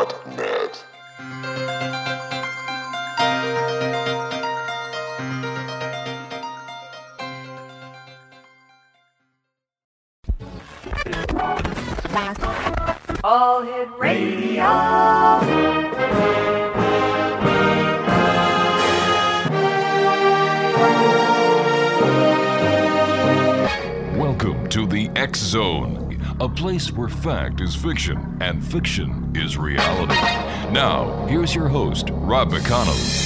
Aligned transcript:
www.xzbn.net. 0.00 0.84
All 13.22 13.62
Hit 13.62 13.88
Radio. 13.98 14.64
Welcome 24.16 24.68
to 24.70 24.86
the 24.86 25.10
X 25.16 25.38
Zone, 25.38 25.99
a 26.40 26.48
place 26.48 26.90
where 26.90 27.08
fact 27.08 27.60
is 27.60 27.76
fiction 27.76 28.38
and 28.40 28.64
fiction 28.66 29.30
is 29.36 29.58
reality. 29.58 30.14
Now, 30.72 31.26
here's 31.26 31.54
your 31.54 31.68
host, 31.68 32.08
Rob 32.12 32.50
McConnell. 32.50 33.20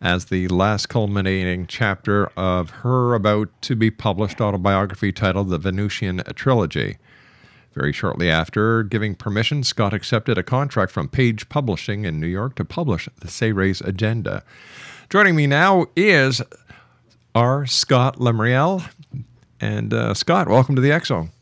as 0.00 0.26
the 0.26 0.48
last 0.48 0.86
culminating 0.86 1.66
chapter 1.66 2.26
of 2.38 2.70
her 2.70 3.14
about 3.14 3.48
to 3.60 3.76
be 3.76 3.90
published 3.90 4.40
autobiography 4.40 5.12
titled 5.12 5.50
The 5.50 5.58
Venusian 5.58 6.22
Trilogy. 6.34 6.96
Very 7.74 7.92
shortly 7.92 8.30
after 8.30 8.82
giving 8.82 9.14
permission, 9.14 9.62
Scott 9.62 9.92
accepted 9.92 10.38
a 10.38 10.42
contract 10.42 10.90
from 10.90 11.08
Page 11.08 11.48
Publishing 11.48 12.04
in 12.04 12.18
New 12.18 12.26
York 12.26 12.54
to 12.56 12.64
publish 12.64 13.08
the 13.20 13.28
Seres 13.28 13.80
Agenda. 13.82 14.42
Joining 15.10 15.34
me 15.34 15.48
now 15.48 15.86
is 15.96 16.40
R. 17.34 17.66
Scott 17.66 18.18
Lemriel. 18.18 18.88
And 19.60 19.92
uh, 19.92 20.14
Scott, 20.14 20.46
welcome 20.46 20.76
to 20.76 20.80
the 20.80 20.96
Zone. 21.04 21.32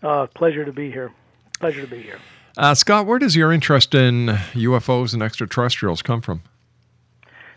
Uh, 0.00 0.28
pleasure 0.28 0.64
to 0.64 0.72
be 0.72 0.88
here. 0.88 1.10
Pleasure 1.58 1.80
to 1.80 1.88
be 1.88 2.00
here. 2.00 2.20
Uh, 2.56 2.76
Scott, 2.76 3.04
where 3.04 3.18
does 3.18 3.34
your 3.34 3.52
interest 3.52 3.96
in 3.96 4.26
UFOs 4.52 5.12
and 5.12 5.24
extraterrestrials 5.24 6.02
come 6.02 6.20
from? 6.20 6.42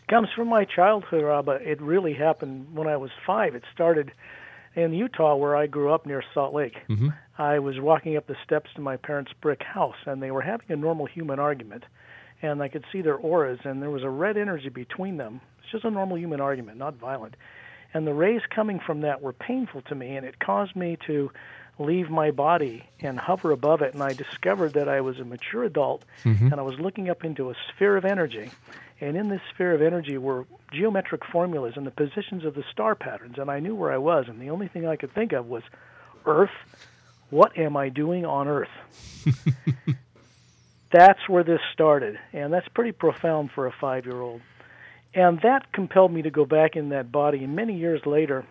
comes 0.10 0.30
from 0.36 0.48
my 0.48 0.66
childhood, 0.66 1.24
Rob. 1.24 1.48
It 1.50 1.80
really 1.80 2.16
happened 2.16 2.76
when 2.76 2.88
I 2.88 2.98
was 2.98 3.12
five. 3.24 3.54
It 3.54 3.64
started 3.72 4.12
in 4.74 4.92
Utah, 4.92 5.36
where 5.36 5.56
I 5.56 5.68
grew 5.68 5.94
up 5.94 6.08
near 6.08 6.24
Salt 6.34 6.56
Lake. 6.56 6.78
Mm-hmm. 6.90 7.10
I 7.38 7.60
was 7.60 7.80
walking 7.80 8.18
up 8.18 8.26
the 8.26 8.36
steps 8.44 8.72
to 8.74 8.81
my 8.81 8.98
parents' 8.98 9.34
brick 9.40 9.62
house, 9.62 9.96
and 10.08 10.20
they 10.20 10.31
were 10.31 10.42
having 10.42 10.66
a 10.70 10.76
normal 10.76 11.06
human 11.06 11.40
argument. 11.40 11.84
And 12.41 12.62
I 12.62 12.68
could 12.69 12.85
see 12.91 13.02
their 13.02 13.18
auras, 13.18 13.59
and 13.63 13.81
there 13.81 13.90
was 13.91 14.03
a 14.03 14.09
red 14.09 14.35
energy 14.38 14.69
between 14.69 15.18
them. 15.18 15.41
It's 15.62 15.72
just 15.72 15.85
a 15.85 15.91
normal 15.91 16.18
human 16.18 16.41
argument, 16.41 16.78
not 16.78 16.96
violent. 16.96 17.35
And 17.94 18.07
the 18.07 18.13
rays 18.13 18.41
coming 18.50 18.79
from 18.79 19.02
that 19.02 19.22
were 19.22 19.34
painful 19.34 19.81
to 19.84 19.96
me, 19.96 20.16
and 20.16 20.25
it 20.25 20.40
caused 20.40 20.75
me 20.75 20.97
to 21.07 21.30
leave 21.78 22.09
my 22.09 22.31
body 22.31 22.84
and 23.00 23.19
hover 23.19 23.51
above 23.51 23.81
it. 23.81 23.94
And 23.94 24.01
I 24.01 24.13
discovered 24.13 24.74
that 24.74 24.88
I 24.90 25.01
was 25.01 25.19
a 25.19 25.25
mature 25.25 25.63
adult, 25.63 26.03
Mm-hmm. 26.24 26.46
and 26.47 26.56
I 26.56 26.63
was 26.63 26.80
looking 26.80 27.09
up 27.09 27.24
into 27.24 27.50
a 27.50 27.56
sphere 27.69 27.97
of 27.97 28.06
energy. 28.06 28.50
And 29.00 29.18
in 29.18 29.30
this 29.30 29.41
sphere 29.53 29.74
of 29.74 29.81
energy 29.81 30.18
were 30.18 30.46
geometric 30.72 31.25
formulas 31.25 31.74
and 31.75 31.85
the 31.88 31.91
positions 31.91 32.46
of 32.46 32.53
the 32.56 32.63
star 32.72 32.96
patterns. 32.96 33.38
And 33.40 33.50
I 33.50 33.59
knew 33.59 33.75
where 33.75 33.91
I 33.91 33.97
was. 33.97 34.28
And 34.28 34.40
the 34.40 34.51
only 34.51 34.68
thing 34.68 34.88
I 34.88 34.96
could 34.96 35.13
think 35.13 35.31
of 35.34 35.47
was 35.47 35.63
Earth. 36.25 36.51
What 37.31 37.57
am 37.57 37.75
I 37.78 37.90
doing 37.90 38.25
on 38.25 38.47
Earth? 38.47 38.69
that's 40.91 41.28
where 41.28 41.44
this 41.44 41.62
started. 41.74 42.19
And 42.34 42.52
that's 42.53 42.68
pretty 42.69 42.91
profound 42.91 43.52
for 43.52 43.68
a 43.68 43.72
five 43.72 44.06
year 44.06 44.19
old. 44.19 44.41
And 45.13 45.40
that 45.41 45.72
compelled 45.74 46.12
me 46.12 46.22
to 46.22 46.31
go 46.31 46.46
back 46.46 46.75
in 46.75 46.90
that 46.90 47.12
body. 47.12 47.44
And 47.44 47.56
many 47.56 47.78
years 47.78 48.06
later, 48.06 48.46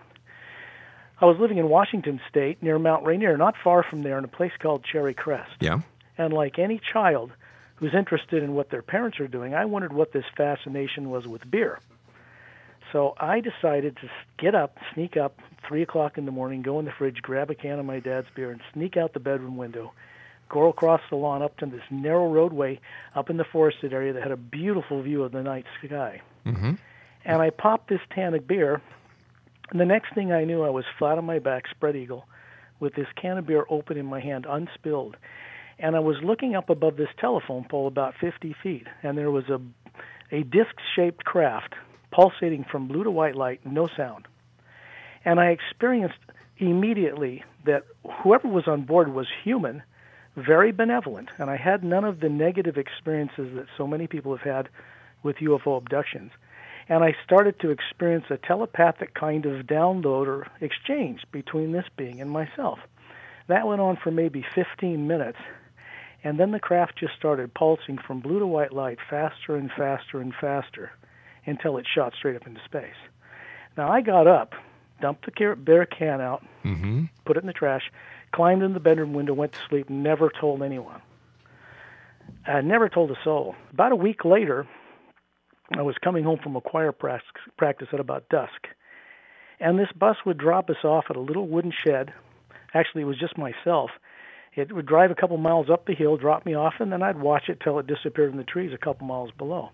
I 1.20 1.26
was 1.26 1.38
living 1.38 1.58
in 1.58 1.68
Washington 1.68 2.20
State 2.28 2.62
near 2.62 2.78
Mount 2.78 3.06
Rainier, 3.06 3.36
not 3.36 3.54
far 3.62 3.82
from 3.82 4.02
there, 4.02 4.18
in 4.18 4.24
a 4.24 4.28
place 4.28 4.52
called 4.58 4.84
Cherry 4.84 5.14
Crest. 5.14 5.52
Yeah. 5.60 5.80
And 6.18 6.32
like 6.32 6.58
any 6.58 6.80
child 6.92 7.32
who's 7.76 7.94
interested 7.94 8.42
in 8.42 8.54
what 8.54 8.70
their 8.70 8.82
parents 8.82 9.20
are 9.20 9.28
doing, 9.28 9.54
I 9.54 9.64
wondered 9.64 9.92
what 9.92 10.12
this 10.12 10.24
fascination 10.36 11.08
was 11.08 11.26
with 11.26 11.50
beer. 11.50 11.78
So 12.92 13.14
I 13.18 13.40
decided 13.40 13.96
to 13.98 14.10
get 14.38 14.54
up, 14.54 14.76
sneak 14.94 15.16
up, 15.16 15.38
three 15.66 15.82
o'clock 15.82 16.18
in 16.18 16.26
the 16.26 16.32
morning, 16.32 16.62
go 16.62 16.78
in 16.78 16.84
the 16.84 16.90
fridge, 16.90 17.22
grab 17.22 17.50
a 17.50 17.54
can 17.54 17.78
of 17.78 17.86
my 17.86 18.00
dad's 18.00 18.26
beer, 18.34 18.50
and 18.50 18.60
sneak 18.72 18.96
out 18.96 19.12
the 19.12 19.20
bedroom 19.20 19.56
window, 19.56 19.92
go 20.50 20.68
across 20.68 21.00
the 21.08 21.16
lawn 21.16 21.42
up 21.42 21.56
to 21.58 21.66
this 21.66 21.82
narrow 21.90 22.30
roadway 22.30 22.78
up 23.14 23.30
in 23.30 23.38
the 23.38 23.44
forested 23.44 23.92
area 23.92 24.12
that 24.12 24.22
had 24.22 24.32
a 24.32 24.36
beautiful 24.36 25.02
view 25.02 25.22
of 25.22 25.32
the 25.32 25.42
night 25.42 25.64
sky. 25.82 26.20
Mm-hmm. 26.44 26.74
And 27.24 27.42
I 27.42 27.50
popped 27.50 27.88
this 27.88 28.00
can 28.14 28.34
of 28.34 28.46
beer, 28.46 28.82
and 29.70 29.80
the 29.80 29.86
next 29.86 30.14
thing 30.14 30.32
I 30.32 30.44
knew, 30.44 30.62
I 30.62 30.70
was 30.70 30.84
flat 30.98 31.16
on 31.16 31.24
my 31.24 31.38
back, 31.38 31.64
spread 31.70 31.96
eagle, 31.96 32.26
with 32.80 32.94
this 32.94 33.06
can 33.16 33.38
of 33.38 33.46
beer 33.46 33.64
open 33.70 33.96
in 33.96 34.06
my 34.06 34.20
hand, 34.20 34.46
unspilled 34.48 35.16
and 35.82 35.96
I 35.96 36.00
was 36.00 36.16
looking 36.22 36.54
up 36.54 36.68
above 36.68 36.98
this 36.98 37.08
telephone 37.18 37.64
pole 37.64 37.86
about 37.86 38.12
50 38.20 38.54
feet, 38.62 38.86
and 39.02 39.16
there 39.16 39.30
was 39.30 39.48
a 39.48 39.58
a 40.32 40.42
disc-shaped 40.42 41.24
craft 41.24 41.74
pulsating 42.10 42.64
from 42.70 42.88
blue 42.88 43.04
to 43.04 43.10
white 43.10 43.36
light, 43.36 43.60
no 43.64 43.88
sound. 43.96 44.26
And 45.24 45.38
I 45.38 45.46
experienced 45.46 46.18
immediately 46.58 47.44
that 47.66 47.84
whoever 48.22 48.48
was 48.48 48.66
on 48.66 48.82
board 48.82 49.12
was 49.12 49.26
human, 49.44 49.82
very 50.44 50.72
benevolent, 50.72 51.28
and 51.38 51.50
I 51.50 51.56
had 51.56 51.82
none 51.84 52.04
of 52.04 52.20
the 52.20 52.28
negative 52.28 52.76
experiences 52.76 53.54
that 53.54 53.66
so 53.76 53.86
many 53.86 54.06
people 54.06 54.36
have 54.36 54.46
had 54.46 54.68
with 55.22 55.36
UFO 55.36 55.76
abductions. 55.76 56.32
And 56.88 57.04
I 57.04 57.14
started 57.24 57.60
to 57.60 57.70
experience 57.70 58.24
a 58.30 58.36
telepathic 58.36 59.14
kind 59.14 59.46
of 59.46 59.66
download 59.66 60.26
or 60.26 60.46
exchange 60.60 61.22
between 61.30 61.72
this 61.72 61.84
being 61.96 62.20
and 62.20 62.30
myself. 62.30 62.78
That 63.48 63.66
went 63.66 63.80
on 63.80 63.96
for 63.96 64.10
maybe 64.10 64.44
15 64.54 65.06
minutes 65.06 65.38
And 66.22 66.38
then 66.38 66.50
the 66.50 66.60
craft 66.60 66.98
just 66.98 67.14
started 67.16 67.54
pulsing 67.54 67.98
from 67.98 68.20
blue 68.20 68.38
to 68.38 68.46
white 68.46 68.72
light 68.72 68.98
faster 69.08 69.56
and 69.56 69.70
faster 69.72 70.20
and 70.20 70.34
faster 70.38 70.90
until 71.46 71.78
it 71.78 71.86
shot 71.92 72.12
straight 72.16 72.36
up 72.36 72.46
into 72.46 72.60
space. 72.64 72.98
Now 73.76 73.90
I 73.90 74.02
got 74.02 74.26
up, 74.26 74.52
dumped 75.00 75.24
the 75.24 75.54
bear 75.56 75.86
can 75.86 76.20
out, 76.20 76.44
Mm-hmm. 76.64 77.04
put 77.24 77.38
it 77.38 77.42
in 77.42 77.46
the 77.46 77.54
trash, 77.54 77.90
climbed 78.32 78.62
in 78.62 78.74
the 78.74 78.80
bedroom 78.80 79.12
window, 79.12 79.34
went 79.34 79.52
to 79.52 79.58
sleep, 79.68 79.90
never 79.90 80.30
told 80.30 80.62
anyone. 80.62 81.02
I 82.46 82.60
never 82.60 82.88
told 82.88 83.10
a 83.10 83.18
soul. 83.24 83.54
About 83.72 83.92
a 83.92 83.96
week 83.96 84.24
later, 84.24 84.66
I 85.76 85.82
was 85.82 85.96
coming 86.02 86.24
home 86.24 86.38
from 86.42 86.56
a 86.56 86.60
choir 86.60 86.92
practice 86.92 87.88
at 87.92 88.00
about 88.00 88.28
dusk, 88.28 88.68
and 89.60 89.78
this 89.78 89.92
bus 89.96 90.16
would 90.24 90.38
drop 90.38 90.70
us 90.70 90.84
off 90.84 91.06
at 91.10 91.16
a 91.16 91.20
little 91.20 91.46
wooden 91.46 91.72
shed. 91.86 92.12
Actually, 92.72 93.02
it 93.02 93.06
was 93.06 93.18
just 93.18 93.36
myself. 93.36 93.90
It 94.54 94.72
would 94.72 94.86
drive 94.86 95.10
a 95.10 95.14
couple 95.14 95.36
miles 95.36 95.70
up 95.70 95.86
the 95.86 95.94
hill, 95.94 96.16
drop 96.16 96.44
me 96.46 96.54
off, 96.54 96.74
and 96.80 96.92
then 96.92 97.02
I'd 97.02 97.20
watch 97.20 97.48
it 97.48 97.60
till 97.62 97.78
it 97.78 97.86
disappeared 97.86 98.32
in 98.32 98.36
the 98.36 98.44
trees 98.44 98.72
a 98.72 98.78
couple 98.78 99.06
miles 99.06 99.30
below. 99.36 99.70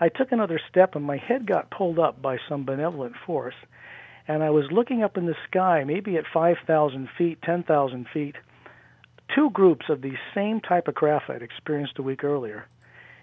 I 0.00 0.08
took 0.08 0.32
another 0.32 0.60
step, 0.70 0.94
and 0.94 1.04
my 1.04 1.16
head 1.16 1.46
got 1.46 1.70
pulled 1.70 1.98
up 1.98 2.20
by 2.20 2.38
some 2.48 2.64
benevolent 2.64 3.14
force, 3.24 3.54
and 4.28 4.42
I 4.42 4.50
was 4.50 4.70
looking 4.70 5.02
up 5.02 5.16
in 5.16 5.26
the 5.26 5.36
sky, 5.48 5.84
maybe 5.84 6.16
at 6.16 6.24
5,000 6.32 7.08
feet, 7.16 7.42
10,000 7.42 8.06
feet, 8.12 8.36
two 9.34 9.50
groups 9.50 9.86
of 9.88 10.02
the 10.02 10.14
same 10.34 10.60
type 10.60 10.88
of 10.88 10.94
craft 10.94 11.30
I'd 11.30 11.42
experienced 11.42 11.98
a 11.98 12.02
week 12.02 12.24
earlier 12.24 12.66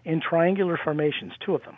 in 0.06 0.22
triangular 0.22 0.80
formations, 0.82 1.34
two 1.46 1.56
of 1.56 1.64
them. 1.64 1.78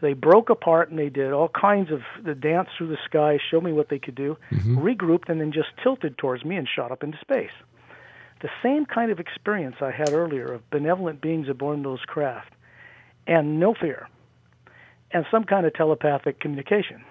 They 0.00 0.12
broke 0.12 0.50
apart 0.50 0.90
and 0.90 0.98
they 0.98 1.08
did 1.08 1.32
all 1.32 1.48
kinds 1.48 1.90
of 1.90 2.02
the 2.24 2.34
dance 2.34 2.68
through 2.76 2.88
the 2.88 2.98
sky, 3.04 3.38
showed 3.50 3.64
me 3.64 3.72
what 3.72 3.88
they 3.88 3.98
could 3.98 4.14
do, 4.14 4.36
mm-hmm. 4.50 4.78
regrouped, 4.78 5.28
and 5.28 5.40
then 5.40 5.52
just 5.52 5.68
tilted 5.82 6.16
towards 6.16 6.44
me 6.44 6.56
and 6.56 6.68
shot 6.68 6.92
up 6.92 7.02
into 7.02 7.18
space. 7.18 7.50
The 8.40 8.50
same 8.62 8.86
kind 8.86 9.10
of 9.10 9.18
experience 9.18 9.76
I 9.80 9.90
had 9.90 10.12
earlier 10.12 10.46
of 10.46 10.70
benevolent 10.70 11.20
beings 11.20 11.48
aboard 11.48 11.82
those 11.82 12.00
craft, 12.06 12.52
and 13.26 13.58
no 13.58 13.74
fear, 13.74 14.08
and 15.10 15.26
some 15.30 15.42
kind 15.42 15.66
of 15.66 15.74
telepathic 15.74 16.38
communication. 16.38 17.02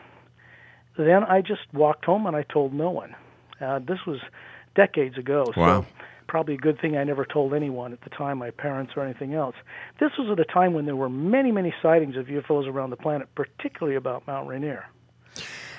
Then 0.97 1.23
I 1.23 1.41
just 1.41 1.61
walked 1.73 2.05
home 2.05 2.25
and 2.25 2.35
I 2.35 2.43
told 2.43 2.73
no 2.73 2.89
one. 2.89 3.15
Uh, 3.61 3.79
this 3.79 3.99
was 4.05 4.19
decades 4.75 5.17
ago, 5.17 5.45
Wow. 5.55 5.81
so 5.81 5.87
probably 6.27 6.55
a 6.55 6.57
good 6.57 6.79
thing 6.79 6.97
I 6.97 7.03
never 7.03 7.25
told 7.25 7.53
anyone 7.53 7.93
at 7.93 8.01
the 8.01 8.09
time, 8.09 8.37
my 8.39 8.51
parents 8.51 8.93
or 8.95 9.03
anything 9.03 9.33
else. 9.33 9.55
This 9.99 10.11
was 10.19 10.29
at 10.29 10.39
a 10.39 10.45
time 10.45 10.73
when 10.73 10.85
there 10.85 10.95
were 10.95 11.09
many, 11.09 11.51
many 11.51 11.73
sightings 11.81 12.15
of 12.17 12.27
UFOs 12.27 12.67
around 12.67 12.89
the 12.89 12.97
planet, 12.97 13.27
particularly 13.35 13.95
about 13.95 14.25
Mount 14.27 14.47
Rainier. 14.47 14.85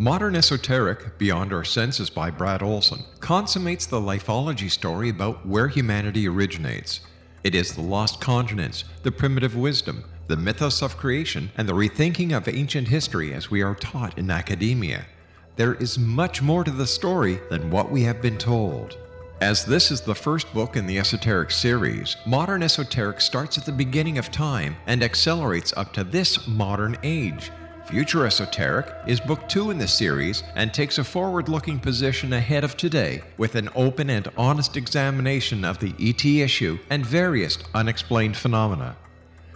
Modern 0.04 0.36
Esoteric, 0.36 1.16
Beyond 1.16 1.50
Our 1.50 1.64
Senses 1.64 2.10
by 2.10 2.30
Brad 2.30 2.62
Olson, 2.62 3.04
consummates 3.20 3.86
the 3.86 4.00
lifology 4.00 4.70
story 4.70 5.08
about 5.08 5.46
where 5.46 5.68
humanity 5.68 6.28
originates. 6.28 7.00
It 7.42 7.54
is 7.54 7.72
the 7.72 7.80
lost 7.80 8.20
continents, 8.20 8.84
the 9.02 9.10
primitive 9.10 9.56
wisdom, 9.56 10.04
the 10.26 10.36
mythos 10.36 10.82
of 10.82 10.98
creation, 10.98 11.52
and 11.56 11.66
the 11.66 11.72
rethinking 11.72 12.36
of 12.36 12.46
ancient 12.48 12.88
history 12.88 13.32
as 13.32 13.50
we 13.50 13.62
are 13.62 13.74
taught 13.74 14.18
in 14.18 14.30
academia. 14.30 15.06
There 15.56 15.74
is 15.74 16.00
much 16.00 16.42
more 16.42 16.64
to 16.64 16.70
the 16.72 16.86
story 16.86 17.38
than 17.48 17.70
what 17.70 17.88
we 17.88 18.02
have 18.02 18.20
been 18.20 18.38
told. 18.38 18.98
As 19.40 19.64
this 19.64 19.92
is 19.92 20.00
the 20.00 20.14
first 20.14 20.52
book 20.52 20.76
in 20.76 20.84
the 20.84 20.98
Esoteric 20.98 21.52
series, 21.52 22.16
Modern 22.26 22.60
Esoteric 22.60 23.20
starts 23.20 23.56
at 23.56 23.64
the 23.64 23.70
beginning 23.70 24.18
of 24.18 24.32
time 24.32 24.74
and 24.88 25.00
accelerates 25.00 25.72
up 25.76 25.92
to 25.92 26.02
this 26.02 26.48
modern 26.48 26.96
age. 27.04 27.52
Future 27.86 28.26
Esoteric 28.26 28.92
is 29.06 29.20
book 29.20 29.48
two 29.48 29.70
in 29.70 29.78
the 29.78 29.86
series 29.86 30.42
and 30.56 30.74
takes 30.74 30.98
a 30.98 31.04
forward 31.04 31.48
looking 31.48 31.78
position 31.78 32.32
ahead 32.32 32.64
of 32.64 32.76
today 32.76 33.22
with 33.36 33.54
an 33.54 33.68
open 33.76 34.10
and 34.10 34.28
honest 34.36 34.76
examination 34.76 35.64
of 35.64 35.78
the 35.78 35.94
ET 36.00 36.24
issue 36.24 36.80
and 36.90 37.06
various 37.06 37.58
unexplained 37.74 38.36
phenomena. 38.36 38.96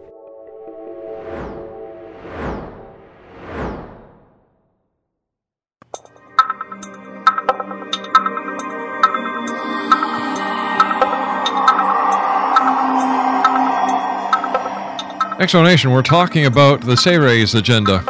Explanation, 15.41 15.89
we're 15.89 16.03
talking 16.03 16.45
about 16.45 16.81
the 16.81 16.95
Seres 16.95 17.55
agenda. 17.55 18.03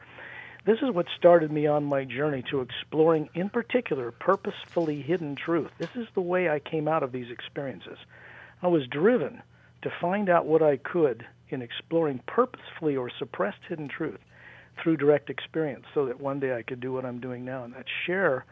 this 0.65 0.81
is 0.81 0.91
what 0.91 1.07
started 1.17 1.51
me 1.51 1.67
on 1.67 1.83
my 1.83 2.05
journey 2.05 2.41
to 2.43 2.61
exploring, 2.61 3.29
in 3.33 3.49
particular, 3.49 4.11
purposefully 4.11 5.01
hidden 5.01 5.35
truth. 5.35 5.71
This 5.77 5.89
is 5.95 6.07
the 6.15 6.21
way 6.21 6.49
I 6.49 6.59
came 6.59 6.87
out 6.87 7.03
of 7.03 7.11
these 7.11 7.29
experiences. 7.29 7.97
I 8.61 8.67
was 8.67 8.87
driven 8.87 9.41
to 9.81 9.89
find 9.99 10.29
out 10.29 10.45
what 10.45 10.61
I 10.61 10.77
could 10.77 11.25
in 11.49 11.61
exploring 11.61 12.19
purposefully 12.25 12.95
or 12.95 13.09
suppressed 13.09 13.59
hidden 13.67 13.89
truth 13.89 14.19
through 14.81 14.97
direct 14.97 15.29
experience 15.29 15.85
so 15.93 16.05
that 16.05 16.21
one 16.21 16.39
day 16.39 16.55
I 16.55 16.63
could 16.63 16.79
do 16.79 16.93
what 16.93 17.05
I'm 17.05 17.19
doing 17.19 17.43
now 17.43 17.65
and 17.65 17.73
that 17.73 17.85
share 18.05 18.45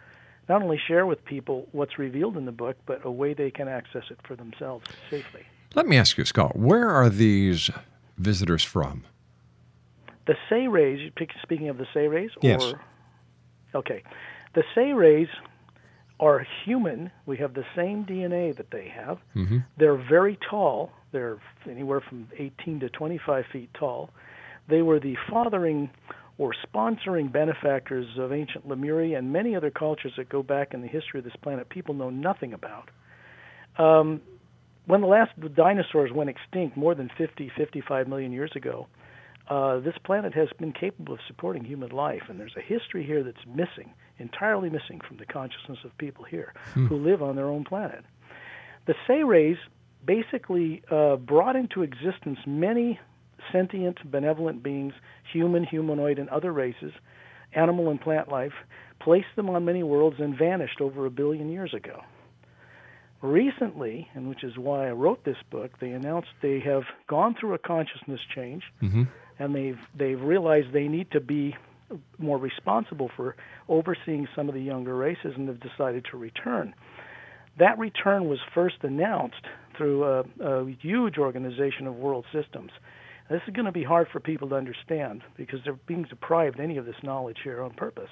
not 0.50 0.62
only 0.62 0.80
share 0.88 1.06
with 1.06 1.24
people 1.26 1.68
what's 1.72 1.98
revealed 1.98 2.38
in 2.38 2.46
the 2.46 2.52
book, 2.52 2.78
but 2.86 3.06
a 3.06 3.12
way 3.12 3.34
they 3.34 3.52
can 3.52 3.68
access 3.68 4.04
it 4.10 4.18
for 4.24 4.36
themselves 4.36 4.86
safely. 5.10 5.44
Let 5.76 5.88
me 5.88 5.98
ask 5.98 6.18
you, 6.18 6.26
Scott, 6.26 6.58
where 6.58 6.90
are 6.90 7.10
these 7.10 7.70
visitors 8.18 8.64
from? 8.64 9.04
The 10.28 10.36
Seres, 10.50 11.00
you 11.00 11.12
pick- 11.12 11.32
speaking 11.42 11.70
of 11.70 11.78
the 11.78 11.88
Seres? 11.94 12.32
Yes. 12.42 12.64
Or, 12.64 12.82
okay. 13.76 14.04
The 14.54 14.64
Seres 14.76 15.30
are 16.20 16.46
human. 16.66 17.12
We 17.26 17.38
have 17.38 17.54
the 17.54 17.66
same 17.76 18.06
DNA 18.06 18.56
that 18.58 18.70
they 18.72 18.88
have. 18.90 19.18
Mm-hmm. 19.36 19.60
They're 19.78 19.96
very 19.96 20.38
tall. 20.50 20.92
They're 21.12 21.40
anywhere 21.70 22.02
from 22.02 22.28
18 22.38 22.82
to 22.82 22.90
25 22.90 23.46
feet 23.52 23.70
tall. 23.74 24.12
They 24.68 24.82
were 24.82 25.00
the 25.00 25.18
fathering 25.30 25.90
or 26.42 26.56
sponsoring 26.74 27.32
benefactors 27.32 28.08
of 28.18 28.34
ancient 28.34 28.68
Lemuria 28.68 29.16
and 29.16 29.32
many 29.32 29.56
other 29.56 29.70
cultures 29.70 30.12
that 30.18 30.28
go 30.28 30.42
back 30.42 30.74
in 30.74 30.82
the 30.82 30.88
history 30.88 31.20
of 31.20 31.24
this 31.24 31.36
planet 31.44 31.70
people 31.70 31.94
know 31.94 32.10
nothing 32.10 32.52
about. 32.52 32.90
Um, 33.78 34.22
when 34.88 35.02
the 35.02 35.08
last 35.08 35.34
dinosaurs 35.54 36.12
went 36.12 36.32
extinct 36.32 36.76
more 36.76 36.96
than 36.96 37.12
50, 37.16 37.52
55 37.56 38.08
million 38.08 38.32
years 38.32 38.52
ago, 38.56 38.88
uh, 39.52 39.82
this 39.82 39.94
planet 40.04 40.34
has 40.34 40.48
been 40.58 40.72
capable 40.72 41.14
of 41.14 41.20
supporting 41.28 41.64
human 41.64 41.92
life, 41.92 42.24
and 42.28 42.40
there's 42.40 42.56
a 42.58 42.62
history 42.62 43.06
here 43.06 43.22
that's 43.22 43.46
missing, 43.46 43.94
entirely 44.18 44.72
missing 44.72 45.00
from 45.08 45.18
the 45.18 45.28
consciousness 45.28 45.78
of 45.86 45.96
people 46.00 46.26
here 46.26 46.56
who 46.74 46.98
live 46.98 47.22
on 47.22 47.36
their 47.36 47.50
own 47.50 47.64
planet. 47.64 48.04
The 48.88 48.96
Seres 49.06 49.58
basically 50.04 50.82
uh, 50.90 51.18
brought 51.18 51.56
into 51.56 51.84
existence 51.84 52.40
many 52.48 53.00
sentient, 53.52 54.10
benevolent 54.10 54.64
beings, 54.64 54.94
human, 55.32 55.64
humanoid, 55.64 56.20
and 56.20 56.30
other 56.30 56.52
races, 56.52 56.92
animal 57.54 57.90
and 57.90 58.00
plant 58.00 58.30
life, 58.30 58.54
placed 59.00 59.36
them 59.36 59.50
on 59.50 59.66
many 59.66 59.84
worlds, 59.84 60.18
and 60.20 60.38
vanished 60.38 60.80
over 60.82 61.06
a 61.06 61.10
billion 61.10 61.50
years 61.50 61.74
ago. 61.74 62.02
Recently, 63.22 64.08
and 64.16 64.28
which 64.30 64.44
is 64.44 64.58
why 64.58 64.88
I 64.88 64.92
wrote 64.92 65.24
this 65.26 65.38
book, 65.52 65.72
they 65.80 65.92
announced 65.92 66.30
they 66.42 66.60
have 66.62 66.84
gone 67.08 67.36
through 67.40 67.54
a 67.54 67.60
consciousness 67.60 68.20
change, 68.36 68.64
Mm-hmm. 68.82 69.04
and 69.38 69.56
they've 69.56 69.80
they've 69.96 70.22
realized 70.22 70.74
they 70.74 70.88
need 70.88 71.12
to 71.12 71.20
be 71.20 71.56
more 72.18 72.38
responsible 72.38 73.12
for 73.16 73.36
overseeing 73.70 74.28
some 74.36 74.48
of 74.48 74.56
the 74.56 74.62
younger 74.62 74.96
races, 74.96 75.34
and 75.36 75.48
have 75.50 75.60
decided 75.60 76.06
to 76.10 76.18
return. 76.18 76.74
That 77.60 77.78
return 77.78 78.28
was 78.30 78.40
first 78.56 78.78
announced 78.82 79.46
through 79.78 80.04
a, 80.04 80.24
a 80.40 80.72
huge 80.82 81.18
organization 81.18 81.86
of 81.86 81.96
world 81.96 82.26
systems. 82.32 82.72
This 83.32 83.42
is 83.48 83.54
going 83.54 83.66
to 83.66 83.72
be 83.72 83.84
hard 83.86 84.08
for 84.12 84.20
people 84.20 84.50
to 84.50 84.56
understand 84.56 85.22
because 85.38 85.60
they're 85.64 85.80
being 85.88 86.04
deprived 86.04 86.60
any 86.60 86.76
of 86.76 86.86
this 86.86 87.02
knowledge 87.02 87.38
here 87.46 87.64
on 87.64 87.72
purpose. 87.72 88.10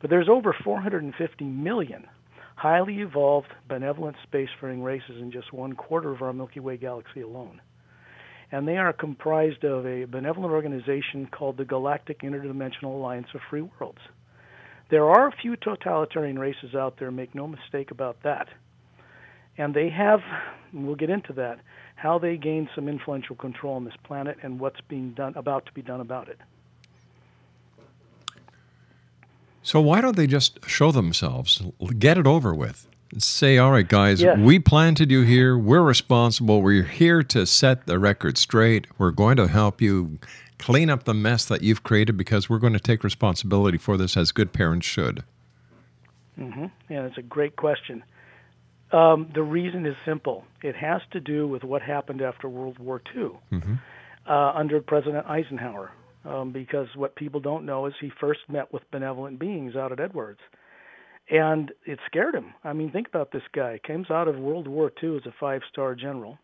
But 0.00 0.10
there's 0.10 0.28
over 0.28 0.52
450 0.64 1.44
million 1.44 2.08
highly 2.56 2.98
evolved, 2.98 3.46
benevolent 3.68 4.16
spacefaring 4.26 4.82
races 4.82 5.20
in 5.20 5.30
just 5.30 5.52
one 5.52 5.74
quarter 5.74 6.10
of 6.10 6.22
our 6.22 6.32
Milky 6.32 6.58
Way 6.58 6.76
galaxy 6.76 7.20
alone. 7.20 7.60
And 8.50 8.66
they 8.66 8.78
are 8.78 8.92
comprised 8.92 9.62
of 9.62 9.86
a 9.86 10.06
benevolent 10.06 10.52
organization 10.52 11.28
called 11.30 11.56
the 11.56 11.64
Galactic 11.64 12.22
Interdimensional 12.22 12.96
Alliance 12.96 13.28
of 13.34 13.40
Free 13.48 13.62
Worlds. 13.62 14.00
There 14.90 15.08
are 15.08 15.28
a 15.28 15.36
few 15.40 15.54
totalitarian 15.54 16.36
races 16.36 16.74
out 16.74 16.98
there, 16.98 17.12
make 17.12 17.32
no 17.32 17.46
mistake 17.46 17.92
about 17.92 18.24
that. 18.24 18.48
And 19.58 19.74
they 19.74 19.90
have, 19.90 20.20
and 20.72 20.86
we'll 20.86 20.96
get 20.96 21.10
into 21.10 21.32
that, 21.34 21.58
how 21.96 22.18
they 22.18 22.36
gained 22.36 22.68
some 22.74 22.88
influential 22.88 23.34
control 23.34 23.74
on 23.74 23.84
this 23.84 23.96
planet 24.04 24.38
and 24.42 24.60
what's 24.60 24.80
being 24.82 25.10
done 25.10 25.34
about 25.36 25.66
to 25.66 25.72
be 25.72 25.82
done 25.82 26.00
about 26.00 26.28
it. 26.28 26.38
So 29.62 29.80
why 29.80 30.00
don't 30.00 30.16
they 30.16 30.28
just 30.28 30.64
show 30.66 30.92
themselves, 30.92 31.60
get 31.98 32.16
it 32.16 32.26
over 32.26 32.54
with, 32.54 32.88
say, 33.18 33.58
"All 33.58 33.72
right, 33.72 33.86
guys, 33.86 34.22
Yes. 34.22 34.38
we 34.38 34.58
planted 34.58 35.10
you 35.10 35.22
here. 35.22 35.58
We're 35.58 35.82
responsible. 35.82 36.62
We're 36.62 36.84
here 36.84 37.22
to 37.24 37.44
set 37.44 37.86
the 37.86 37.98
record 37.98 38.38
straight. 38.38 38.86
We're 38.96 39.10
going 39.10 39.36
to 39.36 39.48
help 39.48 39.82
you 39.82 40.20
clean 40.58 40.88
up 40.88 41.04
the 41.04 41.14
mess 41.14 41.44
that 41.46 41.62
you've 41.62 41.82
created 41.82 42.16
because 42.16 42.48
we're 42.48 42.58
going 42.58 42.72
to 42.72 42.80
take 42.80 43.04
responsibility 43.04 43.76
for 43.76 43.96
this 43.96 44.16
as 44.16 44.32
good 44.32 44.52
parents 44.52 44.86
should." 44.86 45.24
hmm 46.36 46.66
Yeah, 46.88 47.02
that's 47.02 47.18
a 47.18 47.22
great 47.22 47.56
question. 47.56 48.04
Um, 48.92 49.28
the 49.34 49.42
reason 49.42 49.84
is 49.86 49.96
simple. 50.04 50.44
It 50.62 50.74
has 50.76 51.02
to 51.12 51.20
do 51.20 51.46
with 51.46 51.62
what 51.64 51.82
happened 51.82 52.22
after 52.22 52.48
World 52.48 52.78
War 52.78 53.02
II 53.14 53.30
Mm-hmm. 53.52 53.74
uh, 54.26 54.52
under 54.54 54.80
President 54.80 55.26
Eisenhower. 55.26 55.90
Um, 56.24 56.50
because 56.52 56.88
what 56.96 57.14
people 57.14 57.40
don't 57.40 57.64
know 57.64 57.86
is 57.86 57.94
he 58.00 58.10
first 58.20 58.40
met 58.48 58.72
with 58.72 58.82
benevolent 58.90 59.38
beings 59.38 59.76
out 59.76 59.92
at 59.92 60.00
Edwards. 60.00 60.40
And 61.30 61.70
it 61.86 61.98
scared 62.06 62.34
him. 62.34 62.54
I 62.64 62.72
mean, 62.72 62.90
think 62.90 63.06
about 63.08 63.30
this 63.32 63.42
guy. 63.54 63.78
Comes 63.86 64.10
out 64.10 64.28
of 64.28 64.36
World 64.36 64.66
War 64.66 64.90
II 65.02 65.16
as 65.16 65.26
a 65.26 65.34
five 65.38 65.62
star 65.70 65.94
general, 65.94 66.38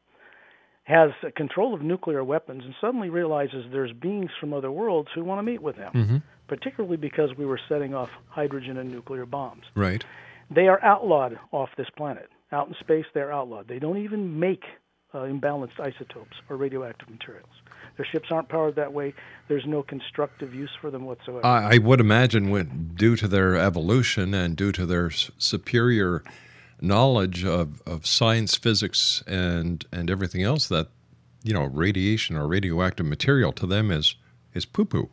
has 0.85 1.11
control 1.37 1.75
of 1.75 1.81
nuclear 1.83 2.23
weapons, 2.23 2.63
and 2.65 2.75
suddenly 2.81 3.09
realizes 3.09 3.65
there's 3.73 3.93
beings 3.93 4.31
from 4.39 4.53
other 4.53 4.71
worlds 4.71 5.09
who 5.15 5.25
want 5.25 5.39
to 5.39 5.43
meet 5.43 5.63
with 5.63 5.77
him, 5.77 5.91
Mm-hmm. 5.95 6.17
particularly 6.49 6.99
because 6.99 7.31
we 7.37 7.47
were 7.47 7.61
setting 7.69 7.95
off 7.95 8.11
hydrogen 8.29 8.77
and 8.77 8.91
nuclear 8.93 9.25
bombs. 9.27 9.65
Right. 9.75 10.05
They 10.51 10.69
are 10.69 10.83
outlawed 10.85 11.39
off 11.51 11.71
this 11.77 11.89
planet. 11.97 12.29
Out 12.55 12.69
in 12.69 12.75
space, 12.79 13.05
they're 13.15 13.33
outlawed. 13.33 13.67
They 13.67 13.81
don't 13.81 13.99
even 13.99 14.39
make 14.39 14.63
uh, 15.13 15.19
imbalanced 15.19 15.81
isotopes 15.81 16.37
or 16.49 16.57
radioactive 16.57 17.09
materials. 17.11 17.51
Their 17.97 18.07
ships 18.07 18.29
aren't 18.31 18.49
powered 18.49 18.77
that 18.77 18.93
way. 18.93 19.13
There's 19.49 19.67
no 19.67 19.83
constructive 19.83 20.55
use 20.55 20.71
for 20.81 20.91
them 20.91 21.05
whatsoever. 21.05 21.45
I, 21.45 21.75
I 21.75 21.79
would 21.79 22.01
imagine, 22.01 22.51
when, 22.51 22.93
due 22.95 23.17
to 23.17 23.27
their 23.27 23.57
evolution 23.57 24.35
and 24.35 24.57
due 24.57 24.73
to 24.73 24.87
their 24.87 25.07
s- 25.07 25.31
superior 25.37 26.23
knowledge 26.81 27.45
of, 27.45 27.83
of 27.87 28.07
science, 28.07 28.57
physics, 28.57 29.23
and 29.27 29.85
and 29.93 30.11
everything 30.11 30.43
else, 30.43 30.69
that 30.69 30.89
you 31.43 31.55
know, 31.55 31.65
radiation 31.65 32.37
or 32.37 32.47
radioactive 32.47 33.07
material 33.07 33.53
to 33.53 33.67
them 33.67 33.91
is 33.91 34.17
is 34.55 34.65
poo 34.65 34.85
poo. 34.85 35.09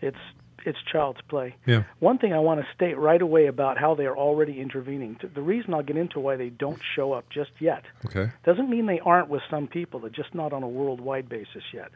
It's 0.00 0.16
it's 0.64 0.78
child's 0.90 1.20
play. 1.28 1.56
Yeah. 1.66 1.84
One 1.98 2.18
thing 2.18 2.32
I 2.32 2.38
want 2.38 2.60
to 2.60 2.66
state 2.74 2.96
right 2.98 3.20
away 3.20 3.46
about 3.46 3.78
how 3.78 3.94
they 3.94 4.06
are 4.06 4.16
already 4.16 4.60
intervening. 4.60 5.18
The 5.34 5.42
reason 5.42 5.74
I'll 5.74 5.82
get 5.82 5.96
into 5.96 6.20
why 6.20 6.36
they 6.36 6.48
don't 6.48 6.80
show 6.94 7.12
up 7.12 7.28
just 7.30 7.50
yet 7.60 7.84
Okay. 8.06 8.30
doesn't 8.44 8.68
mean 8.70 8.86
they 8.86 9.00
aren't 9.00 9.28
with 9.28 9.42
some 9.50 9.66
people. 9.66 10.00
They're 10.00 10.10
just 10.10 10.34
not 10.34 10.52
on 10.52 10.62
a 10.62 10.68
worldwide 10.68 11.28
basis 11.28 11.62
yet. 11.72 11.90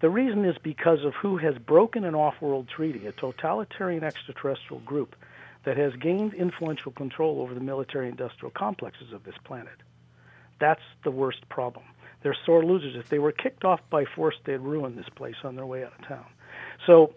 The 0.00 0.10
reason 0.10 0.44
is 0.44 0.56
because 0.62 1.04
of 1.04 1.14
who 1.14 1.38
has 1.38 1.56
broken 1.56 2.04
an 2.04 2.14
off-world 2.14 2.68
treaty, 2.68 3.06
a 3.06 3.12
totalitarian 3.12 4.04
extraterrestrial 4.04 4.80
group 4.80 5.16
that 5.64 5.78
has 5.78 5.94
gained 5.94 6.34
influential 6.34 6.92
control 6.92 7.40
over 7.40 7.54
the 7.54 7.60
military-industrial 7.60 8.50
complexes 8.50 9.12
of 9.12 9.24
this 9.24 9.34
planet. 9.44 9.72
That's 10.58 10.82
the 11.02 11.10
worst 11.10 11.48
problem. 11.48 11.84
They're 12.22 12.36
sore 12.44 12.64
losers. 12.64 12.94
If 12.96 13.08
they 13.08 13.18
were 13.18 13.32
kicked 13.32 13.64
off 13.64 13.80
by 13.88 14.04
force, 14.04 14.36
they'd 14.44 14.58
ruin 14.58 14.96
this 14.96 15.08
place 15.14 15.36
on 15.44 15.56
their 15.56 15.66
way 15.66 15.84
out 15.84 15.92
of 15.98 16.06
town. 16.06 16.26
So 16.86 17.14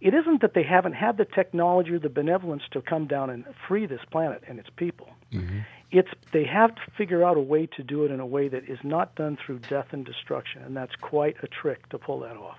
it 0.00 0.14
isn't 0.14 0.40
that 0.40 0.54
they 0.54 0.62
haven't 0.62 0.94
had 0.94 1.16
the 1.18 1.24
technology 1.26 1.92
or 1.92 1.98
the 1.98 2.08
benevolence 2.08 2.62
to 2.72 2.80
come 2.80 3.06
down 3.06 3.30
and 3.30 3.44
free 3.68 3.86
this 3.86 4.00
planet 4.10 4.42
and 4.48 4.58
its 4.58 4.70
people. 4.76 5.08
Mm-hmm. 5.32 5.58
It's 5.90 6.08
they 6.32 6.44
have 6.44 6.74
to 6.74 6.82
figure 6.96 7.24
out 7.24 7.36
a 7.36 7.40
way 7.40 7.66
to 7.76 7.82
do 7.82 8.04
it 8.04 8.10
in 8.10 8.20
a 8.20 8.26
way 8.26 8.48
that 8.48 8.68
is 8.68 8.78
not 8.84 9.14
done 9.16 9.36
through 9.44 9.58
death 9.60 9.88
and 9.92 10.04
destruction, 10.06 10.62
and 10.62 10.76
that's 10.76 10.94
quite 11.00 11.36
a 11.42 11.48
trick 11.48 11.88
to 11.90 11.98
pull 11.98 12.20
that 12.20 12.36
off. 12.36 12.58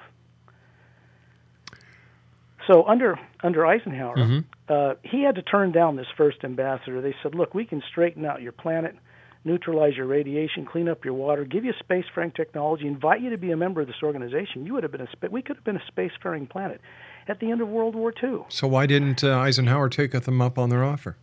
So 2.67 2.83
under 2.85 3.19
under 3.41 3.65
Eisenhower, 3.65 4.17
Mm-hmm. 4.17 4.39
uh, 4.69 4.93
he 5.03 5.23
had 5.23 5.35
to 5.35 5.41
turn 5.41 5.71
down 5.71 5.95
this 5.95 6.07
first 6.15 6.43
ambassador. 6.43 7.01
They 7.01 7.15
said, 7.23 7.33
"Look, 7.33 7.53
we 7.53 7.65
can 7.65 7.81
straighten 7.89 8.25
out 8.25 8.41
your 8.41 8.51
planet, 8.51 8.95
neutralize 9.43 9.95
your 9.95 10.05
radiation, 10.05 10.65
clean 10.65 10.87
up 10.87 11.03
your 11.03 11.13
water, 11.13 11.45
give 11.45 11.65
you 11.65 11.73
spacefaring 11.89 12.35
technology, 12.35 12.85
invite 12.85 13.21
you 13.21 13.31
to 13.31 13.37
be 13.37 13.51
a 13.51 13.57
member 13.57 13.81
of 13.81 13.87
this 13.87 14.03
organization. 14.03 14.65
You 14.65 14.73
would 14.73 14.83
have 14.83 14.91
been 14.91 15.01
a 15.01 15.29
we 15.29 15.41
could 15.41 15.55
have 15.55 15.65
been 15.65 15.77
a 15.77 15.91
spacefaring 15.91 16.49
planet 16.49 16.81
at 17.27 17.39
the 17.39 17.51
end 17.51 17.61
of 17.61 17.67
World 17.67 17.95
War 17.95 18.13
II." 18.21 18.45
So 18.49 18.67
why 18.67 18.85
didn't 18.85 19.23
uh, 19.23 19.37
Eisenhower 19.37 19.89
take 19.89 20.11
them 20.11 20.41
up 20.41 20.57
on 20.57 20.69
their 20.69 20.83
offer? 20.83 21.17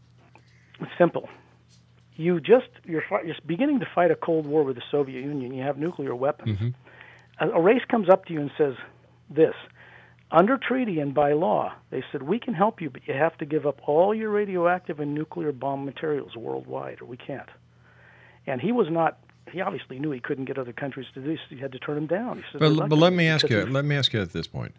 It's 0.80 0.90
simple. 0.96 1.28
You 2.16 2.40
just 2.40 2.68
you're, 2.84 3.04
you're 3.24 3.36
beginning 3.46 3.80
to 3.80 3.86
fight 3.94 4.10
a 4.10 4.16
Cold 4.16 4.46
War 4.46 4.64
with 4.64 4.76
the 4.76 4.82
Soviet 4.90 5.20
Union. 5.20 5.52
You 5.52 5.62
have 5.62 5.78
nuclear 5.78 6.14
weapons. 6.14 6.74
A, 7.40 7.48
a 7.48 7.60
race 7.60 7.82
comes 7.88 8.08
up 8.08 8.26
to 8.26 8.32
you 8.32 8.40
and 8.40 8.50
says, 8.58 8.74
"This, 9.30 9.54
under 10.30 10.58
treaty 10.58 10.98
and 10.98 11.14
by 11.14 11.32
law, 11.32 11.72
they 11.90 12.02
said 12.10 12.22
we 12.22 12.40
can 12.40 12.54
help 12.54 12.80
you, 12.80 12.90
but 12.90 13.06
you 13.06 13.14
have 13.14 13.36
to 13.38 13.46
give 13.46 13.66
up 13.66 13.80
all 13.86 14.14
your 14.14 14.30
radioactive 14.30 14.98
and 14.98 15.14
nuclear 15.14 15.52
bomb 15.52 15.84
materials 15.84 16.36
worldwide, 16.36 17.00
or 17.00 17.04
we 17.06 17.16
can't." 17.16 17.48
And 18.46 18.60
he 18.60 18.72
was 18.72 18.88
not. 18.90 19.18
He 19.52 19.60
obviously 19.60 19.98
knew 19.98 20.10
he 20.10 20.20
couldn't 20.20 20.44
get 20.44 20.58
other 20.58 20.72
countries 20.72 21.06
to 21.14 21.20
do 21.20 21.28
this. 21.28 21.40
He 21.48 21.58
had 21.58 21.72
to 21.72 21.78
turn 21.78 21.94
them 21.94 22.06
down. 22.06 22.38
He 22.38 22.44
said, 22.52 22.60
But, 22.60 22.88
but 22.88 22.98
let 22.98 23.12
me 23.12 23.26
ask 23.28 23.48
you. 23.48 23.64
Let 23.64 23.84
me 23.84 23.96
ask 23.96 24.12
you 24.12 24.20
at 24.20 24.32
this 24.32 24.46
point: 24.46 24.74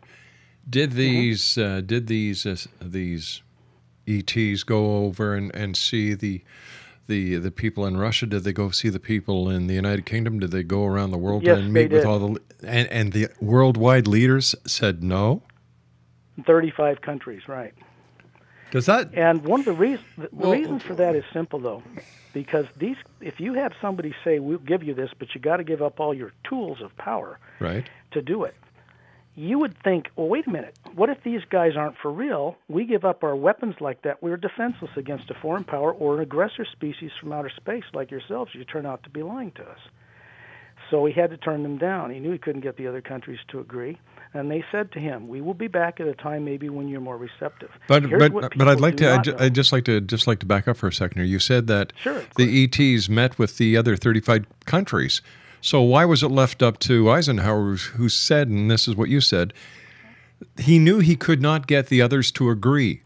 Did 0.68 0.94
these 0.94 1.58
uh, 1.58 1.82
did 1.86 2.08
these 2.08 2.46
uh, 2.46 2.56
these 2.82 3.42
ETs 4.08 4.64
go 4.64 5.04
over 5.06 5.36
and, 5.36 5.54
and 5.56 5.76
see 5.78 6.14
the 6.14 6.42
the 7.08 7.36
the 7.38 7.52
people 7.52 7.86
in 7.86 7.98
Russia? 7.98 8.26
Did 8.26 8.44
they 8.44 8.54
go 8.54 8.70
see 8.72 8.90
the 8.90 9.00
people 9.00 9.50
in 9.50 9.68
the 9.68 9.74
United 9.74 10.06
Kingdom? 10.06 10.40
Did 10.40 10.52
they 10.52 10.64
go 10.64 10.86
around 10.86 11.12
the 11.12 11.18
world 11.18 11.44
Yes, 11.44 11.60
and 11.60 11.74
meet 11.74 11.92
with 11.92 12.06
all 12.06 12.20
the 12.20 12.42
and, 12.64 12.88
and 12.90 13.14
the 13.14 13.30
worldwide 13.42 14.08
leaders 14.08 14.56
said 14.66 15.04
no? 15.04 15.42
35 16.46 17.02
countries, 17.02 17.42
right? 17.48 17.74
Does 18.72 18.86
that 18.86 19.10
And 19.14 19.44
one 19.44 19.60
of 19.62 19.66
the 19.66 19.74
reasons 19.74 20.06
the 20.18 20.30
Well- 20.32 20.52
reason 20.52 20.80
for 20.80 20.94
that 20.96 21.16
is 21.16 21.24
simple 21.34 21.60
though, 21.60 21.82
because 22.34 22.66
these 22.78 22.96
if 23.20 23.40
you 23.40 23.54
have 23.56 23.74
somebody 23.82 24.14
say 24.24 24.40
we'll 24.40 24.60
give 24.60 24.84
you 24.84 24.94
this, 24.94 25.10
but 25.18 25.34
you 25.34 25.42
got 25.42 25.58
to 25.58 25.64
give 25.64 25.82
up 25.82 26.00
all 26.00 26.14
your 26.14 26.32
tools 26.44 26.80
of 26.82 26.96
power 26.98 27.40
right? 27.60 27.90
to 28.12 28.22
do 28.22 28.44
it, 28.44 28.56
you 29.36 29.60
would 29.60 29.76
think, 29.84 30.10
well, 30.16 30.28
wait 30.28 30.48
a 30.48 30.50
minute, 30.50 30.76
what 30.96 31.10
if 31.10 31.24
these 31.24 31.42
guys 31.50 31.74
aren't 31.78 31.98
for 31.98 32.12
real? 32.12 32.58
We 32.68 32.86
give 32.86 33.06
up 33.06 33.24
our 33.24 33.36
weapons 33.36 33.76
like 33.80 34.02
that, 34.02 34.22
we're 34.22 34.38
defenseless 34.38 34.92
against 34.98 35.30
a 35.30 35.34
foreign 35.34 35.64
power 35.64 35.94
or 35.94 36.16
an 36.16 36.22
aggressor 36.22 36.66
species 36.66 37.12
from 37.20 37.32
outer 37.32 37.52
space 37.56 37.86
like 37.94 38.12
yourselves. 38.12 38.52
You 38.54 38.66
turn 38.66 38.86
out 38.86 39.04
to 39.04 39.10
be 39.10 39.24
lying 39.24 39.52
to 39.52 39.64
us. 39.64 39.80
So 40.90 41.06
he 41.06 41.14
had 41.14 41.30
to 41.30 41.38
turn 41.38 41.64
them 41.64 41.78
down. 41.78 42.10
He 42.12 42.20
knew 42.20 42.32
he 42.32 42.38
couldn't 42.38 42.62
get 42.62 42.78
the 42.78 42.88
other 42.88 43.02
countries 43.02 43.40
to 43.50 43.60
agree, 43.60 44.00
and 44.34 44.50
they 44.50 44.64
said 44.72 44.92
to 44.94 45.00
him, 45.00 45.28
"We 45.28 45.40
will 45.40 45.54
be 45.54 45.68
back 45.68 46.00
at 46.00 46.08
a 46.08 46.16
time 46.16 46.46
maybe 46.46 46.70
when 46.70 46.88
you're 46.88 47.02
more 47.02 47.18
receptive." 47.18 47.70
But 47.88 48.06
Here's 48.06 48.30
but 48.30 48.58
but 48.58 48.68
I'd 48.68 48.80
like 48.80 48.98
to 48.98 49.12
I'd, 49.12 49.30
I'd 49.42 49.56
just 49.56 49.72
like 49.72 49.86
to 49.86 50.02
just 50.02 50.26
like 50.26 50.40
to 50.40 50.46
back 50.46 50.68
up 50.68 50.78
for 50.78 50.88
a 50.88 50.94
second 50.94 51.18
here. 51.22 51.28
You 51.28 51.38
said 51.38 51.68
that 51.68 51.94
Sure, 52.02 52.24
the 52.38 52.64
ETs 52.64 53.08
met 53.08 53.38
with 53.38 53.58
the 53.58 53.78
other 53.78 53.96
35 53.96 54.46
countries. 54.66 55.22
So 55.62 55.82
why 55.82 56.06
was 56.06 56.24
it 56.24 56.30
left 56.30 56.62
up 56.64 56.80
to 56.80 57.10
Eisenhower 57.10 57.76
who 57.76 58.10
said 58.10 58.48
and 58.48 58.70
this 58.72 58.88
is 58.88 58.96
what 58.96 59.10
you 59.10 59.22
said 59.22 59.54
he 60.58 60.80
knew 60.80 61.00
he 61.00 61.16
could 61.16 61.42
not 61.42 61.68
get 61.68 61.88
the 61.88 62.02
others 62.02 62.32
to 62.34 62.50
agree. 62.50 63.02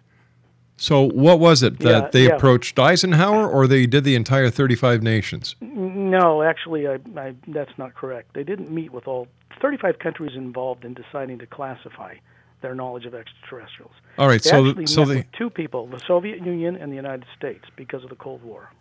So 0.78 1.02
what 1.02 1.40
was 1.40 1.64
it 1.64 1.80
that 1.80 2.04
Yeah, 2.04 2.10
they 2.12 2.24
yeah. 2.26 2.36
approached 2.36 2.78
Eisenhower 2.78 3.48
or 3.48 3.68
they 3.68 3.86
did 3.86 4.04
the 4.04 4.16
entire 4.16 4.50
35 4.50 5.02
nations? 5.02 5.56
No, 5.62 6.44
actually, 6.44 6.88
I, 6.88 7.00
I, 7.16 7.36
that's 7.48 7.78
not 7.78 7.94
correct. 7.94 8.34
They 8.34 8.44
didn't 8.44 8.72
meet 8.72 8.92
with 8.92 9.08
all 9.08 9.28
35 9.62 10.00
countries 10.00 10.36
involved 10.36 10.84
in 10.84 10.94
deciding 10.94 11.40
to 11.40 11.46
classify 11.46 12.16
their 12.62 12.76
knowledge 12.76 13.06
of 13.06 13.14
extraterrestrials. 13.14 13.94
All 14.18 14.28
right, 14.28 14.42
They 14.42 14.50
so 14.50 14.68
actually 14.68 14.88
so 14.88 15.02
met 15.02 15.08
they 15.10 15.16
with 15.18 15.32
two 15.38 15.50
people, 15.50 15.88
the 15.88 16.02
Soviet 16.08 16.44
Union 16.44 16.76
and 16.76 16.92
the 16.92 16.96
United 16.96 17.26
States, 17.38 17.66
because 17.76 18.04
of 18.04 18.10
the 18.10 18.16
Cold 18.16 18.42
War, 18.44 18.72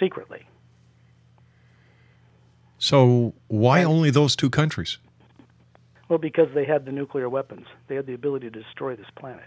secretly. 0.00 0.46
So 2.82 3.32
why 3.46 3.84
only 3.84 4.10
those 4.10 4.34
two 4.34 4.50
countries? 4.50 4.98
Well, 6.08 6.18
because 6.18 6.48
they 6.52 6.64
had 6.64 6.84
the 6.84 6.92
nuclear 6.92 7.28
weapons, 7.28 7.66
they 7.86 7.94
had 7.94 8.06
the 8.06 8.12
ability 8.14 8.50
to 8.50 8.60
destroy 8.62 8.96
this 8.96 9.06
planet. 9.14 9.44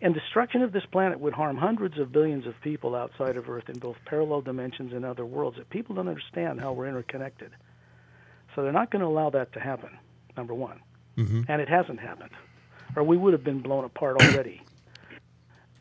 And 0.00 0.14
destruction 0.14 0.62
of 0.62 0.70
this 0.70 0.84
planet 0.92 1.18
would 1.18 1.32
harm 1.32 1.56
hundreds 1.56 1.98
of 1.98 2.12
billions 2.12 2.46
of 2.46 2.54
people 2.60 2.94
outside 2.94 3.36
of 3.36 3.50
Earth 3.50 3.68
in 3.68 3.80
both 3.80 3.96
parallel 4.06 4.42
dimensions 4.42 4.92
and 4.92 5.04
other 5.04 5.26
worlds. 5.26 5.56
That 5.58 5.68
people 5.70 5.96
don't 5.96 6.06
understand 6.08 6.60
how 6.60 6.72
we're 6.72 6.86
interconnected, 6.86 7.50
so 8.54 8.62
they're 8.62 8.72
not 8.72 8.90
going 8.92 9.00
to 9.00 9.08
allow 9.08 9.30
that 9.30 9.52
to 9.54 9.60
happen. 9.60 9.90
Number 10.36 10.54
one, 10.54 10.80
Mm-hmm. 11.16 11.42
and 11.50 11.60
it 11.60 11.68
hasn't 11.68 11.98
happened, 11.98 12.30
or 12.94 13.02
we 13.02 13.16
would 13.16 13.32
have 13.32 13.42
been 13.42 13.58
blown 13.60 13.84
apart 13.84 14.22
already. 14.22 14.62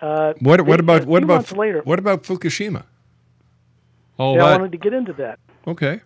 Uh, 0.02 0.34
What 0.42 0.62
what 0.62 0.80
about 0.80 1.06
what 1.06 1.22
about 1.22 1.36
months 1.36 1.52
later? 1.52 1.82
what 1.84 2.00
about 2.00 2.24
Fukushima? 2.24 2.86
Oh, 4.18 4.36
yeah, 4.36 4.46
I 4.46 4.52
wanted 4.58 4.72
to 4.72 4.80
get 4.80 4.94
into 4.94 5.14
that. 5.14 5.38
okay, 5.68 6.02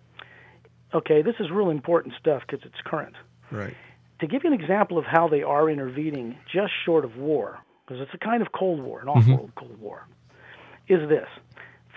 Okay, 0.94 1.22
this 1.22 1.36
is 1.40 1.50
real 1.52 1.70
important 1.70 2.14
stuff 2.20 2.42
because 2.46 2.66
it's 2.66 2.82
current. 2.86 3.16
right. 3.52 3.76
to 4.20 4.28
give 4.28 4.44
you 4.44 4.54
an 4.54 4.60
example 4.60 4.98
of 4.98 5.06
how 5.06 5.28
they 5.28 5.44
are 5.44 5.70
intervening 5.70 6.38
just 6.52 6.72
short 6.86 7.04
of 7.04 7.18
war, 7.18 7.60
because 7.86 8.02
it's 8.02 8.14
a 8.14 8.18
kind 8.18 8.42
of 8.42 8.52
Cold 8.52 8.80
War, 8.82 9.02
an 9.02 9.08
off-world 9.08 9.52
Cold 9.56 9.80
War, 9.82 10.08
is 10.88 11.10
this. 11.10 11.28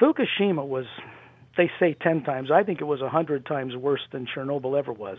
Fukushima 0.00 0.66
was, 0.66 0.87
they 1.57 1.70
say 1.78 1.94
10 1.94 2.22
times, 2.24 2.50
I 2.50 2.62
think 2.62 2.80
it 2.80 2.85
was 2.85 3.00
100 3.00 3.46
times 3.46 3.76
worse 3.76 4.00
than 4.11 4.26
Chernobyl 4.26 4.76
ever 4.78 4.92
was. 4.92 5.18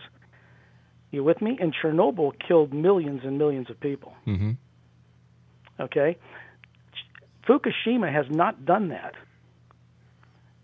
You 1.12 1.22
with 1.22 1.40
me? 1.40 1.56
And 1.60 1.72
Chernobyl 1.74 2.32
killed 2.46 2.74
millions 2.74 3.22
and 3.24 3.38
millions 3.38 3.70
of 3.70 3.78
people. 3.78 4.12
Mm-hmm. 4.26 4.52
Okay? 5.80 6.18
Fukushima 7.48 8.12
has 8.12 8.26
not 8.28 8.64
done 8.64 8.88
that. 8.88 9.14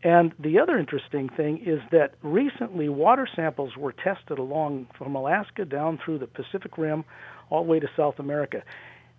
And 0.02 0.34
the 0.38 0.58
other 0.58 0.78
interesting 0.78 1.28
thing 1.28 1.62
is 1.64 1.80
that 1.92 2.14
recently 2.22 2.88
water 2.88 3.28
samples 3.36 3.76
were 3.76 3.92
tested 3.92 4.38
along 4.38 4.88
from 4.98 5.14
Alaska 5.14 5.64
down 5.64 5.98
through 6.04 6.18
the 6.18 6.26
Pacific 6.26 6.76
Rim 6.76 7.04
all 7.50 7.64
the 7.64 7.70
way 7.70 7.78
to 7.78 7.88
South 7.96 8.18
America. 8.18 8.62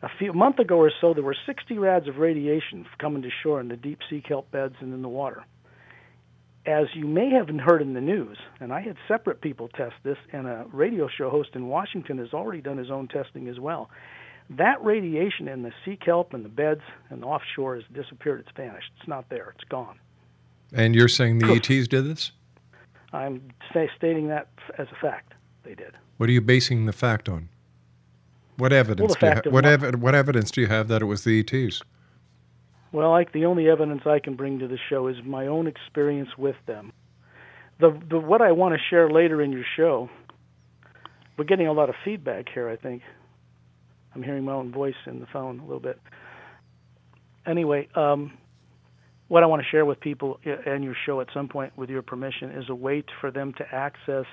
A 0.01 0.09
few 0.19 0.31
a 0.31 0.35
month 0.35 0.59
ago 0.59 0.77
or 0.77 0.91
so, 0.99 1.13
there 1.13 1.23
were 1.23 1.37
60 1.45 1.77
rads 1.77 2.09
of 2.09 2.17
radiation 2.17 2.85
coming 2.99 3.21
to 3.21 3.29
shore 3.41 3.61
in 3.61 3.69
the 3.69 3.77
deep 3.77 3.99
sea 4.09 4.21
kelp 4.21 4.51
beds 4.51 4.75
and 4.81 4.93
in 4.93 5.01
the 5.01 5.07
water. 5.07 5.45
As 6.65 6.87
you 6.93 7.07
may 7.07 7.29
have 7.29 7.47
heard 7.47 7.81
in 7.81 7.93
the 7.93 8.01
news, 8.01 8.37
and 8.59 8.73
I 8.73 8.81
had 8.81 8.97
separate 9.07 9.41
people 9.41 9.69
test 9.69 9.95
this, 10.03 10.17
and 10.33 10.47
a 10.47 10.65
radio 10.71 11.07
show 11.07 11.29
host 11.29 11.51
in 11.55 11.67
Washington 11.67 12.17
has 12.17 12.33
already 12.33 12.61
done 12.61 12.77
his 12.77 12.91
own 12.91 13.07
testing 13.07 13.47
as 13.47 13.59
well. 13.59 13.89
That 14.49 14.83
radiation 14.83 15.47
in 15.47 15.63
the 15.63 15.71
sea 15.85 15.97
kelp 15.97 16.33
and 16.33 16.43
the 16.43 16.49
beds 16.49 16.81
and 17.09 17.23
offshore 17.23 17.75
has 17.75 17.83
disappeared. 17.93 18.41
It's 18.41 18.57
vanished. 18.57 18.91
It's 18.99 19.07
not 19.07 19.29
there. 19.29 19.53
It's 19.55 19.69
gone. 19.69 19.99
And 20.73 20.95
you're 20.95 21.07
saying 21.07 21.39
the 21.39 21.53
ETs 21.53 21.87
did 21.87 22.05
this? 22.05 22.31
I'm 23.13 23.41
sta- 23.69 23.89
stating 23.95 24.27
that 24.29 24.47
as 24.77 24.87
a 24.91 24.95
fact. 24.95 25.33
They 25.63 25.75
did. 25.75 25.93
What 26.17 26.29
are 26.29 26.33
you 26.33 26.41
basing 26.41 26.85
the 26.85 26.93
fact 26.93 27.29
on? 27.29 27.49
What 28.57 28.73
evidence 28.73 29.13
the 29.13 29.19
do 29.19 29.25
you 29.25 29.33
ha- 29.33 29.41
what, 29.49 29.65
ev- 29.65 30.01
what 30.01 30.15
evidence 30.15 30.51
do 30.51 30.61
you 30.61 30.67
have 30.67 30.87
that 30.87 31.01
it 31.01 31.05
was 31.05 31.23
the 31.23 31.39
ETs? 31.39 31.81
Well, 32.91 33.09
like 33.09 33.31
the 33.31 33.45
only 33.45 33.69
evidence 33.69 34.01
I 34.05 34.19
can 34.19 34.35
bring 34.35 34.59
to 34.59 34.67
the 34.67 34.77
show 34.89 35.07
is 35.07 35.15
my 35.23 35.47
own 35.47 35.67
experience 35.67 36.29
with 36.37 36.55
them. 36.67 36.93
The, 37.79 37.99
the 38.09 38.19
what 38.19 38.41
I 38.41 38.51
want 38.51 38.75
to 38.75 38.79
share 38.89 39.09
later 39.09 39.41
in 39.41 39.51
your 39.51 39.65
show. 39.75 40.09
We're 41.35 41.45
getting 41.45 41.67
a 41.67 41.73
lot 41.73 41.89
of 41.89 41.95
feedback 42.05 42.45
here. 42.53 42.69
I 42.69 42.75
think 42.75 43.01
I'm 44.13 44.21
hearing 44.21 44.43
my 44.43 44.53
own 44.53 44.71
voice 44.71 44.93
in 45.07 45.19
the 45.19 45.25
phone 45.25 45.59
a 45.59 45.63
little 45.63 45.79
bit. 45.79 45.99
Anyway, 47.47 47.89
um, 47.95 48.37
what 49.27 49.43
I 49.43 49.45
want 49.45 49.61
to 49.61 49.67
share 49.67 49.85
with 49.85 49.99
people 49.99 50.39
and 50.43 50.83
your 50.83 50.95
show 51.05 51.21
at 51.21 51.27
some 51.33 51.47
point, 51.47 51.77
with 51.77 51.89
your 51.89 52.01
permission, 52.01 52.51
is 52.51 52.69
a 52.69 52.75
way 52.75 53.03
for 53.21 53.31
them 53.31 53.53
to 53.53 53.65
access, 53.73 54.25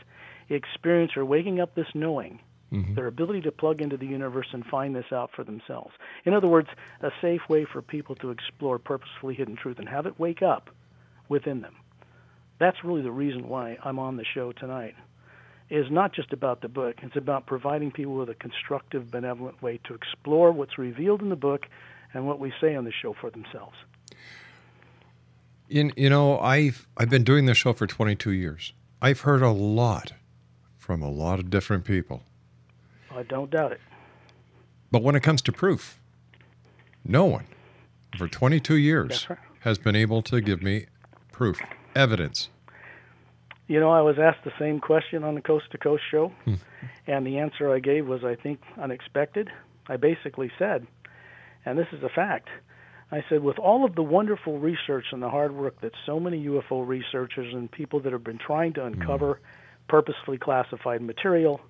experience, 0.48 1.12
or 1.16 1.24
waking 1.24 1.60
up 1.60 1.74
this 1.74 1.86
knowing 1.94 2.40
mm-hmm. 2.72 2.94
their 2.94 3.06
ability 3.06 3.40
to 3.42 3.52
plug 3.52 3.80
into 3.80 3.96
the 3.96 4.06
universe 4.06 4.48
and 4.52 4.64
find 4.66 4.94
this 4.94 5.12
out 5.12 5.30
for 5.34 5.44
themselves. 5.44 5.92
In 6.24 6.34
other 6.34 6.48
words, 6.48 6.68
a 7.02 7.10
safe 7.20 7.42
way 7.48 7.64
for 7.64 7.82
people 7.82 8.14
to 8.16 8.30
explore 8.30 8.78
purposefully 8.78 9.34
hidden 9.34 9.56
truth 9.56 9.78
and 9.78 9.88
have 9.88 10.06
it 10.06 10.18
wake 10.18 10.42
up 10.42 10.70
within 11.28 11.60
them. 11.60 11.76
That's 12.58 12.84
really 12.84 13.02
the 13.02 13.12
reason 13.12 13.48
why 13.48 13.78
I'm 13.82 13.98
on 13.98 14.16
the 14.16 14.24
show 14.24 14.52
tonight. 14.52 14.94
Is 15.70 15.86
not 15.88 16.12
just 16.12 16.32
about 16.32 16.62
the 16.62 16.68
book. 16.68 16.96
It's 17.00 17.14
about 17.14 17.46
providing 17.46 17.92
people 17.92 18.16
with 18.16 18.28
a 18.28 18.34
constructive, 18.34 19.08
benevolent 19.08 19.62
way 19.62 19.78
to 19.84 19.94
explore 19.94 20.50
what's 20.50 20.78
revealed 20.78 21.22
in 21.22 21.28
the 21.28 21.36
book 21.36 21.66
and 22.12 22.26
what 22.26 22.40
we 22.40 22.52
say 22.60 22.74
on 22.74 22.84
the 22.84 22.90
show 22.90 23.14
for 23.20 23.30
themselves. 23.30 23.76
You, 25.70 25.92
you 25.96 26.10
know, 26.10 26.40
I've 26.40 26.88
I've 26.96 27.08
been 27.08 27.22
doing 27.22 27.46
this 27.46 27.56
show 27.56 27.72
for 27.72 27.86
22 27.86 28.32
years. 28.32 28.72
I've 29.00 29.20
heard 29.20 29.40
a 29.40 29.50
lot 29.50 30.14
from 30.76 31.00
a 31.00 31.08
lot 31.08 31.38
of 31.38 31.48
different 31.48 31.84
people. 31.84 32.24
I 33.14 33.22
don't 33.22 33.50
doubt 33.50 33.70
it. 33.70 33.80
But 34.90 35.04
when 35.04 35.14
it 35.14 35.22
comes 35.22 35.40
to 35.42 35.52
proof, 35.52 36.00
no 37.04 37.24
one 37.24 37.46
for 38.18 38.26
22 38.26 38.74
years 38.74 39.30
right. 39.30 39.38
has 39.60 39.78
been 39.78 39.94
able 39.94 40.22
to 40.22 40.40
give 40.40 40.60
me 40.60 40.86
proof, 41.30 41.60
evidence. 41.94 42.48
You 43.68 43.78
know, 43.78 43.90
I 43.90 44.00
was 44.00 44.18
asked 44.18 44.42
the 44.42 44.52
same 44.58 44.80
question 44.80 45.22
on 45.22 45.36
the 45.36 45.40
Coast 45.40 45.66
to 45.70 45.78
Coast 45.78 46.02
show, 46.10 46.32
hmm. 46.44 46.54
and 47.06 47.24
the 47.24 47.38
answer 47.38 47.72
I 47.72 47.78
gave 47.78 48.08
was, 48.08 48.24
I 48.24 48.34
think, 48.34 48.60
unexpected. 48.76 49.48
I 49.86 49.96
basically 49.96 50.50
said, 50.58 50.88
and 51.64 51.78
this 51.78 51.86
is 51.92 52.02
a 52.02 52.08
fact, 52.08 52.48
I 53.12 53.24
said, 53.28 53.42
with 53.42 53.58
all 53.58 53.84
of 53.84 53.96
the 53.96 54.02
wonderful 54.02 54.58
research 54.58 55.06
and 55.12 55.20
the 55.22 55.28
hard 55.28 55.52
work 55.52 55.80
that 55.80 55.92
so 56.06 56.20
many 56.20 56.46
UFO 56.46 56.86
researchers 56.86 57.52
and 57.52 57.70
people 57.70 58.00
that 58.00 58.12
have 58.12 58.22
been 58.22 58.38
trying 58.38 58.72
to 58.74 58.84
uncover 58.84 59.34
mm. 59.34 59.88
purposefully 59.88 60.38
classified 60.38 61.02
material 61.02 61.60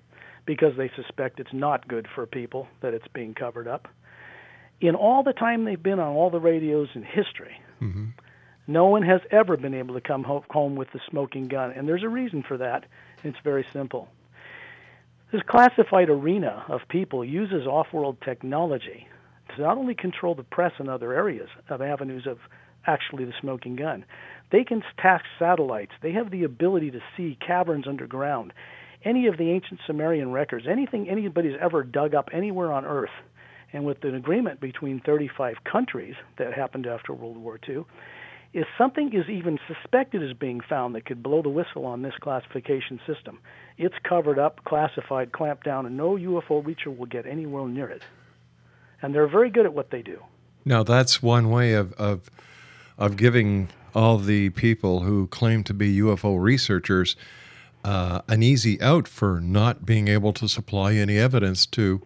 because 0.45 0.77
they 0.77 0.91
suspect 0.95 1.39
it's 1.39 1.53
not 1.53 1.87
good 1.87 2.07
for 2.13 2.25
people, 2.25 2.67
that 2.81 2.93
it's 2.93 3.07
being 3.13 3.33
covered 3.33 3.67
up, 3.67 3.87
in 4.81 4.95
all 4.95 5.23
the 5.23 5.33
time 5.33 5.65
they've 5.65 5.81
been 5.81 5.99
on 5.99 6.15
all 6.15 6.29
the 6.29 6.39
radios 6.39 6.89
in 6.95 7.03
history, 7.03 7.59
mm-hmm. 7.79 8.07
no 8.67 8.85
one 8.85 9.03
has 9.03 9.21
ever 9.29 9.55
been 9.55 9.75
able 9.75 9.93
to 9.93 10.01
come 10.01 10.23
home 10.23 10.75
with 10.75 10.91
the 10.91 10.99
smoking 11.09 11.47
gun, 11.47 11.71
and 11.71 11.87
there's 11.87 12.03
a 12.03 12.09
reason 12.09 12.43
for 12.47 12.57
that. 12.57 12.85
It's 13.23 13.37
very 13.43 13.65
simple. 13.71 14.09
This 15.31 15.41
classified 15.43 16.09
arena 16.09 16.65
of 16.67 16.81
people 16.89 17.23
uses 17.23 17.67
off 17.67 17.93
world 17.93 18.17
technology 18.21 19.07
to 19.55 19.61
not 19.61 19.77
only 19.77 19.95
control 19.95 20.35
the 20.35 20.43
press 20.43 20.73
and 20.77 20.89
other 20.89 21.13
areas 21.13 21.49
of 21.69 21.81
avenues 21.81 22.27
of 22.27 22.37
actually 22.85 23.25
the 23.25 23.33
smoking 23.39 23.75
gun, 23.75 24.05
they 24.51 24.63
can 24.63 24.83
task 24.97 25.25
satellites. 25.39 25.91
They 26.01 26.11
have 26.13 26.31
the 26.31 26.43
ability 26.43 26.91
to 26.91 26.99
see 27.15 27.37
caverns 27.45 27.87
underground, 27.87 28.53
any 29.03 29.27
of 29.27 29.37
the 29.37 29.49
ancient 29.51 29.79
Sumerian 29.87 30.31
records, 30.31 30.65
anything 30.69 31.09
anybody's 31.09 31.57
ever 31.59 31.83
dug 31.83 32.13
up 32.13 32.29
anywhere 32.33 32.71
on 32.71 32.85
Earth. 32.85 33.09
And 33.73 33.85
with 33.85 34.03
an 34.03 34.15
agreement 34.15 34.59
between 34.59 34.99
35 34.99 35.63
countries 35.63 36.15
that 36.37 36.53
happened 36.53 36.87
after 36.87 37.13
World 37.13 37.37
War 37.37 37.59
II, 37.67 37.85
if 38.53 38.67
something 38.77 39.13
is 39.13 39.29
even 39.29 39.59
suspected 39.65 40.21
as 40.21 40.35
being 40.35 40.59
found 40.59 40.93
that 40.95 41.05
could 41.05 41.23
blow 41.23 41.41
the 41.41 41.49
whistle 41.49 41.85
on 41.85 42.01
this 42.01 42.13
classification 42.19 42.99
system, 43.07 43.39
it's 43.77 43.95
covered 44.03 44.37
up, 44.37 44.65
classified, 44.65 45.31
clamped 45.31 45.63
down, 45.63 45.85
and 45.85 45.95
no 45.95 46.17
UFO 46.17 46.61
reacher 46.61 46.95
will 46.95 47.05
get 47.05 47.25
anywhere 47.25 47.65
near 47.65 47.89
it. 47.89 48.03
And 49.01 49.13
they're 49.15 49.27
very 49.27 49.49
good 49.49 49.65
at 49.65 49.73
what 49.73 49.89
they 49.89 50.01
do. 50.01 50.21
Now 50.65 50.83
that's 50.83 51.23
one 51.23 51.49
way 51.49 51.73
of 51.73 51.93
of 51.93 52.29
of 52.97 53.17
giving 53.17 53.69
all 53.95 54.17
the 54.17 54.49
people 54.51 55.01
who 55.01 55.27
claim 55.27 55.63
to 55.63 55.73
be 55.73 55.97
UFO 55.99 56.39
researchers 56.41 57.15
uh, 57.83 58.21
an 58.27 58.43
easy 58.43 58.79
out 58.81 59.07
for 59.07 59.41
not 59.41 59.85
being 59.85 60.07
able 60.07 60.33
to 60.33 60.47
supply 60.47 60.93
any 60.93 61.17
evidence 61.17 61.65
to 61.67 62.01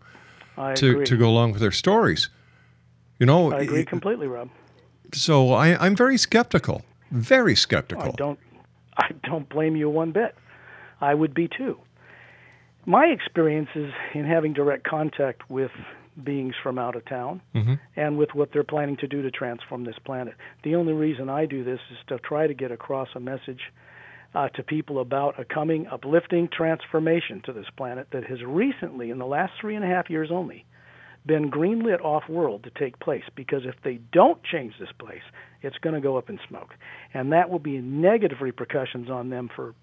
to, 0.75 1.03
to 1.03 1.17
go 1.17 1.27
along 1.27 1.51
with 1.51 1.59
their 1.59 1.71
stories. 1.71 2.29
You 3.19 3.25
know, 3.25 3.51
I 3.51 3.59
agree 3.59 3.83
completely, 3.83 4.27
Rob. 4.27 4.49
so 5.13 5.51
I, 5.51 5.75
I'm 5.85 5.95
very 5.95 6.17
skeptical, 6.17 6.85
very 7.11 7.55
skeptical. 7.55 8.09
I 8.09 8.11
don't 8.11 8.39
I 8.97 9.09
don't 9.23 9.47
blame 9.49 9.75
you 9.75 9.89
one 9.89 10.11
bit. 10.11 10.35
I 11.01 11.13
would 11.13 11.33
be 11.33 11.49
too. 11.49 11.77
My 12.85 13.07
experiences 13.07 13.93
in 14.13 14.25
having 14.25 14.53
direct 14.53 14.85
contact 14.85 15.49
with 15.49 15.71
beings 16.23 16.55
from 16.63 16.77
out 16.79 16.95
of 16.95 17.05
town 17.05 17.41
and 17.95 18.17
with 18.17 18.29
what 18.33 18.51
they're 18.53 18.63
planning 18.63 18.97
to 18.97 19.07
do 19.07 19.21
to 19.21 19.31
transform 19.31 19.83
this 19.83 19.99
planet. 20.05 20.33
The 20.63 20.75
only 20.75 20.93
reason 20.93 21.29
I 21.29 21.45
do 21.45 21.63
this 21.63 21.79
is 21.91 21.97
to 22.07 22.19
try 22.19 22.47
to 22.47 22.53
get 22.53 22.71
across 22.71 23.09
a 23.15 23.19
message 23.19 23.61
uh, 24.33 24.49
to 24.49 24.63
people 24.63 24.99
about 24.99 25.39
a 25.39 25.45
coming 25.45 25.87
uplifting 25.87 26.49
transformation 26.49 27.41
to 27.45 27.53
this 27.53 27.67
planet 27.77 28.07
that 28.11 28.25
has 28.25 28.43
recently, 28.43 29.09
in 29.09 29.17
the 29.17 29.25
last 29.25 29.53
three 29.59 29.75
and 29.75 29.85
a 29.85 29.87
half 29.87 30.09
years 30.09 30.29
only, 30.31 30.65
been 31.25 31.49
greenlit 31.49 32.01
off 32.01 32.29
world 32.29 32.63
to 32.63 32.69
take 32.69 32.99
place 32.99 33.23
because 33.35 33.63
if 33.65 33.75
they 33.83 33.99
don't 34.11 34.43
change 34.43 34.73
this 34.79 34.91
place, 34.99 35.23
it's 35.61 35.77
going 35.79 35.95
to 35.95 36.01
go 36.01 36.17
up 36.17 36.29
in 36.29 36.39
smoke. 36.47 36.75
And 37.13 37.31
that 37.31 37.49
will 37.49 37.59
be 37.59 37.79
negative 37.79 38.41
repercussions 38.41 39.09
on 39.09 39.29
them 39.29 39.49
for 39.55 39.73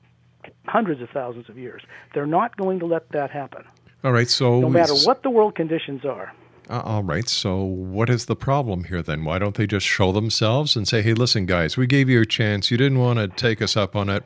hundreds 0.67 1.01
of 1.01 1.09
thousands 1.11 1.49
of 1.49 1.59
years. 1.59 1.83
They're 2.15 2.27
not 2.27 2.57
going 2.57 2.81
to 2.81 2.87
let 2.87 3.11
that 3.13 3.31
happen, 3.31 3.65
all 4.05 4.13
right, 4.13 4.29
so 4.29 4.61
no 4.61 4.69
matter 4.69 4.95
what 4.95 5.23
the 5.23 5.31
world 5.31 5.55
conditions 5.55 6.05
are. 6.05 6.33
Uh, 6.71 6.81
all 6.85 7.03
right, 7.03 7.29
so 7.29 7.63
what 7.63 8.09
is 8.09 8.27
the 8.27 8.37
problem 8.37 8.85
here 8.85 9.03
then? 9.03 9.25
Why 9.25 9.39
don't 9.39 9.57
they 9.57 9.67
just 9.67 9.87
show 9.87 10.13
themselves 10.13 10.77
and 10.77 10.87
say, 10.87 11.03
"Hey, 11.03 11.13
listen, 11.15 11.47
guys, 11.47 11.77
we 11.77 11.87
gave 11.87 12.09
you 12.09 12.21
a 12.21 12.27
chance. 12.27 12.71
You 12.71 12.77
didn't 12.77 12.99
want 12.99 13.19
to 13.19 13.29
take 13.29 13.61
us 13.61 13.77
up 13.77 13.95
on 13.97 14.09
it. 14.09 14.25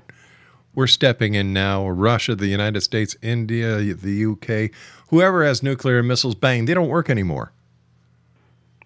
We're 0.75 0.87
stepping 0.87 1.35
in 1.35 1.55
now. 1.55 1.89
Russia, 1.89 2.35
the 2.35 2.49
United 2.49 2.83
States, 2.83 3.17
India, 3.23 3.79
the 3.79 4.27
UK, 4.27 4.71
whoever 5.09 5.43
has 5.43 5.63
nuclear 5.63 6.03
missiles, 6.03 6.35
bang, 6.35 6.67
they 6.67 6.75
don't 6.75 6.89
work 6.89 7.09
anymore. 7.09 7.53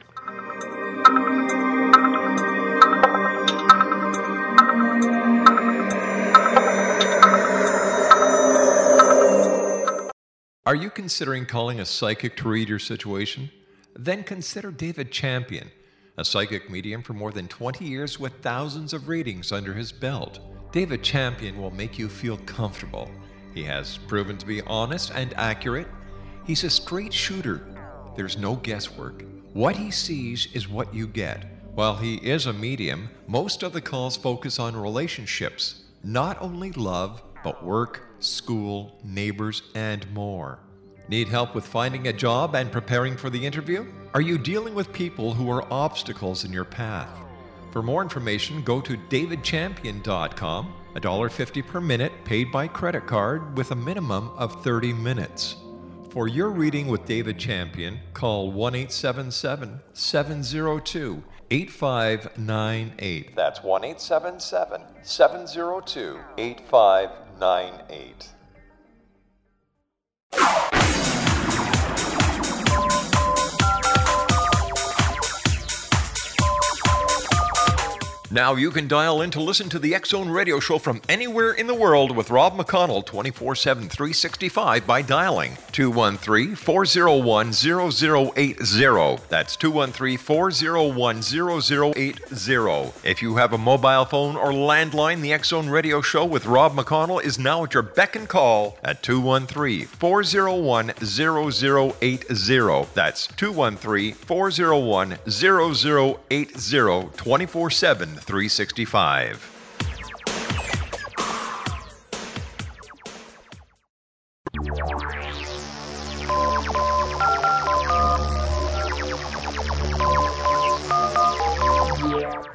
Are 10.70 10.76
you 10.76 10.92
considering 10.92 11.48
calling 11.48 11.80
a 11.80 11.86
psychic 11.86 12.38
to 12.38 12.48
read 12.48 12.70
your 12.70 12.78
situation? 12.78 13.50
Then 13.96 14.22
consider 14.22 14.70
David 14.70 15.12
Champion, 15.12 15.72
a 16.16 16.24
psychic 16.24 16.70
medium 16.70 17.02
for 17.02 17.14
more 17.14 17.32
than 17.32 17.48
20 17.48 17.86
years 17.86 18.20
with 18.20 18.44
thousands 18.44 18.94
of 18.94 19.08
readings 19.08 19.52
under 19.52 19.74
his 19.74 19.92
belt. 19.92 20.38
David 20.72 21.02
Champion 21.02 21.60
will 21.60 21.72
make 21.72 21.98
you 21.98 22.08
feel 22.08 22.38
comfortable. 22.46 23.10
He 23.56 23.64
has 23.64 23.98
proven 23.98 24.38
to 24.38 24.46
be 24.46 24.62
honest 24.62 25.12
and 25.16 25.34
accurate. 25.34 25.88
He's 26.46 26.64
a 26.64 26.70
straight 26.70 27.14
shooter. 27.14 27.66
There's 28.16 28.38
no 28.38 28.56
guesswork. 28.58 29.26
What 29.54 29.76
he 29.76 29.90
sees 29.90 30.50
is 30.54 30.70
what 30.70 30.94
you 30.94 31.08
get. 31.08 31.48
While 31.74 31.96
he 31.96 32.18
is 32.18 32.46
a 32.46 32.54
medium, 32.54 33.10
most 33.26 33.64
of 33.64 33.74
the 33.74 33.82
calls 33.82 34.18
focus 34.18 34.60
on 34.60 34.76
relationships, 34.76 35.86
not 36.04 36.40
only 36.40 36.72
love, 36.74 37.24
but 37.44 37.64
work, 37.64 38.08
school, 38.20 39.00
neighbors, 39.04 39.64
and 39.76 40.10
more. 40.14 40.60
Need 41.08 41.28
help 41.28 41.56
with 41.56 41.66
finding 41.66 42.08
a 42.08 42.14
job 42.14 42.56
and 42.56 42.72
preparing 42.72 43.18
for 43.18 43.30
the 43.30 43.44
interview? 43.44 43.86
Are 44.14 44.22
you 44.22 44.38
dealing 44.38 44.76
with 44.76 44.94
people 44.94 45.34
who 45.34 45.50
are 45.50 45.66
obstacles 45.74 46.46
in 46.46 46.54
your 46.54 46.66
path? 46.66 47.10
For 47.72 47.82
more 47.82 48.02
information, 48.02 48.62
go 48.62 48.82
to 48.82 48.96
davidchampion.com, 48.96 50.74
$1.50 50.96 51.68
per 51.68 51.82
minute 51.82 52.12
paid 52.26 52.52
by 52.52 52.68
credit 52.68 53.08
card 53.08 53.58
with 53.58 53.72
a 53.72 53.76
minimum 53.76 54.30
of 54.38 54.64
30 54.64 54.94
minutes. 54.94 55.56
For 56.10 56.28
your 56.28 56.50
reading 56.50 56.88
with 56.88 57.06
David 57.06 57.38
Champion, 57.38 58.00
call 58.14 58.52
1 58.52 58.74
877 58.76 59.80
702 59.94 61.24
8598. 61.52 63.36
That's 63.36 63.64
1 63.64 63.84
877 63.84 64.82
702 65.04 66.20
8598. 66.38 67.29
9 67.40 67.72
8. 67.90 68.30
Now 78.32 78.54
you 78.54 78.70
can 78.70 78.88
dial 78.88 79.24
in 79.24 79.32
to 79.32 79.42
listen 79.42 79.70
to 79.70 79.80
the 79.80 79.98
Zone 80.06 80.30
radio 80.30 80.60
show 80.60 80.78
from 80.78 81.02
anywhere 81.10 81.52
in 81.54 81.66
the 81.66 81.74
world 81.74 82.16
with 82.16 82.30
Rob 82.30 82.56
McConnell 82.56 83.04
24 83.04 83.56
7 83.56 83.90
365 83.90 84.86
by 84.86 85.02
dialing 85.02 85.58
213 85.72 86.54
401 86.56 87.52
0080. 87.54 89.24
That's 89.30 89.56
213 89.56 90.18
401 90.20 91.22
0080. 91.24 92.92
If 93.04 93.24
you 93.24 93.38
have 93.38 93.54
a 93.54 93.58
mobile 93.58 94.06
phone 94.06 94.36
or 94.36 94.52
landline, 94.52 95.22
the 95.22 95.36
Zone 95.44 95.70
radio 95.70 96.00
show 96.02 96.24
with 96.24 96.46
Rob 96.46 96.74
McConnell 96.76 97.24
is 97.24 97.40
now 97.40 97.64
at 97.64 97.74
your 97.74 97.82
beck 97.82 98.16
and 98.16 98.30
call 98.30 98.78
at 98.84 99.02
213 99.02 99.88
401 99.88 100.94
0080. 101.04 102.86
That's 102.94 103.26
213 103.26 104.14
401 104.14 105.18
0080 105.28 107.10
24 107.18 107.70
7 107.72 108.19
365. 108.20 109.60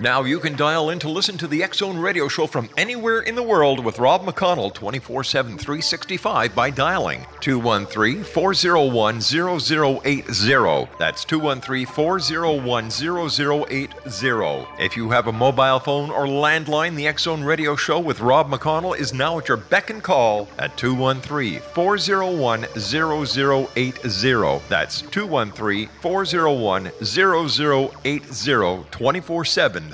Now 0.05 0.23
you 0.23 0.39
can 0.39 0.55
dial 0.55 0.91
in 0.91 0.99
to 0.99 1.09
listen 1.09 1.39
to 1.39 1.47
the 1.47 1.65
Zone 1.73 1.97
radio 1.97 2.29
show 2.29 2.47
from 2.47 2.69
anywhere 2.77 3.21
in 3.21 3.35
the 3.35 3.43
world 3.43 3.83
with 3.83 3.99
Rob 3.99 4.21
McConnell 4.27 4.75
24 4.75 5.25
7 5.25 5.57
365 5.57 6.55
by 6.55 6.69
dialing 6.69 7.25
213 7.41 8.23
401 8.23 9.21
0080. 9.23 10.89
That's 10.99 11.25
213 11.25 11.87
401 11.87 12.91
0080. 12.91 14.67
If 14.79 14.95
you 14.95 15.09
have 15.09 15.29
a 15.29 15.33
mobile 15.33 15.79
phone 15.79 16.11
or 16.11 16.27
landline, 16.27 16.97
the 16.97 17.11
Zone 17.17 17.43
radio 17.43 17.75
show 17.75 17.99
with 17.99 18.21
Rob 18.21 18.51
McConnell 18.51 18.99
is 18.99 19.15
now 19.15 19.39
at 19.39 19.49
your 19.49 19.57
beck 19.57 19.89
and 19.89 20.03
call 20.03 20.51
at 20.59 20.77
213 20.77 21.61
401 21.61 22.67
0080. 22.77 24.61
That's 24.69 25.01
213 25.01 25.89
401 26.03 26.91
0080 27.03 28.85
24 28.91 29.45
7 29.47 29.94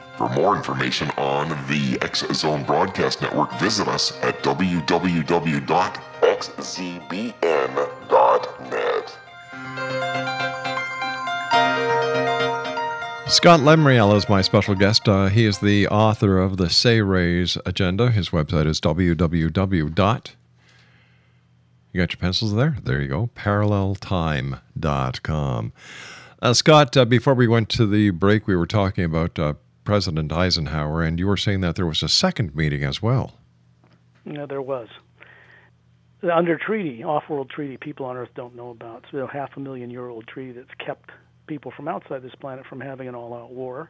For 0.17 0.29
more 0.29 0.55
information 0.55 1.09
on 1.17 1.49
the 1.67 1.97
X 2.01 2.23
Zone 2.33 2.63
Broadcast 2.63 3.21
Network, 3.21 3.51
visit 3.59 3.87
us 3.87 4.11
at 4.21 4.41
www.xzbn.net. 4.43 5.61
Scott 13.27 13.59
Lemriel 13.61 14.15
is 14.17 14.27
my 14.27 14.41
special 14.41 14.75
guest. 14.75 15.07
Uh, 15.07 15.27
he 15.27 15.45
is 15.45 15.59
the 15.59 15.87
author 15.87 16.37
of 16.37 16.57
the 16.57 16.69
Seres 16.69 17.57
Agenda. 17.65 18.11
His 18.11 18.31
website 18.31 18.67
is 18.67 18.81
www. 18.81 20.27
You 21.93 22.01
got 22.01 22.13
your 22.13 22.19
pencils 22.19 22.53
there? 22.53 22.77
There 22.83 23.01
you 23.01 23.07
go. 23.07 23.29
Paralleltime.com. 23.35 25.73
Uh, 26.41 26.53
Scott, 26.53 26.97
uh, 26.97 27.05
before 27.05 27.33
we 27.33 27.47
went 27.47 27.69
to 27.69 27.85
the 27.85 28.09
break, 28.09 28.47
we 28.47 28.55
were 28.55 28.67
talking 28.67 29.03
about 29.03 29.37
uh, 29.37 29.53
President 29.83 30.31
Eisenhower, 30.31 31.03
and 31.03 31.19
you 31.19 31.27
were 31.27 31.37
saying 31.37 31.61
that 31.61 31.75
there 31.75 31.85
was 31.85 32.03
a 32.03 32.09
second 32.09 32.55
meeting 32.55 32.83
as 32.83 33.01
well. 33.01 33.33
No, 34.25 34.45
there 34.45 34.61
was. 34.61 34.87
Under 36.31 36.57
treaty, 36.57 37.03
off-world 37.03 37.49
treaty, 37.49 37.77
people 37.77 38.05
on 38.05 38.15
Earth 38.15 38.29
don't 38.35 38.55
know 38.55 38.69
about. 38.69 39.05
It's 39.05 39.13
a 39.13 39.27
half 39.31 39.57
a 39.57 39.59
million 39.59 39.89
year 39.89 40.07
old 40.07 40.27
treaty 40.27 40.51
that's 40.51 40.73
kept 40.77 41.09
people 41.47 41.71
from 41.75 41.87
outside 41.87 42.21
this 42.21 42.35
planet 42.35 42.65
from 42.67 42.79
having 42.79 43.07
an 43.07 43.15
all-out 43.15 43.51
war. 43.51 43.89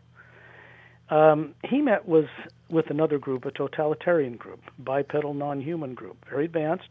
Um, 1.09 1.55
he 1.65 1.81
met 1.81 2.07
was 2.07 2.25
with 2.69 2.89
another 2.89 3.19
group, 3.19 3.45
a 3.45 3.51
totalitarian 3.51 4.37
group, 4.37 4.61
bipedal 4.79 5.33
non-human 5.33 5.93
group, 5.93 6.25
very 6.29 6.45
advanced, 6.45 6.87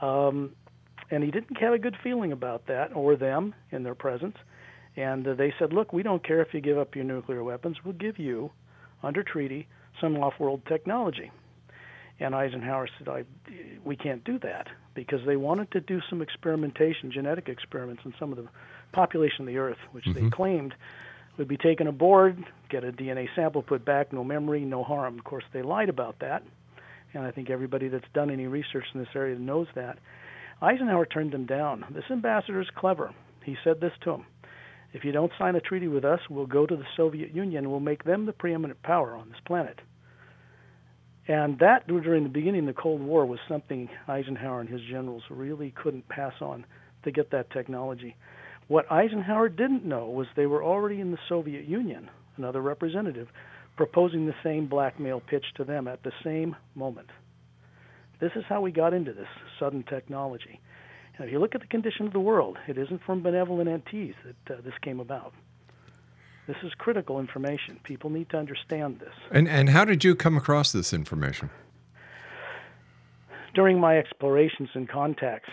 um, 0.00 0.52
and 1.10 1.24
he 1.24 1.32
didn't 1.32 1.56
have 1.58 1.72
a 1.72 1.78
good 1.78 1.96
feeling 2.02 2.30
about 2.30 2.66
that 2.68 2.94
or 2.94 3.16
them 3.16 3.52
in 3.72 3.82
their 3.82 3.96
presence. 3.96 4.36
And 4.96 5.26
uh, 5.26 5.34
they 5.34 5.52
said, 5.58 5.72
"Look, 5.72 5.92
we 5.92 6.02
don't 6.02 6.26
care 6.26 6.40
if 6.40 6.54
you 6.54 6.60
give 6.60 6.78
up 6.78 6.96
your 6.96 7.04
nuclear 7.04 7.44
weapons. 7.44 7.76
We'll 7.84 7.94
give 7.94 8.18
you, 8.18 8.50
under 9.02 9.22
treaty, 9.22 9.68
some 10.00 10.16
off-world 10.16 10.62
technology." 10.66 11.30
And 12.18 12.34
Eisenhower 12.34 12.88
said, 12.98 13.08
I, 13.08 13.24
"We 13.84 13.96
can't 13.96 14.24
do 14.24 14.38
that 14.38 14.68
because 14.94 15.20
they 15.26 15.36
wanted 15.36 15.70
to 15.72 15.80
do 15.80 16.00
some 16.08 16.22
experimentation, 16.22 17.12
genetic 17.12 17.48
experiments, 17.48 18.02
on 18.06 18.14
some 18.18 18.32
of 18.32 18.38
the 18.38 18.48
population 18.92 19.42
of 19.42 19.46
the 19.46 19.58
Earth, 19.58 19.78
which 19.92 20.06
they 20.06 20.30
claimed 20.30 20.74
would 21.36 21.48
be 21.48 21.58
taken 21.58 21.86
aboard, 21.86 22.42
get 22.70 22.84
a 22.84 22.92
DNA 22.92 23.28
sample 23.36 23.62
put 23.62 23.84
back, 23.84 24.12
no 24.12 24.24
memory, 24.24 24.64
no 24.64 24.82
harm. 24.82 25.18
Of 25.18 25.24
course, 25.24 25.44
they 25.52 25.62
lied 25.62 25.90
about 25.90 26.18
that, 26.20 26.42
and 27.12 27.24
I 27.24 27.30
think 27.30 27.50
everybody 27.50 27.88
that's 27.88 28.08
done 28.14 28.30
any 28.30 28.46
research 28.46 28.84
in 28.94 29.00
this 29.00 29.10
area 29.14 29.38
knows 29.38 29.66
that. 29.74 29.98
Eisenhower 30.62 31.04
turned 31.04 31.32
them 31.32 31.44
down. 31.44 31.84
This 31.90 32.04
ambassador 32.10 32.62
is 32.62 32.68
clever. 32.74 33.12
He 33.44 33.56
said 33.62 33.80
this 33.80 33.92
to 34.02 34.12
him. 34.12 34.24
If 34.92 35.04
you 35.04 35.12
don't 35.12 35.32
sign 35.38 35.56
a 35.56 35.60
treaty 35.60 35.88
with 35.88 36.04
us, 36.04 36.20
we'll 36.30 36.46
go 36.46 36.66
to 36.66 36.76
the 36.76 36.86
Soviet 36.96 37.34
Union 37.34 37.64
and 37.64 37.70
we'll 37.70 37.80
make 37.80 38.04
them 38.04 38.26
the 38.26 38.32
preeminent 38.32 38.82
power 38.82 39.14
on 39.14 39.28
this 39.28 39.40
planet. 39.46 39.78
And 41.28 41.58
that, 41.58 41.88
during 41.88 42.22
the 42.22 42.28
beginning 42.28 42.68
of 42.68 42.74
the 42.74 42.80
Cold 42.80 43.00
War, 43.00 43.26
was 43.26 43.40
something 43.48 43.88
Eisenhower 44.06 44.60
and 44.60 44.68
his 44.68 44.80
generals 44.88 45.24
really 45.28 45.72
couldn't 45.72 46.08
pass 46.08 46.34
on 46.40 46.64
to 47.04 47.10
get 47.10 47.30
that 47.32 47.50
technology. 47.50 48.16
What 48.68 48.90
Eisenhower 48.90 49.48
didn't 49.48 49.84
know 49.84 50.06
was 50.08 50.26
they 50.36 50.46
were 50.46 50.62
already 50.62 51.00
in 51.00 51.10
the 51.10 51.18
Soviet 51.28 51.66
Union, 51.66 52.10
another 52.36 52.60
representative, 52.60 53.28
proposing 53.76 54.26
the 54.26 54.34
same 54.42 54.66
blackmail 54.66 55.20
pitch 55.20 55.44
to 55.56 55.64
them 55.64 55.88
at 55.88 56.02
the 56.02 56.12
same 56.24 56.56
moment. 56.74 57.10
This 58.20 58.32
is 58.34 58.44
how 58.48 58.60
we 58.60 58.72
got 58.72 58.94
into 58.94 59.12
this 59.12 59.28
sudden 59.58 59.84
technology. 59.88 60.60
And 61.18 61.26
if 61.26 61.32
you 61.32 61.38
look 61.38 61.54
at 61.54 61.60
the 61.60 61.66
condition 61.66 62.06
of 62.06 62.12
the 62.12 62.20
world, 62.20 62.58
it 62.68 62.76
isn't 62.76 63.02
from 63.04 63.22
benevolent 63.22 63.68
entities 63.68 64.14
that 64.24 64.58
uh, 64.58 64.60
this 64.62 64.74
came 64.82 65.00
about. 65.00 65.32
This 66.46 66.56
is 66.62 66.72
critical 66.78 67.18
information. 67.18 67.80
People 67.82 68.10
need 68.10 68.30
to 68.30 68.36
understand 68.36 69.00
this. 69.00 69.14
And, 69.30 69.48
and 69.48 69.70
how 69.70 69.84
did 69.84 70.04
you 70.04 70.14
come 70.14 70.36
across 70.36 70.72
this 70.72 70.92
information? 70.92 71.50
During 73.54 73.80
my 73.80 73.98
explorations 73.98 74.68
and 74.74 74.88
contacts, 74.88 75.48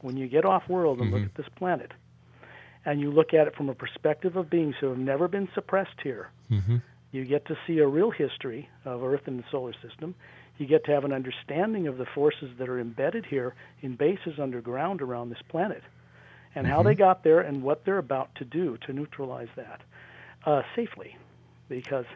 when 0.00 0.16
you 0.16 0.28
get 0.28 0.44
off 0.44 0.68
world 0.68 1.00
and 1.00 1.10
look 1.10 1.22
at 1.24 1.34
this 1.34 1.48
planet, 1.56 1.92
and 2.84 3.00
you 3.00 3.10
look 3.10 3.34
at 3.34 3.46
it 3.46 3.56
from 3.56 3.68
a 3.68 3.74
perspective 3.74 4.36
of 4.36 4.48
beings 4.48 4.74
who 4.80 4.88
have 4.88 4.98
never 4.98 5.26
been 5.28 5.48
suppressed 5.54 5.98
here, 6.02 6.30
you 7.10 7.24
get 7.24 7.46
to 7.46 7.56
see 7.66 7.78
a 7.78 7.86
real 7.86 8.10
history 8.10 8.68
of 8.84 9.02
Earth 9.02 9.22
and 9.26 9.40
the 9.40 9.44
solar 9.50 9.72
system. 9.82 10.14
You 10.58 10.66
get 10.66 10.84
to 10.84 10.92
have 10.92 11.04
an 11.04 11.12
understanding 11.12 11.86
of 11.86 11.98
the 11.98 12.06
forces 12.14 12.50
that 12.58 12.68
are 12.68 12.80
embedded 12.80 13.24
here 13.24 13.54
in 13.80 13.94
bases 13.94 14.38
underground 14.40 15.00
around 15.00 15.30
this 15.30 15.42
planet 15.48 15.82
and 16.54 16.66
how 16.66 16.82
they 16.82 16.94
got 16.94 17.22
there 17.22 17.40
and 17.40 17.62
what 17.62 17.84
they're 17.84 17.98
about 17.98 18.34
to 18.36 18.44
do 18.44 18.76
to 18.86 18.92
neutralize 18.92 19.48
that 19.56 19.80
uh, 20.44 20.62
safely. 20.74 21.16
Because 21.68 22.06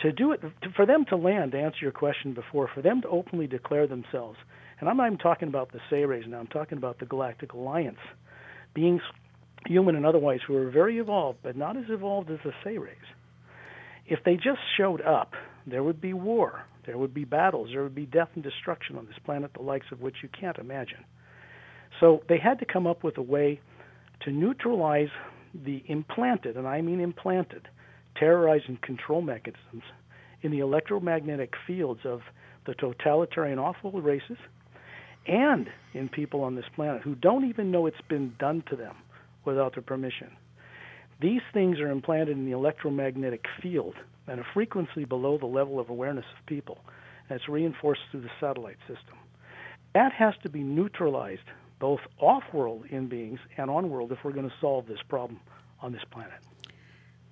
to 0.00 0.12
do 0.12 0.32
it, 0.32 0.42
to, 0.62 0.70
for 0.76 0.84
them 0.84 1.06
to 1.06 1.16
land, 1.16 1.52
to 1.52 1.58
answer 1.58 1.78
your 1.80 1.92
question 1.92 2.34
before, 2.34 2.68
for 2.74 2.82
them 2.82 3.00
to 3.02 3.08
openly 3.08 3.46
declare 3.46 3.86
themselves, 3.86 4.38
and 4.78 4.88
I'm 4.88 4.96
not 4.96 5.06
even 5.06 5.18
talking 5.18 5.48
about 5.48 5.72
the 5.72 5.80
Seres 5.88 6.24
now, 6.26 6.38
I'm 6.38 6.46
talking 6.46 6.78
about 6.78 6.98
the 6.98 7.06
Galactic 7.06 7.52
Alliance, 7.52 7.98
beings, 8.74 9.02
human 9.66 9.94
and 9.94 10.06
otherwise, 10.06 10.40
who 10.46 10.56
are 10.56 10.70
very 10.70 10.98
evolved, 10.98 11.38
but 11.42 11.56
not 11.56 11.76
as 11.76 11.84
evolved 11.88 12.30
as 12.30 12.38
the 12.44 12.52
Seres. 12.64 12.96
If 14.06 14.24
they 14.24 14.36
just 14.36 14.60
showed 14.76 15.00
up, 15.02 15.34
there 15.66 15.82
would 15.82 16.00
be 16.00 16.12
war, 16.14 16.64
there 16.86 16.98
would 16.98 17.14
be 17.14 17.24
battles, 17.24 17.70
there 17.72 17.82
would 17.82 17.94
be 17.94 18.06
death 18.06 18.30
and 18.34 18.42
destruction 18.42 18.96
on 18.96 19.06
this 19.06 19.18
planet, 19.24 19.52
the 19.54 19.62
likes 19.62 19.86
of 19.92 20.00
which 20.00 20.16
you 20.22 20.28
can't 20.28 20.58
imagine. 20.58 21.04
So 21.98 22.22
they 22.28 22.38
had 22.38 22.58
to 22.60 22.64
come 22.64 22.86
up 22.86 23.02
with 23.04 23.18
a 23.18 23.22
way 23.22 23.60
to 24.22 24.30
neutralize 24.30 25.08
the 25.54 25.82
implanted, 25.86 26.56
and 26.56 26.66
I 26.66 26.80
mean 26.80 27.00
implanted, 27.00 27.68
terrorize 28.16 28.62
and 28.68 28.80
control 28.80 29.22
mechanisms 29.22 29.82
in 30.42 30.50
the 30.50 30.60
electromagnetic 30.60 31.54
fields 31.66 32.00
of 32.04 32.20
the 32.66 32.74
totalitarian 32.74 33.58
awful 33.58 33.92
races 34.00 34.36
and 35.26 35.68
in 35.92 36.08
people 36.08 36.42
on 36.42 36.54
this 36.54 36.64
planet 36.74 37.02
who 37.02 37.14
don't 37.14 37.48
even 37.48 37.70
know 37.70 37.86
it's 37.86 37.96
been 38.08 38.34
done 38.38 38.62
to 38.70 38.76
them 38.76 38.94
without 39.44 39.74
their 39.74 39.82
permission. 39.82 40.30
These 41.20 41.42
things 41.52 41.78
are 41.80 41.90
implanted 41.90 42.36
in 42.36 42.46
the 42.46 42.52
electromagnetic 42.52 43.44
field 43.62 43.94
at 44.30 44.38
a 44.38 44.44
frequency 44.54 45.04
below 45.04 45.36
the 45.36 45.46
level 45.46 45.80
of 45.80 45.90
awareness 45.90 46.24
of 46.38 46.46
people, 46.46 46.78
and 47.28 47.36
it's 47.38 47.48
reinforced 47.48 48.02
through 48.10 48.20
the 48.20 48.30
satellite 48.38 48.78
system. 48.86 49.18
That 49.92 50.12
has 50.12 50.34
to 50.44 50.48
be 50.48 50.60
neutralized 50.60 51.42
both 51.80 52.00
off 52.18 52.44
world 52.52 52.84
in 52.90 53.08
beings 53.08 53.40
and 53.56 53.68
on 53.68 53.90
world 53.90 54.12
if 54.12 54.18
we're 54.22 54.32
going 54.32 54.48
to 54.48 54.54
solve 54.60 54.86
this 54.86 55.00
problem 55.08 55.40
on 55.82 55.92
this 55.92 56.04
planet. 56.10 56.38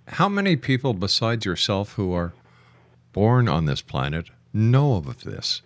How 0.09 0.29
many 0.29 0.57
people 0.57 0.93
besides 0.93 1.45
yourself 1.45 1.93
who 1.93 2.13
are 2.13 2.33
born 3.13 3.49
on 3.49 3.67
this 3.67 3.81
planet 3.81 4.31
know 4.53 4.97
of 4.97 5.23
this? 5.23 5.63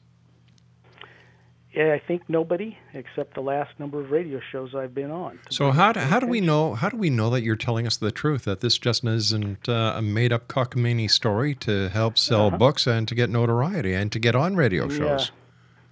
I 1.75 2.01
think 2.07 2.23
nobody 2.29 2.77
except 2.93 3.35
the 3.35 3.41
last 3.41 3.71
number 3.79 4.01
of 4.01 4.11
radio 4.11 4.41
shows 4.51 4.75
I've 4.75 4.95
been 4.95 5.11
on. 5.11 5.39
So 5.51 5.71
how 5.71 5.93
do, 5.93 6.01
how 6.01 6.21
do 6.21 6.27
we 6.27 6.41
know 6.41 6.75
how 6.75 6.89
do 6.91 6.97
we 6.99 7.09
know 7.09 7.31
that 7.31 7.43
you're 7.43 7.57
telling 7.57 7.87
us 7.87 7.97
the 7.97 8.11
truth 8.13 8.45
that 8.45 8.61
this 8.61 8.77
just 8.79 9.05
isn't 9.05 9.69
uh, 9.69 9.95
a 9.97 10.03
made 10.03 10.33
up 10.33 10.49
cockamamie 10.49 11.11
story 11.11 11.55
to 11.57 11.89
help 11.89 12.19
sell 12.19 12.49
Uh-huh. 12.49 12.59
books 12.59 12.87
and 12.87 13.09
to 13.09 13.15
get 13.15 13.31
notoriety 13.31 13.95
and 13.95 14.13
to 14.13 14.19
get 14.19 14.35
on 14.35 14.55
radio 14.55 14.89
shows? 14.89 15.31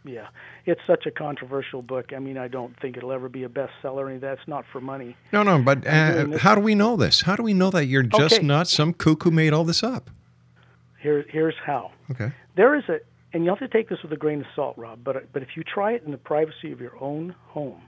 Yeah. 0.04 0.12
Yeah. 0.12 0.26
It's 0.66 0.80
such 0.86 1.06
a 1.06 1.10
controversial 1.10 1.80
book. 1.82 2.12
I 2.14 2.18
mean, 2.18 2.36
I 2.36 2.48
don't 2.48 2.78
think 2.80 2.96
it'll 2.98 3.12
ever 3.12 3.28
be 3.30 3.44
a 3.44 3.48
bestseller. 3.48 4.08
Any 4.10 4.18
that's 4.18 4.46
not 4.46 4.64
for 4.70 4.80
money. 4.80 5.16
No, 5.32 5.42
no, 5.42 5.58
but 5.62 5.86
uh, 5.86 6.36
how 6.38 6.54
do 6.54 6.60
we 6.60 6.74
know 6.74 6.96
this? 6.96 7.22
How 7.22 7.36
do 7.36 7.42
we 7.42 7.54
know 7.54 7.70
that 7.70 7.86
you're 7.86 8.02
just 8.02 8.36
Okay. 8.36 8.46
not 8.46 8.68
some 8.68 8.92
cuckoo 8.92 9.30
who 9.30 9.34
made 9.36 9.52
all 9.54 9.64
this 9.64 9.82
up? 9.82 10.10
Here, 11.00 11.24
here's 11.30 11.54
how. 11.64 11.92
Okay. 12.10 12.32
There 12.56 12.74
is 12.74 12.84
a, 12.90 13.00
and 13.32 13.44
you 13.44 13.50
have 13.50 13.58
to 13.60 13.68
take 13.68 13.88
this 13.88 14.02
with 14.02 14.12
a 14.12 14.16
grain 14.16 14.40
of 14.40 14.46
salt, 14.54 14.76
Rob. 14.76 15.00
But 15.04 15.32
but 15.32 15.42
if 15.42 15.50
you 15.56 15.62
try 15.62 15.92
it 15.92 16.02
in 16.04 16.12
the 16.12 16.18
privacy 16.18 16.72
of 16.72 16.80
your 16.80 17.00
own 17.02 17.34
home, 17.46 17.82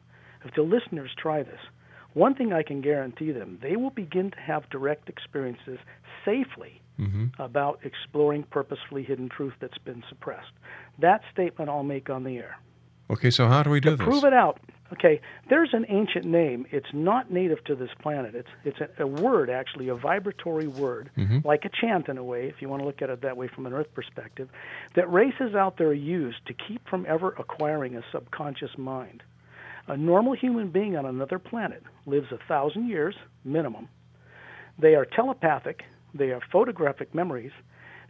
if 0.44 0.55
the 0.55 0.62
listeners 0.62 1.11
try 1.16 1.42
this, 1.42 1.61
one 2.14 2.35
thing 2.35 2.52
I 2.52 2.62
can 2.62 2.81
guarantee 2.81 3.33
them, 3.33 3.59
they 3.62 3.76
will 3.76 3.90
begin 3.90 4.31
to 4.33 4.40
have 4.40 4.68
direct 4.70 5.09
experiences 5.09 5.78
safely 6.24 6.81
mm-hmm. 6.98 7.26
about 7.40 7.81
exploring 7.85 8.44
purposefully 8.44 9.02
hidden 9.02 9.28
truth 9.28 9.55
that's 9.61 9.78
been 9.78 10.02
suppressed. 10.09 10.52
That 10.98 11.22
statement 11.33 11.70
I'll 11.70 11.83
make 11.83 12.11
on 12.11 12.24
the 12.24 12.37
air. 12.37 12.59
Okay, 13.11 13.31
so 13.31 13.48
how 13.48 13.62
do 13.62 13.70
we 13.70 13.81
do 13.81 13.96
this? 13.96 14.07
Prove 14.07 14.24
it 14.24 14.33
out. 14.33 14.61
Okay, 14.92 15.20
there's 15.48 15.70
an 15.72 15.87
ancient 15.88 16.26
name. 16.26 16.66
It's 16.70 16.92
not 16.92 17.31
native 17.31 17.64
to 17.64 17.74
this 17.74 17.88
planet. 18.02 18.35
It's 18.35 18.48
it's 18.64 18.78
a, 18.81 19.05
a 19.05 19.07
word 19.07 19.48
actually, 19.48 19.88
a 19.88 19.94
vibratory 19.94 20.66
word, 20.66 21.11
like 21.44 21.64
a 21.64 21.70
chant 21.70 22.09
in 22.09 22.18
a 22.18 22.24
way, 22.24 22.46
if 22.48 22.61
you 22.61 22.68
want 22.68 22.83
to 22.83 22.87
look 22.87 23.00
at 23.00 23.09
it 23.09 23.22
that 23.22 23.37
way 23.37 23.48
from 23.48 23.64
an 23.64 23.72
Earth 23.72 23.87
perspective, 23.94 24.50
that 24.94 25.11
races 25.11 25.55
out 25.55 25.78
there 25.78 25.94
use 25.94 26.35
to 26.46 26.52
keep 26.52 26.87
from 26.88 27.07
ever 27.09 27.28
acquiring 27.38 27.96
a 27.96 28.02
subconscious 28.12 28.76
mind. 28.76 29.22
A 29.88 29.96
normal 29.96 30.35
human 30.35 30.68
being 30.70 30.96
on 30.96 31.07
another 31.07 31.38
planet 31.38 31.83
lives 32.07 32.31
a 32.31 32.38
thousand 32.46 32.88
years 32.88 33.14
minimum. 33.44 33.88
They 34.78 34.94
are 34.94 35.07
telepathic. 35.07 35.85
They 36.14 36.28
have 36.28 36.42
photographic 36.52 37.14
memories. 37.14 37.52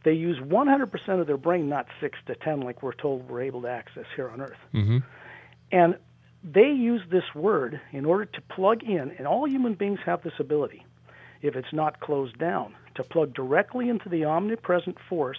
They 0.04 0.12
use 0.14 0.38
100% 0.38 1.20
of 1.20 1.26
their 1.28 1.36
brain, 1.36 1.68
not 1.68 1.86
6 2.00 2.18
to 2.26 2.34
10 2.34 2.60
like 2.60 2.82
we're 2.82 2.92
told 2.92 3.28
we're 3.30 3.42
able 3.42 3.62
to 3.62 3.68
access 3.68 4.04
here 4.16 4.28
on 4.28 4.40
Earth. 4.40 4.58
Mm-hmm. 4.74 4.98
And 5.70 5.96
they 6.44 6.70
use 6.70 7.02
this 7.10 7.34
word 7.34 7.80
in 7.92 8.04
order 8.04 8.24
to 8.24 8.40
plug 8.54 8.82
in, 8.82 9.12
and 9.16 9.26
all 9.26 9.48
human 9.48 9.74
beings 9.74 10.00
have 10.04 10.22
this 10.22 10.32
ability, 10.38 10.84
if 11.40 11.54
it's 11.54 11.72
not 11.72 12.00
closed 12.00 12.38
down, 12.38 12.74
to 12.96 13.04
plug 13.04 13.32
directly 13.34 13.88
into 13.88 14.08
the 14.08 14.24
omnipresent 14.24 14.96
force 15.08 15.38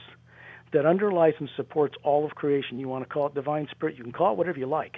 that 0.71 0.85
underlies 0.85 1.33
and 1.39 1.49
supports 1.55 1.95
all 2.03 2.25
of 2.25 2.35
creation. 2.35 2.79
You 2.79 2.87
want 2.87 3.03
to 3.07 3.13
call 3.13 3.27
it 3.27 3.35
divine 3.35 3.67
spirit, 3.69 3.97
you 3.97 4.03
can 4.03 4.13
call 4.13 4.31
it 4.31 4.37
whatever 4.37 4.59
you 4.59 4.65
like. 4.65 4.97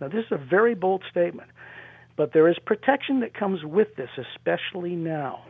Now, 0.00 0.08
this 0.08 0.24
is 0.26 0.32
a 0.32 0.36
very 0.38 0.74
bold 0.74 1.02
statement, 1.10 1.48
but 2.16 2.32
there 2.32 2.48
is 2.48 2.56
protection 2.64 3.20
that 3.20 3.34
comes 3.34 3.64
with 3.64 3.96
this, 3.96 4.10
especially 4.18 4.94
now, 4.94 5.44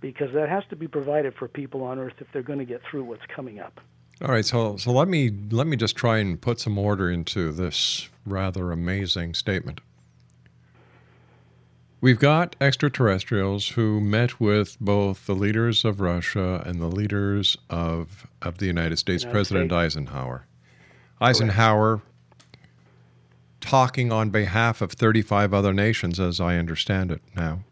because 0.00 0.32
that 0.34 0.48
has 0.48 0.64
to 0.70 0.76
be 0.76 0.88
provided 0.88 1.34
for 1.34 1.48
people 1.48 1.82
on 1.82 1.98
Earth 1.98 2.14
if 2.18 2.26
they're 2.32 2.42
going 2.42 2.58
to 2.58 2.64
get 2.64 2.82
through 2.90 3.04
what's 3.04 3.24
coming 3.34 3.58
up. 3.58 3.80
All 4.22 4.28
right, 4.28 4.44
so 4.44 4.78
so 4.78 4.92
let 4.92 5.08
me 5.08 5.30
let 5.50 5.66
me 5.66 5.76
just 5.76 5.94
try 5.94 6.18
and 6.18 6.40
put 6.40 6.58
some 6.58 6.78
order 6.78 7.10
into 7.10 7.52
this 7.52 8.08
rather 8.24 8.72
amazing 8.72 9.34
statement. 9.34 9.80
We've 12.06 12.20
got 12.20 12.54
extraterrestrials 12.60 13.70
who 13.70 14.00
met 14.00 14.38
with 14.38 14.78
both 14.80 15.26
the 15.26 15.34
leaders 15.34 15.84
of 15.84 16.00
Russia 16.00 16.62
and 16.64 16.80
the 16.80 16.86
leaders 16.86 17.56
of 17.68 18.28
of 18.40 18.58
the 18.58 18.66
United 18.66 18.98
States, 18.98 19.24
United 19.24 19.32
President 19.34 19.70
States. 19.72 19.96
Eisenhower. 19.96 20.46
Eisenhower 21.20 22.02
talking 23.60 24.12
on 24.12 24.30
behalf 24.30 24.80
of 24.80 24.92
35 24.92 25.52
other 25.52 25.72
nations 25.72 26.20
as 26.20 26.38
I 26.38 26.58
understand 26.58 27.10
it 27.10 27.22
now 27.34 27.64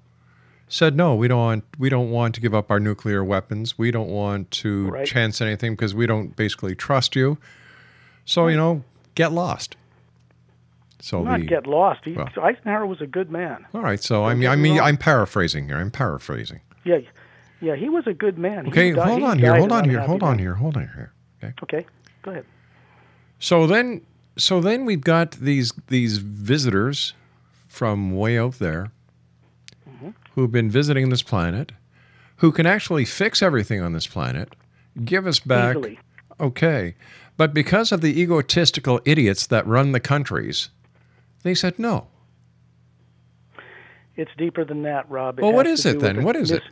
said 0.66 0.96
no 0.96 1.14
we 1.14 1.28
don't 1.28 1.38
want 1.38 1.64
we 1.78 1.88
don't 1.88 2.10
want 2.10 2.34
to 2.34 2.40
give 2.40 2.56
up 2.56 2.72
our 2.72 2.80
nuclear 2.80 3.22
weapons 3.22 3.78
we 3.78 3.92
don't 3.92 4.10
want 4.10 4.50
to 4.50 4.90
Right. 4.90 5.06
chance 5.06 5.40
anything 5.40 5.74
because 5.76 5.94
we 5.94 6.08
don't 6.08 6.34
basically 6.34 6.74
trust 6.74 7.14
you 7.14 7.38
so 8.24 8.48
you 8.48 8.56
know 8.56 8.82
get 9.14 9.30
lost 9.30 9.76
so 11.00 11.22
Not 11.22 11.40
the, 11.40 11.46
get 11.46 11.66
lost. 11.66 12.00
He, 12.04 12.12
well. 12.12 12.28
Eisenhower 12.42 12.86
was 12.86 13.00
a 13.00 13.06
good 13.06 13.30
man. 13.30 13.66
all 13.74 13.82
right 13.82 14.02
so 14.02 14.24
i 14.24 14.34
mean 14.34 14.48
I 14.48 14.56
mean, 14.56 14.80
I'm 14.80 14.96
paraphrasing 14.96 15.66
here 15.68 15.76
i'm 15.76 15.90
paraphrasing 15.90 16.60
Yeah, 16.84 16.98
yeah, 17.60 17.76
he 17.76 17.88
was 17.88 18.06
a 18.06 18.12
good 18.14 18.36
man. 18.38 18.66
Okay 18.68 18.92
died- 18.92 19.08
hold 19.08 19.22
on 19.22 19.38
here 19.38 19.56
hold 19.56 19.72
on 19.72 19.88
here 19.88 20.00
hold 20.00 20.22
on 20.22 20.38
here 20.38 20.54
hold 20.54 20.76
on 20.76 20.88
here 20.94 21.12
okay 21.42 21.54
Okay, 21.62 21.86
go 22.22 22.30
ahead. 22.30 22.44
So 23.38 23.66
then, 23.66 24.00
so 24.38 24.60
then 24.60 24.84
we've 24.86 25.02
got 25.04 25.32
these 25.32 25.72
these 25.88 26.18
visitors 26.18 27.12
from 27.68 28.16
way 28.16 28.38
out 28.38 28.54
there 28.58 28.90
Mm-hmm. 29.88 30.10
who've 30.34 30.50
been 30.52 30.70
visiting 30.70 31.10
this 31.10 31.22
planet, 31.22 31.72
who 32.36 32.50
can 32.52 32.66
actually 32.66 33.04
fix 33.04 33.42
everything 33.42 33.80
on 33.82 33.92
this 33.92 34.06
planet, 34.06 34.54
give 35.04 35.26
us 35.26 35.38
back. 35.40 35.76
Easily. 35.76 35.98
Okay, 36.40 36.94
but 37.36 37.52
because 37.54 37.92
of 37.92 38.00
the 38.00 38.18
egotistical 38.20 39.00
idiots 39.04 39.46
that 39.48 39.66
run 39.66 39.92
the 39.92 40.00
countries, 40.00 40.70
they 41.44 41.54
said 41.54 41.78
no. 41.78 42.08
It's 44.16 44.30
deeper 44.36 44.64
than 44.64 44.82
that, 44.82 45.08
Rob. 45.08 45.38
It 45.38 45.42
Well, 45.42 45.52
what 45.52 45.66
is 45.66 45.86
it 45.86 46.00
then? 46.00 46.24
What 46.24 46.36
is 46.36 46.50
it? 46.50 46.62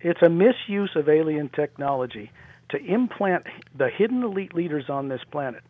It's 0.00 0.22
a 0.22 0.28
misuse 0.28 0.90
of 0.96 1.08
alien 1.08 1.48
technology 1.50 2.30
to 2.70 2.78
implant 2.78 3.44
the 3.76 3.88
hidden 3.88 4.22
elite 4.22 4.54
leaders 4.54 4.88
on 4.88 5.08
this 5.08 5.20
planet 5.30 5.62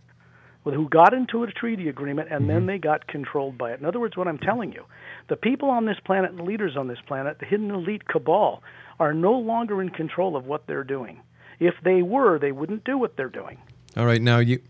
who 0.64 0.88
got 0.88 1.12
into 1.12 1.42
a 1.42 1.47
treaty 1.51 1.88
agreement 1.88 2.28
and 2.30 2.42
Mm-hmm. 2.42 2.49
then 2.49 2.66
they 2.66 2.78
got 2.78 3.07
controlled 3.07 3.59
by 3.59 3.72
it. 3.72 3.80
In 3.80 3.86
other 3.86 4.01
words, 4.01 4.16
what 4.16 4.26
I'm 4.26 4.38
telling 4.38 4.72
you, 4.72 4.84
the 5.28 5.36
people 5.36 5.68
on 5.68 5.84
this 5.84 5.99
planet 6.05 6.30
and 6.30 6.38
the 6.38 6.45
leaders 6.45 6.76
on 6.76 6.88
this 6.88 6.99
planet, 7.07 7.38
the 7.38 7.47
hidden 7.47 7.70
elite 7.70 8.09
cabal, 8.09 8.62
are 8.99 9.12
no 9.12 9.32
longer 9.32 9.82
in 9.82 9.90
control 9.90 10.36
of 10.36 10.47
what 10.47 10.66
they're 10.66 10.84
doing. 10.84 11.20
If 11.61 11.74
they 11.84 12.03
were, 12.03 12.38
they 12.38 12.51
wouldn't 12.53 12.84
do 12.84 12.97
what 12.99 13.16
they're 13.16 13.28
doing. 13.28 13.59
All 13.97 14.07
right, 14.07 14.22
now 14.22 14.38
you 14.38 14.61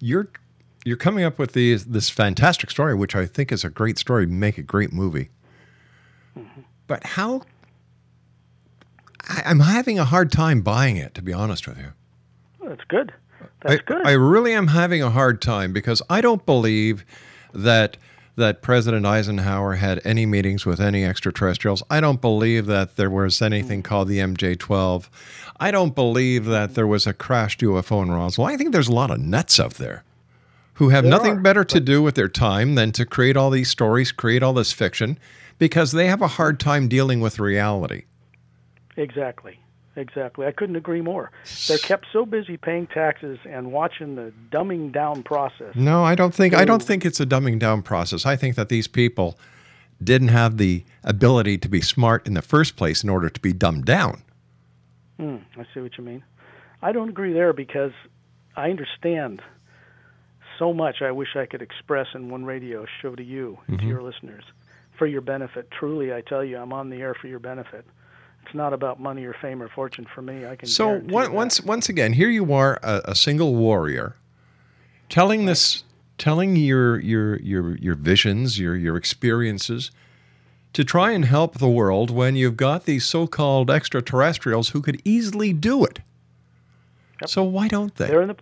you're 0.00 0.28
you're 0.84 0.96
coming 0.96 1.24
up 1.24 1.38
with 1.38 1.52
these 1.52 1.86
this 1.86 2.10
fantastic 2.10 2.70
story, 2.70 2.94
which 2.94 3.14
I 3.14 3.26
think 3.26 3.52
is 3.52 3.64
a 3.64 3.70
great 3.70 3.98
story, 3.98 4.26
make 4.26 4.58
a 4.58 4.62
great 4.62 4.92
movie. 4.92 5.30
Mm-hmm. 6.36 6.62
But 6.86 7.04
how? 7.04 7.42
I, 9.28 9.42
I'm 9.46 9.60
having 9.60 9.98
a 9.98 10.04
hard 10.04 10.32
time 10.32 10.62
buying 10.62 10.96
it, 10.96 11.14
to 11.14 11.22
be 11.22 11.32
honest 11.32 11.66
with 11.68 11.78
you. 11.78 11.92
That's 12.64 12.84
good. 12.88 13.12
That's 13.62 13.80
I, 13.80 13.84
good. 13.84 14.06
I 14.06 14.12
really 14.12 14.52
am 14.52 14.68
having 14.68 15.02
a 15.02 15.10
hard 15.10 15.40
time 15.40 15.72
because 15.72 16.02
I 16.10 16.20
don't 16.20 16.44
believe 16.44 17.04
that 17.52 17.96
that 18.34 18.62
President 18.62 19.04
Eisenhower 19.04 19.74
had 19.74 20.00
any 20.04 20.24
meetings 20.24 20.64
with 20.64 20.80
any 20.80 21.04
extraterrestrials. 21.04 21.82
I 21.90 22.00
don't 22.00 22.20
believe 22.20 22.64
that 22.64 22.96
there 22.96 23.10
was 23.10 23.42
anything 23.42 23.82
mm. 23.82 23.84
called 23.84 24.08
the 24.08 24.20
MJ12. 24.20 25.08
I 25.60 25.70
don't 25.70 25.94
believe 25.94 26.46
that 26.46 26.74
there 26.74 26.86
was 26.86 27.06
a 27.06 27.12
crashed 27.12 27.60
UFO 27.60 28.02
in 28.02 28.10
Roswell. 28.10 28.46
I 28.46 28.56
think 28.56 28.72
there's 28.72 28.88
a 28.88 28.94
lot 28.94 29.10
of 29.10 29.20
nuts 29.20 29.60
out 29.60 29.74
there 29.74 30.02
who 30.82 30.88
have 30.88 31.04
There 31.04 31.12
nothing 31.12 31.34
are, 31.34 31.40
better 31.40 31.62
to 31.62 31.78
do 31.78 32.02
with 32.02 32.16
their 32.16 32.28
time 32.28 32.74
than 32.74 32.90
to 32.90 33.06
create 33.06 33.36
all 33.36 33.50
these 33.50 33.70
stories, 33.70 34.10
create 34.10 34.42
all 34.42 34.52
this 34.52 34.72
fiction, 34.72 35.16
because 35.56 35.92
they 35.92 36.08
have 36.08 36.20
a 36.20 36.26
hard 36.26 36.58
time 36.58 36.88
dealing 36.88 37.20
with 37.20 37.38
reality. 37.38 38.02
Exactly. 38.96 39.60
Exactly. 39.94 40.44
I 40.44 40.50
couldn't 40.50 40.74
agree 40.74 41.00
more. 41.00 41.30
They're 41.68 41.78
kept 41.78 42.06
so 42.12 42.26
busy 42.26 42.56
paying 42.56 42.88
taxes 42.88 43.38
and 43.48 43.70
watching 43.70 44.16
the 44.16 44.32
dumbing 44.50 44.90
down 44.92 45.22
process. 45.22 45.76
No, 45.76 46.02
I 46.02 46.16
don't 46.16 46.34
think 46.34 46.52
I 46.52 46.64
don't 46.64 46.82
think 46.82 47.04
it's 47.04 47.20
a 47.20 47.26
dumbing 47.26 47.60
down 47.60 47.82
process. 47.82 48.26
I 48.26 48.34
think 48.34 48.56
that 48.56 48.68
these 48.68 48.88
people 48.88 49.38
didn't 50.02 50.28
have 50.28 50.56
the 50.56 50.84
ability 51.04 51.58
to 51.58 51.68
be 51.68 51.80
smart 51.80 52.26
in 52.26 52.34
the 52.34 52.42
first 52.42 52.74
place 52.74 53.04
in 53.04 53.08
order 53.08 53.28
to 53.28 53.40
be 53.40 53.52
dumbed 53.52 53.84
down. 53.84 54.22
Hmm, 55.20 55.36
I 55.56 55.64
see 55.72 55.80
what 55.80 55.96
you 55.96 56.02
mean. 56.02 56.24
I 56.80 56.90
don't 56.90 57.10
agree 57.10 57.32
there 57.32 57.52
because 57.52 57.92
I 58.56 58.70
understand 58.70 59.42
so 60.58 60.72
much 60.72 61.02
I 61.02 61.10
wish 61.10 61.36
I 61.36 61.46
could 61.46 61.62
express 61.62 62.08
in 62.14 62.28
one 62.30 62.44
radio 62.44 62.86
show 63.00 63.14
to 63.14 63.22
you 63.22 63.58
and 63.66 63.78
Mm-hmm. 63.78 63.86
to 63.86 63.92
your 63.92 64.02
listeners 64.02 64.44
for 64.98 65.06
your 65.06 65.20
benefit. 65.20 65.70
Truly, 65.70 66.12
I 66.12 66.20
tell 66.20 66.44
you, 66.44 66.58
I'm 66.58 66.72
on 66.72 66.90
the 66.90 66.96
air 67.00 67.14
for 67.14 67.26
your 67.28 67.38
benefit. 67.38 67.84
It's 68.44 68.54
not 68.54 68.72
about 68.72 69.00
money 69.00 69.24
or 69.24 69.34
fame 69.40 69.62
or 69.62 69.68
fortune 69.68 70.06
for 70.14 70.20
me. 70.22 70.46
I 70.46 70.56
can 70.56 70.68
So 70.68 70.98
one, 70.98 71.24
that. 71.26 71.32
once 71.32 71.60
once 71.62 71.88
again, 71.88 72.12
here 72.14 72.28
you 72.28 72.52
are, 72.52 72.78
a, 72.82 73.00
a 73.06 73.14
single 73.14 73.54
warrior, 73.54 74.16
telling 75.08 75.46
this, 75.46 75.84
telling 76.18 76.56
your 76.56 76.98
your 77.00 77.38
your 77.40 77.76
your 77.76 77.94
visions, 77.94 78.58
your 78.58 78.74
your 78.76 78.96
experiences, 78.96 79.90
to 80.72 80.82
try 80.84 81.12
and 81.12 81.24
help 81.24 81.58
the 81.58 81.68
world 81.68 82.10
when 82.10 82.34
you've 82.34 82.56
got 82.56 82.84
these 82.84 83.04
so-called 83.04 83.70
extraterrestrials 83.70 84.70
who 84.70 84.82
could 84.82 85.00
easily 85.04 85.52
do 85.52 85.84
it. 85.84 86.00
So 87.26 87.44
why 87.44 87.68
don't 87.68 87.94
they? 87.94 88.08
They're 88.08 88.22
in 88.22 88.28
the. 88.28 88.36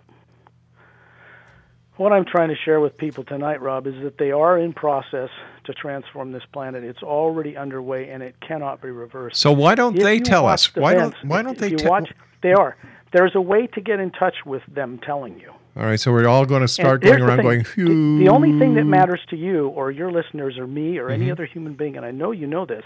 What 2.01 2.15
I'm 2.15 2.25
trying 2.25 2.49
to 2.49 2.57
share 2.57 2.81
with 2.81 2.97
people 2.97 3.25
tonight, 3.25 3.61
Rob, 3.61 3.87
is 3.87 3.93
that 4.03 4.17
they 4.17 4.31
are 4.33 4.57
in 4.59 4.73
process 4.73 5.29
to 5.65 5.75
transform 5.75 6.33
this 6.33 6.45
planet. 6.51 6.83
It's 6.83 7.03
already 7.03 7.59
underway, 7.59 8.09
and 8.09 8.23
it 8.23 8.37
cannot 8.41 8.81
be 8.81 8.89
reversed. 8.89 9.39
So 9.39 9.53
why 9.53 9.75
don't 9.75 9.95
If 9.95 10.03
they 10.03 10.19
tell 10.19 10.47
us? 10.47 10.69
the 10.71 10.81
Why 10.81 10.95
don't 10.95 11.15
why 11.25 11.43
don't 11.43 11.59
they 11.59 11.73
tell? 11.75 12.01
They 12.43 12.55
are. 12.55 12.75
There's 13.13 13.35
a 13.35 13.41
way 13.43 13.67
to 13.67 13.83
get 13.83 14.01
in 14.01 14.13
touch 14.13 14.37
with 14.47 14.63
them 14.67 14.99
telling 15.05 15.39
you. 15.39 15.53
All 15.77 15.83
right, 15.85 16.01
so 16.01 16.11
we're 16.11 16.27
all 16.27 16.47
going 16.47 16.63
to 16.63 16.69
start 16.69 17.05
And 17.05 17.19
going 17.19 17.23
around 17.23 17.43
going. 17.43 17.67
The- 17.77 18.25
The 18.25 18.31
only 18.31 18.59
thing 18.59 18.77
that 18.77 18.87
matters 18.87 19.21
to 19.29 19.37
you 19.37 19.69
or 19.69 19.91
your 19.91 20.11
listeners 20.11 20.57
or 20.57 20.67
me 20.67 20.97
or 20.97 21.09
Mm-hmm. 21.11 21.21
any 21.23 21.31
other 21.31 21.45
human 21.45 21.75
being, 21.75 21.99
and 21.99 22.07
I 22.07 22.13
know 22.13 22.31
you 22.31 22.47
know 22.47 22.65
this, 22.65 22.85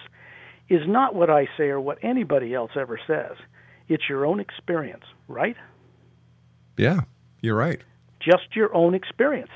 is 0.69 0.83
not 0.89 1.15
what 1.15 1.31
I 1.31 1.47
say 1.57 1.69
or 1.69 1.79
what 1.81 1.99
anybody 2.03 2.53
else 2.53 2.73
ever 2.75 2.99
says. 3.07 3.37
It's 3.87 4.09
your 4.09 4.27
own 4.27 4.41
experience, 4.41 5.05
right? 5.29 5.57
Yeah, 6.77 7.03
you're 7.41 7.55
right. 7.55 7.81
Just 8.25 8.55
your 8.55 8.75
own 8.75 8.95
experience. 8.95 9.51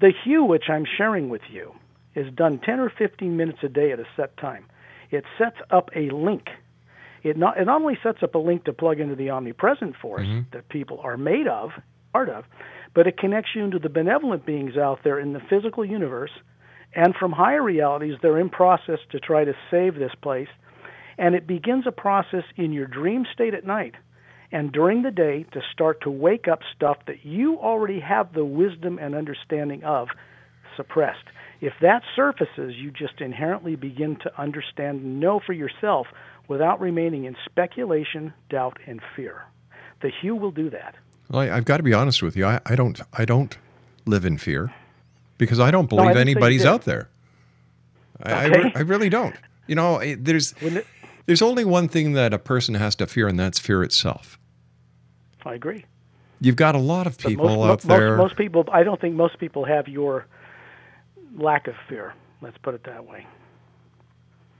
The 0.00 0.12
Hu 0.24 0.44
which 0.44 0.64
I'm 0.68 0.84
sharing 0.96 1.28
with 1.28 1.42
you 1.50 1.74
is 2.14 2.32
done 2.34 2.60
10 2.64 2.80
or 2.80 2.90
15 2.96 3.36
minutes 3.36 3.58
a 3.62 3.68
day 3.68 3.92
at 3.92 4.00
a 4.00 4.04
set 4.16 4.36
time. 4.36 4.66
It 5.10 5.24
sets 5.38 5.56
up 5.70 5.90
a 5.94 6.10
link. 6.10 6.48
It 7.22 7.36
not, 7.36 7.58
it 7.58 7.64
not 7.64 7.80
only 7.80 7.98
sets 8.02 8.22
up 8.22 8.34
a 8.34 8.38
link 8.38 8.64
to 8.64 8.72
plug 8.72 9.00
into 9.00 9.14
the 9.14 9.30
omnipresent 9.30 9.96
force 9.96 10.26
mm-hmm. 10.26 10.50
that 10.52 10.68
people 10.68 11.00
are 11.02 11.16
made 11.16 11.46
of, 11.48 11.70
part 12.12 12.28
of, 12.28 12.44
but 12.94 13.06
it 13.06 13.18
connects 13.18 13.50
you 13.54 13.64
into 13.64 13.78
the 13.78 13.88
benevolent 13.88 14.46
beings 14.46 14.76
out 14.76 15.00
there 15.04 15.18
in 15.18 15.32
the 15.32 15.40
physical 15.50 15.84
universe. 15.84 16.30
And 16.94 17.14
from 17.14 17.32
higher 17.32 17.62
realities, 17.62 18.14
they're 18.22 18.38
in 18.38 18.48
process 18.48 18.98
to 19.10 19.20
try 19.20 19.44
to 19.44 19.52
save 19.70 19.94
this 19.94 20.14
place. 20.22 20.48
And 21.18 21.34
it 21.34 21.46
begins 21.46 21.86
a 21.86 21.92
process 21.92 22.44
in 22.56 22.72
your 22.72 22.86
dream 22.86 23.26
state 23.32 23.54
at 23.54 23.66
night 23.66 23.94
and 24.50 24.72
during 24.72 25.02
the 25.02 25.10
day 25.10 25.44
to 25.52 25.60
start 25.72 26.00
to 26.02 26.10
wake 26.10 26.48
up 26.48 26.60
stuff 26.74 26.98
that 27.06 27.24
you 27.24 27.58
already 27.58 28.00
have 28.00 28.32
the 28.32 28.44
wisdom 28.44 28.98
and 28.98 29.14
understanding 29.14 29.84
of 29.84 30.08
suppressed. 30.76 31.24
If 31.60 31.74
that 31.82 32.02
surfaces, 32.14 32.74
you 32.76 32.90
just 32.90 33.20
inherently 33.20 33.74
begin 33.76 34.16
to 34.22 34.40
understand 34.40 35.02
and 35.02 35.20
know 35.20 35.40
for 35.44 35.52
yourself 35.52 36.06
without 36.46 36.80
remaining 36.80 37.24
in 37.24 37.36
speculation, 37.44 38.32
doubt, 38.48 38.78
and 38.86 39.00
fear. 39.16 39.42
The 40.00 40.10
Hu 40.22 40.36
will 40.36 40.52
do 40.52 40.70
that. 40.70 40.94
Well, 41.28 41.42
I, 41.42 41.56
I've 41.56 41.64
got 41.64 41.78
to 41.78 41.82
be 41.82 41.92
honest 41.92 42.22
with 42.22 42.36
you. 42.36 42.46
I, 42.46 42.60
I 42.64 42.76
don't. 42.76 43.00
I 43.12 43.24
don't 43.24 43.58
live 44.06 44.24
in 44.24 44.38
fear 44.38 44.72
because 45.36 45.58
I 45.60 45.70
don't 45.70 45.90
No, 45.92 45.98
I 45.98 46.02
believe 46.02 46.14
say 46.14 46.18
you 46.18 46.20
anybody's 46.20 46.64
out 46.64 46.84
there. 46.84 47.08
I, 48.22 48.32
I, 48.32 48.46
Okay. 48.46 48.62
re- 48.62 48.72
I 48.76 48.80
really 48.80 49.08
don't. 49.10 49.34
You 49.66 49.74
know, 49.74 50.00
there's 50.16 50.54
there's 51.26 51.42
only 51.42 51.64
one 51.64 51.88
thing 51.88 52.12
that 52.14 52.32
a 52.32 52.38
person 52.38 52.76
has 52.76 52.94
to 52.96 53.06
fear, 53.06 53.26
and 53.28 53.38
that's 53.38 53.58
fear 53.58 53.82
itself. 53.82 54.37
I 55.44 55.54
agree. 55.54 55.84
You've 56.40 56.56
got 56.56 56.74
a 56.74 56.78
lot 56.78 57.06
of 57.06 57.18
people 57.18 57.48
most, 57.48 57.68
out 57.68 57.80
there. 57.82 58.16
Most, 58.16 58.30
most 58.30 58.36
people, 58.36 58.64
I 58.72 58.82
don't 58.82 59.00
think 59.00 59.14
most 59.14 59.38
people 59.38 59.64
have 59.64 59.88
your 59.88 60.26
lack 61.36 61.66
of 61.66 61.74
fear. 61.88 62.14
Let's 62.40 62.58
put 62.58 62.74
it 62.74 62.84
that 62.84 63.06
way. 63.06 63.26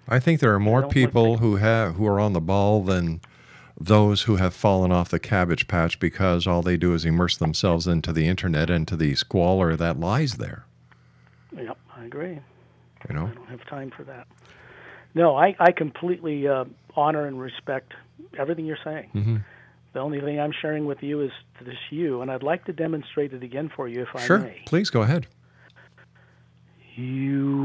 I 0.08 0.18
think 0.18 0.40
there 0.40 0.54
are 0.54 0.60
more 0.60 0.88
people 0.88 1.38
who 1.38 1.56
have 1.56 1.96
who 1.96 2.06
are 2.06 2.18
on 2.18 2.32
the 2.32 2.40
ball 2.40 2.82
than 2.82 3.20
those 3.78 4.22
who 4.22 4.36
have 4.36 4.54
fallen 4.54 4.90
off 4.90 5.10
the 5.10 5.18
cabbage 5.20 5.68
patch 5.68 6.00
because 6.00 6.46
all 6.46 6.62
they 6.62 6.76
do 6.76 6.94
is 6.94 7.04
immerse 7.04 7.36
themselves 7.36 7.86
into 7.86 8.12
the 8.12 8.26
internet 8.26 8.70
and 8.70 8.88
to 8.88 8.96
the 8.96 9.14
squalor 9.14 9.76
that 9.76 10.00
lies 10.00 10.34
there. 10.34 10.64
Yep, 11.56 11.78
I 11.94 12.04
agree. 12.04 12.40
You 13.08 13.14
know. 13.14 13.26
I 13.26 13.34
don't 13.34 13.48
have 13.48 13.64
time 13.66 13.92
for 13.96 14.02
that. 14.04 14.26
No, 15.14 15.36
I, 15.36 15.54
I 15.60 15.72
completely 15.72 16.48
uh, 16.48 16.64
honor 16.96 17.26
and 17.26 17.40
respect 17.40 17.92
everything 18.36 18.66
you're 18.66 18.78
saying. 18.82 19.10
Mm-hmm. 19.14 19.36
The 19.99 20.05
only 20.05 20.20
thing 20.20 20.38
I'm 20.38 20.53
sharing 20.62 20.86
with 20.86 21.03
you 21.03 21.22
is 21.22 21.32
this 21.66 21.74
you, 21.90 22.22
and 22.22 22.30
I'd 22.30 22.44
like 22.44 22.64
to 22.66 22.72
demonstrate 22.72 23.32
it 23.32 23.42
again 23.42 23.68
for 23.74 23.88
you 23.88 24.03
if 24.03 24.09
I 24.14 24.20
Sure. 24.20 24.38
may. 24.38 24.53
Sure, 24.55 24.62
please 24.64 24.90
go 24.90 25.03
ahead. 25.03 25.26
You. 26.94 27.59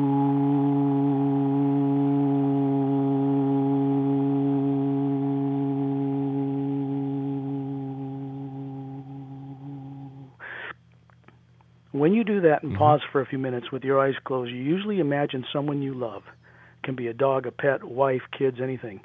When 11.92 12.14
you 12.14 12.24
do 12.24 12.42
that 12.42 12.58
Mm-hmm. 12.64 12.68
and 12.70 12.78
pause 12.78 13.02
for 13.12 13.22
a 13.22 13.26
few 13.26 13.38
minutes 13.38 13.72
with 13.72 13.84
your 13.84 14.00
eyes 14.00 14.16
closed, 14.24 14.52
you 14.52 14.58
usually 14.58 15.00
imagine 15.00 15.46
someone 15.54 15.82
you 15.82 15.94
love. 15.94 16.24
Can 16.84 16.96
be 16.96 17.08
a 17.08 17.14
dog, 17.14 17.46
a 17.46 17.52
pet, 17.52 17.84
wife, 17.84 18.24
kids, 18.38 18.58
anything. 18.62 19.02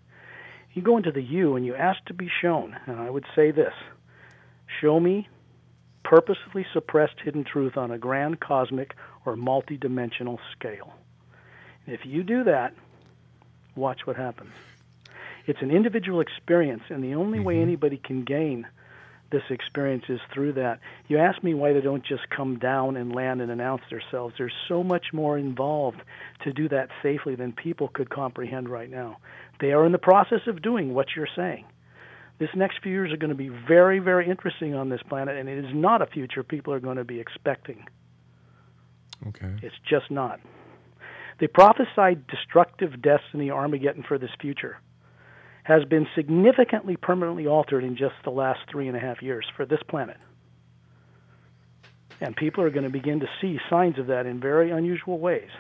You 0.73 0.83
go 0.83 0.97
into 0.97 1.13
the 1.13 1.25
Hu 1.25 1.57
and 1.57 1.65
you 1.65 1.75
ask 1.75 2.05
to 2.07 2.15
be 2.15 2.31
shown, 2.41 2.77
and 2.87 3.01
I 3.01 3.11
would 3.11 3.25
say 3.35 3.51
this 3.51 3.75
Show 4.81 5.01
me 5.01 5.29
purposefully 6.05 6.67
suppressed 6.73 7.17
hidden 7.23 7.45
truth 7.45 7.77
on 7.77 7.91
a 7.91 7.99
grand 7.99 8.41
cosmic 8.41 8.95
or 9.27 9.37
multidimensional 9.37 10.39
scale. 10.53 10.93
If 11.87 12.01
you 12.05 12.23
do 12.23 12.45
that, 12.45 12.75
watch 13.75 14.07
what 14.07 14.17
happens. 14.17 14.53
It's 15.47 15.63
an 15.63 15.71
individual 15.71 16.21
experience, 16.21 16.83
and 16.89 17.03
the 17.03 17.15
only 17.15 17.41
way 17.41 17.55
mm-hmm. 17.55 17.63
anybody 17.63 17.97
can 17.97 18.25
gain 18.25 18.67
this 19.31 19.43
experience 19.51 20.05
is 20.09 20.21
through 20.33 20.55
that. 20.55 20.81
You 21.07 21.19
ask 21.19 21.43
me 21.43 21.55
why 21.55 21.73
they 21.73 21.81
don't 21.81 22.05
just 22.05 22.29
come 22.31 22.59
down 22.59 22.97
and 22.97 23.15
land 23.15 23.43
and 23.43 23.51
announce 23.51 23.83
themselves. 23.91 24.35
There's 24.39 24.55
so 24.69 24.83
much 24.83 25.07
more 25.13 25.37
involved 25.37 26.01
to 26.45 26.53
do 26.53 26.69
that 26.71 26.89
safely 27.03 27.35
than 27.35 27.53
people 27.53 27.89
could 27.89 28.09
comprehend 28.09 28.69
right 28.69 28.91
now. 28.91 29.19
They 29.61 29.73
are 29.73 29.85
in 29.85 29.93
the 29.93 29.99
process 29.99 30.41
of 30.47 30.63
doing 30.63 30.95
what 30.95 31.09
you're 31.17 31.29
saying. 31.35 31.65
This 32.39 32.51
next 32.55 32.81
few 32.83 32.93
years 32.93 33.13
are 33.13 33.17
going 33.17 33.31
to 33.31 33.37
be 33.37 33.49
very, 33.49 33.99
very 33.99 34.29
interesting 34.29 34.75
on 34.75 34.89
this 34.89 35.03
planet, 35.09 35.37
and 35.37 35.49
it 35.49 35.59
is 35.59 35.75
not 35.75 36.03
a 36.03 36.07
future 36.07 36.45
people 36.45 36.73
are 36.73 36.81
going 36.81 36.97
to 36.97 37.05
be 37.05 37.19
expecting. 37.19 37.85
Okay. 39.27 39.57
It's 39.63 39.75
just 39.89 40.11
not. 40.11 40.39
The 41.41 41.49
prophesied 41.49 42.27
destructive 42.29 43.03
destiny 43.03 43.51
Armageddon 43.51 44.05
for 44.07 44.19
this 44.19 44.31
future 44.41 44.79
has 45.65 45.85
been 45.85 46.07
significantly 46.15 46.97
permanently 46.97 47.47
altered 47.47 47.85
in 47.85 47.97
just 47.97 48.15
the 48.25 48.31
last 48.31 48.61
three 48.71 48.89
and 48.89 48.97
a 48.97 49.01
half 49.01 49.21
years 49.21 49.47
for 49.57 49.67
this 49.67 49.81
planet. 49.89 50.17
And 52.21 52.35
people 52.35 52.65
are 52.65 52.71
going 52.71 52.85
to 52.85 52.91
begin 52.91 53.21
to 53.21 53.29
see 53.41 53.59
signs 53.69 53.99
of 53.99 54.07
that 54.07 54.27
in 54.27 54.41
very 54.41 54.71
unusual 54.71 55.19
ways. 55.19 55.51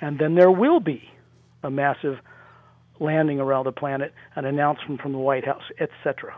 And 0.00 0.18
then 0.18 0.34
there 0.34 0.50
will 0.50 0.80
be 0.80 1.08
a 1.62 1.70
massive 1.70 2.18
landing 3.00 3.40
around 3.40 3.64
the 3.64 3.72
planet, 3.72 4.14
an 4.36 4.44
announcement 4.44 5.00
from 5.00 5.12
the 5.12 5.18
White 5.18 5.44
House, 5.44 5.62
etc. 5.80 6.34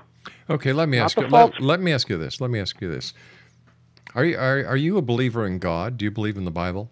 Okay, 0.49 0.73
let 0.73 0.89
me 0.89 0.99
Not 0.99 1.05
ask 1.05 1.17
you. 1.21 1.27
Let, 1.29 1.61
let 1.61 1.81
me 1.81 1.93
ask 1.93 2.09
you 2.09 2.17
this. 2.17 2.41
Let 2.41 2.51
me 2.51 2.59
ask 2.61 2.81
you 2.81 2.91
this. 2.91 3.13
Are 4.15 4.25
you, 4.25 4.37
are, 4.39 4.65
are 4.67 4.77
you 4.77 4.97
a 4.99 5.03
believer 5.03 5.47
in 5.47 5.59
God? 5.59 5.99
Do 5.99 6.05
you 6.05 6.11
believe 6.11 6.37
in 6.37 6.45
the 6.45 6.51
Bible? 6.51 6.91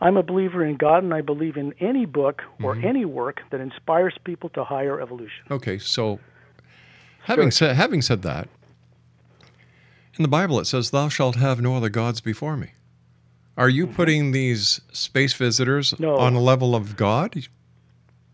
I'm 0.00 0.16
a 0.18 0.22
believer 0.22 0.62
in 0.64 0.76
God, 0.76 1.02
and 1.04 1.14
I 1.14 1.22
believe 1.22 1.56
in 1.56 1.72
any 1.80 2.04
book 2.04 2.42
or 2.62 2.74
Mm-hmm. 2.74 2.86
any 2.86 3.04
work 3.06 3.40
that 3.50 3.60
inspires 3.60 4.14
people 4.24 4.50
to 4.50 4.64
higher 4.64 5.00
evolution. 5.00 5.44
Okay, 5.50 5.78
so 5.78 6.20
having 7.22 7.50
said 7.50 7.76
having 7.76 8.02
said 8.02 8.20
that, 8.22 8.48
in 10.18 10.22
the 10.22 10.28
Bible 10.28 10.60
it 10.60 10.66
says, 10.66 10.90
"Thou 10.90 11.08
shalt 11.08 11.36
have 11.36 11.60
no 11.62 11.76
other 11.76 11.88
gods 11.88 12.20
before 12.20 12.56
me." 12.58 12.72
Are 13.56 13.70
you 13.70 13.86
putting 13.86 14.32
these 14.32 14.82
space 14.92 15.32
visitors 15.32 15.92
Mm-hmm. 15.94 16.02
No. 16.02 16.16
on 16.16 16.34
a 16.34 16.40
level 16.40 16.74
of 16.74 16.96
God? 16.96 17.46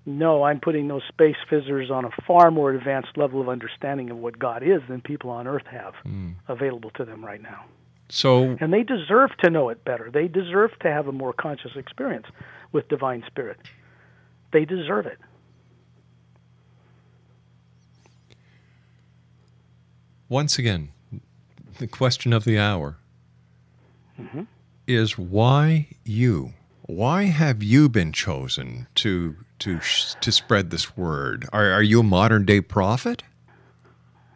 No, 0.05 0.43
I'm 0.43 0.59
putting 0.61 0.89
those 0.89 1.03
space 1.09 1.37
visitors 1.49 1.91
on 1.91 2.05
a 2.05 2.11
far 2.27 2.51
more 2.51 2.73
advanced 2.73 3.17
level 3.17 3.41
of 3.41 3.49
understanding 3.49 4.11
of 4.11 4.17
what 4.19 4.39
God 4.39 4.63
is 4.63 4.81
than 4.89 5.01
people 5.01 5.31
on 5.31 5.47
Earth 5.47 5.67
have 5.71 5.95
Hmm. 6.03 6.31
available 6.49 6.91
to 6.97 7.05
them 7.05 7.25
right 7.25 7.41
now. 7.41 7.65
So 8.09 8.57
And 8.61 8.73
they 8.73 8.83
deserve 8.83 9.31
to 9.39 9.49
know 9.49 9.69
it 9.71 9.85
better. 9.85 10.11
They 10.11 10.29
deserve 10.29 10.77
to 10.81 10.89
have 10.91 11.07
a 11.09 11.13
more 11.13 11.33
conscious 11.33 11.77
experience 11.77 12.27
with 12.73 12.89
divine 12.89 13.23
spirit. 13.27 13.59
They 14.53 14.65
deserve 14.65 15.07
it. 15.07 15.19
once 20.29 20.59
again, 20.59 20.89
the 21.79 21.87
question 21.87 22.33
of 22.33 22.45
the 22.45 22.59
hour 22.59 22.97
Mm-hmm. 24.21 24.43
is 24.87 25.17
why 25.19 25.89
you? 26.05 26.53
Why 26.93 27.25
have 27.25 27.63
you 27.63 27.89
been 27.89 28.13
chosen 28.13 28.87
to 28.97 29.37
to 29.61 29.81
to 30.21 30.31
spread 30.31 30.69
this 30.69 30.95
word? 30.95 31.49
Are 31.51 31.71
are 31.73 31.83
you 31.83 32.01
a 32.01 32.03
modern 32.03 32.45
day 32.45 32.61
prophet? 32.61 33.23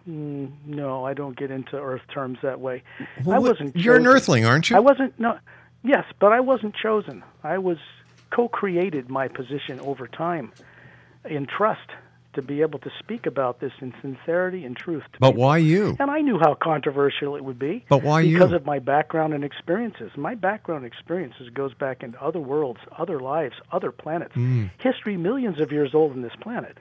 Mm, 0.09 0.53
no, 0.65 1.05
I 1.05 1.13
don't 1.13 1.37
get 1.37 1.51
into 1.51 1.77
Earth 1.77 2.01
terms 2.15 2.39
that 2.43 2.59
way. 2.61 2.83
I 3.31 3.39
wasn't. 3.39 3.77
You're 3.77 3.97
an 3.97 4.07
earthling, 4.07 4.47
aren't 4.47 4.71
you? 4.71 4.77
I 4.77 4.81
wasn't. 4.81 5.21
No, 5.21 5.39
yes, 5.85 6.05
but 6.19 6.33
I 6.33 6.41
wasn't 6.41 6.75
chosen. 6.75 7.23
I 7.45 7.59
was 7.59 7.77
co-created 8.31 9.11
my 9.11 9.29
position 9.29 9.79
over 9.81 10.07
time 10.07 10.51
in 11.29 11.47
trust 11.47 11.91
to 12.37 12.43
be 12.43 12.63
able 12.63 12.79
to 12.79 12.91
speak 13.01 13.27
about 13.27 13.61
this 13.61 13.73
in 13.81 13.93
sincerity 14.01 14.65
and 14.65 14.77
truth. 14.77 15.03
To 15.15 15.19
but 15.19 15.31
people. 15.33 15.43
why 15.43 15.59
you? 15.59 15.97
And 15.99 16.11
I 16.11 16.21
knew 16.21 16.39
how 16.39 16.55
controversial 16.55 17.37
it 17.37 17.45
would 17.45 17.59
be. 17.59 17.85
But 17.89 18.03
why 18.03 18.23
because 18.23 18.31
you? 18.31 18.39
Because 18.39 18.53
of 18.53 18.65
my 18.65 18.79
background 18.79 19.35
and 19.35 19.43
experiences. 19.45 20.13
My 20.17 20.35
background 20.35 20.85
and 20.85 20.93
experiences 20.93 21.51
goes 21.51 21.75
back 21.75 22.03
into 22.03 22.23
other 22.23 22.41
worlds, 22.41 22.81
other 22.97 23.21
lives, 23.21 23.57
other 23.73 23.91
planets. 23.91 24.35
Hmm. 24.35 24.67
History 24.79 25.17
millions 25.17 25.61
of 25.61 25.73
years 25.73 25.95
old 25.95 26.13
on 26.13 26.23
this 26.23 26.37
planet. 26.41 26.79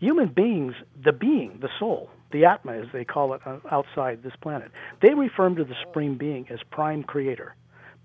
Human 0.00 0.28
beings, 0.28 0.74
the 1.04 1.12
being, 1.12 1.58
the 1.60 1.68
soul, 1.78 2.08
the 2.30 2.44
Atma, 2.44 2.72
as 2.72 2.86
they 2.92 3.04
call 3.04 3.34
it 3.34 3.40
uh, 3.44 3.58
outside 3.70 4.22
this 4.22 4.34
planet, 4.40 4.70
they 5.02 5.12
refer 5.14 5.48
to 5.50 5.64
the 5.64 5.74
Supreme 5.84 6.16
Being 6.16 6.46
as 6.50 6.60
prime 6.70 7.02
creator. 7.02 7.54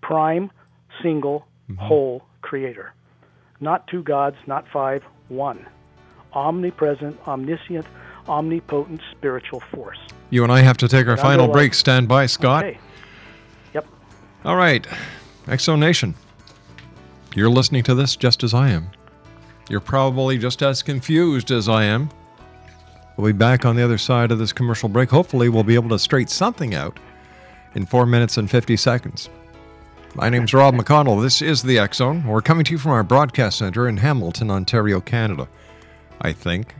Prime, 0.01 0.51
single, 1.01 1.45
Mm-hmm. 1.71 1.81
whole 1.81 2.23
creator. 2.41 2.93
Not 3.61 3.87
two 3.87 4.03
gods, 4.03 4.35
not 4.45 4.65
five, 4.73 5.01
one. 5.29 5.65
Omnipresent, 6.35 7.17
omniscient, 7.27 7.85
omnipotent 8.27 9.01
spiritual 9.11 9.59
force. 9.59 9.99
You 10.29 10.43
and 10.43 10.51
I 10.51 10.61
have 10.61 10.77
to 10.77 10.87
take 10.87 11.07
our 11.07 11.13
And 11.13 11.21
final 11.21 11.47
break. 11.47 11.73
Stand 11.73 12.07
by, 12.07 12.25
Scott. 12.25 12.65
Okay. 12.65 12.79
Yep. 13.73 13.87
All 14.45 14.55
right, 14.55 14.87
Exo 15.45 15.77
Nation. 15.77 16.15
You're 17.35 17.49
listening 17.49 17.83
to 17.83 17.95
this 17.95 18.15
just 18.15 18.43
as 18.43 18.53
I 18.53 18.69
am. 18.69 18.89
You're 19.69 19.79
probably 19.79 20.37
just 20.37 20.61
as 20.61 20.83
confused 20.83 21.51
as 21.51 21.69
I 21.69 21.83
am. 21.85 22.09
We'll 23.17 23.31
be 23.31 23.37
back 23.37 23.65
on 23.65 23.75
the 23.75 23.83
other 23.83 23.97
side 23.97 24.31
of 24.31 24.39
this 24.39 24.51
commercial 24.53 24.89
break. 24.89 25.09
Hopefully, 25.09 25.49
we'll 25.49 25.63
be 25.63 25.75
able 25.75 25.89
to 25.89 25.99
straighten 25.99 26.29
something 26.29 26.73
out 26.73 26.99
in 27.75 27.85
four 27.85 28.05
minutes 28.05 28.37
and 28.37 28.49
50 28.49 28.75
seconds. 28.77 29.29
My 30.15 30.29
name's 30.29 30.53
Rob 30.53 30.75
McConnell. 30.75 31.21
This 31.21 31.41
is 31.41 31.63
the 31.63 31.87
Zone. 31.91 32.23
We're 32.23 32.41
coming 32.41 32.65
to 32.65 32.71
you 32.71 32.77
from 32.77 32.91
our 32.91 33.03
broadcast 33.03 33.57
center 33.59 33.87
in 33.87 33.97
Hamilton, 33.97 34.51
Ontario, 34.51 35.01
Canada. 35.01 35.47
I 36.23 36.31
think 36.31 36.75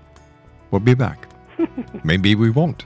we'll 0.71 0.79
be 0.79 0.93
back. 0.93 1.27
Maybe 2.03 2.33
we 2.33 2.49
won't. 2.49 2.85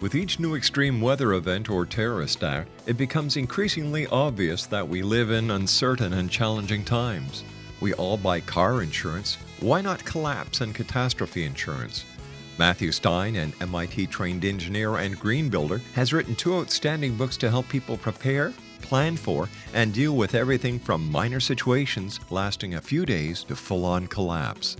With 0.00 0.14
each 0.14 0.40
new 0.40 0.56
extreme 0.56 1.00
weather 1.00 1.34
event 1.34 1.70
or 1.70 1.86
terrorist 1.86 2.42
act, 2.42 2.68
it 2.86 2.96
becomes 2.96 3.36
increasingly 3.36 4.06
obvious 4.08 4.66
that 4.66 4.88
we 4.88 5.02
live 5.02 5.30
in 5.30 5.52
uncertain 5.52 6.14
and 6.14 6.28
challenging 6.28 6.84
times. 6.84 7.44
We 7.80 7.92
all 7.94 8.16
buy 8.16 8.40
car 8.40 8.82
insurance. 8.82 9.36
Why 9.60 9.82
not 9.82 10.02
collapse 10.06 10.62
and 10.62 10.74
catastrophe 10.74 11.44
insurance? 11.44 12.06
Matthew 12.58 12.92
Stein, 12.92 13.36
an 13.36 13.52
MIT 13.60 14.06
trained 14.06 14.46
engineer 14.46 14.96
and 14.96 15.20
green 15.20 15.50
builder, 15.50 15.82
has 15.94 16.14
written 16.14 16.34
two 16.34 16.56
outstanding 16.56 17.14
books 17.14 17.36
to 17.36 17.50
help 17.50 17.68
people 17.68 17.98
prepare, 17.98 18.54
plan 18.80 19.18
for, 19.18 19.50
and 19.74 19.92
deal 19.92 20.16
with 20.16 20.34
everything 20.34 20.78
from 20.78 21.12
minor 21.12 21.40
situations 21.40 22.20
lasting 22.30 22.74
a 22.74 22.80
few 22.80 23.04
days 23.04 23.44
to 23.44 23.54
full 23.54 23.84
on 23.84 24.06
collapse. 24.06 24.78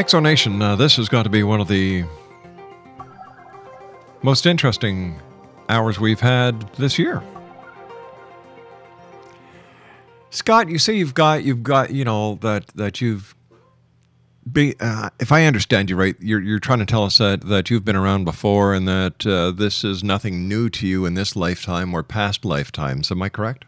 Exonation, 0.00 0.62
uh, 0.62 0.76
this 0.76 0.96
has 0.96 1.10
got 1.10 1.24
to 1.24 1.28
be 1.28 1.42
one 1.42 1.60
of 1.60 1.68
the 1.68 2.04
most 4.22 4.46
interesting 4.46 5.20
hours 5.68 6.00
we've 6.00 6.20
had 6.20 6.58
this 6.76 6.98
year. 6.98 7.22
Scott, 10.30 10.70
you 10.70 10.78
say 10.78 10.94
you've 10.94 11.12
got 11.12 11.44
you've 11.44 11.62
got 11.62 11.90
you 11.90 12.06
know 12.06 12.36
that 12.36 12.68
that 12.68 13.02
you've 13.02 13.34
be, 14.50 14.74
uh, 14.80 15.10
if 15.20 15.30
I 15.32 15.44
understand 15.44 15.90
you 15.90 15.96
right, 15.96 16.16
you're 16.18 16.40
you're 16.40 16.60
trying 16.60 16.78
to 16.78 16.86
tell 16.86 17.04
us 17.04 17.18
that 17.18 17.42
that 17.48 17.68
you've 17.68 17.84
been 17.84 17.94
around 17.94 18.24
before 18.24 18.72
and 18.72 18.88
that 18.88 19.26
uh, 19.26 19.50
this 19.50 19.84
is 19.84 20.02
nothing 20.02 20.48
new 20.48 20.70
to 20.70 20.86
you 20.86 21.04
in 21.04 21.12
this 21.12 21.36
lifetime 21.36 21.92
or 21.92 22.02
past 22.02 22.46
lifetimes. 22.46 23.10
Am 23.10 23.20
I 23.20 23.28
correct? 23.28 23.66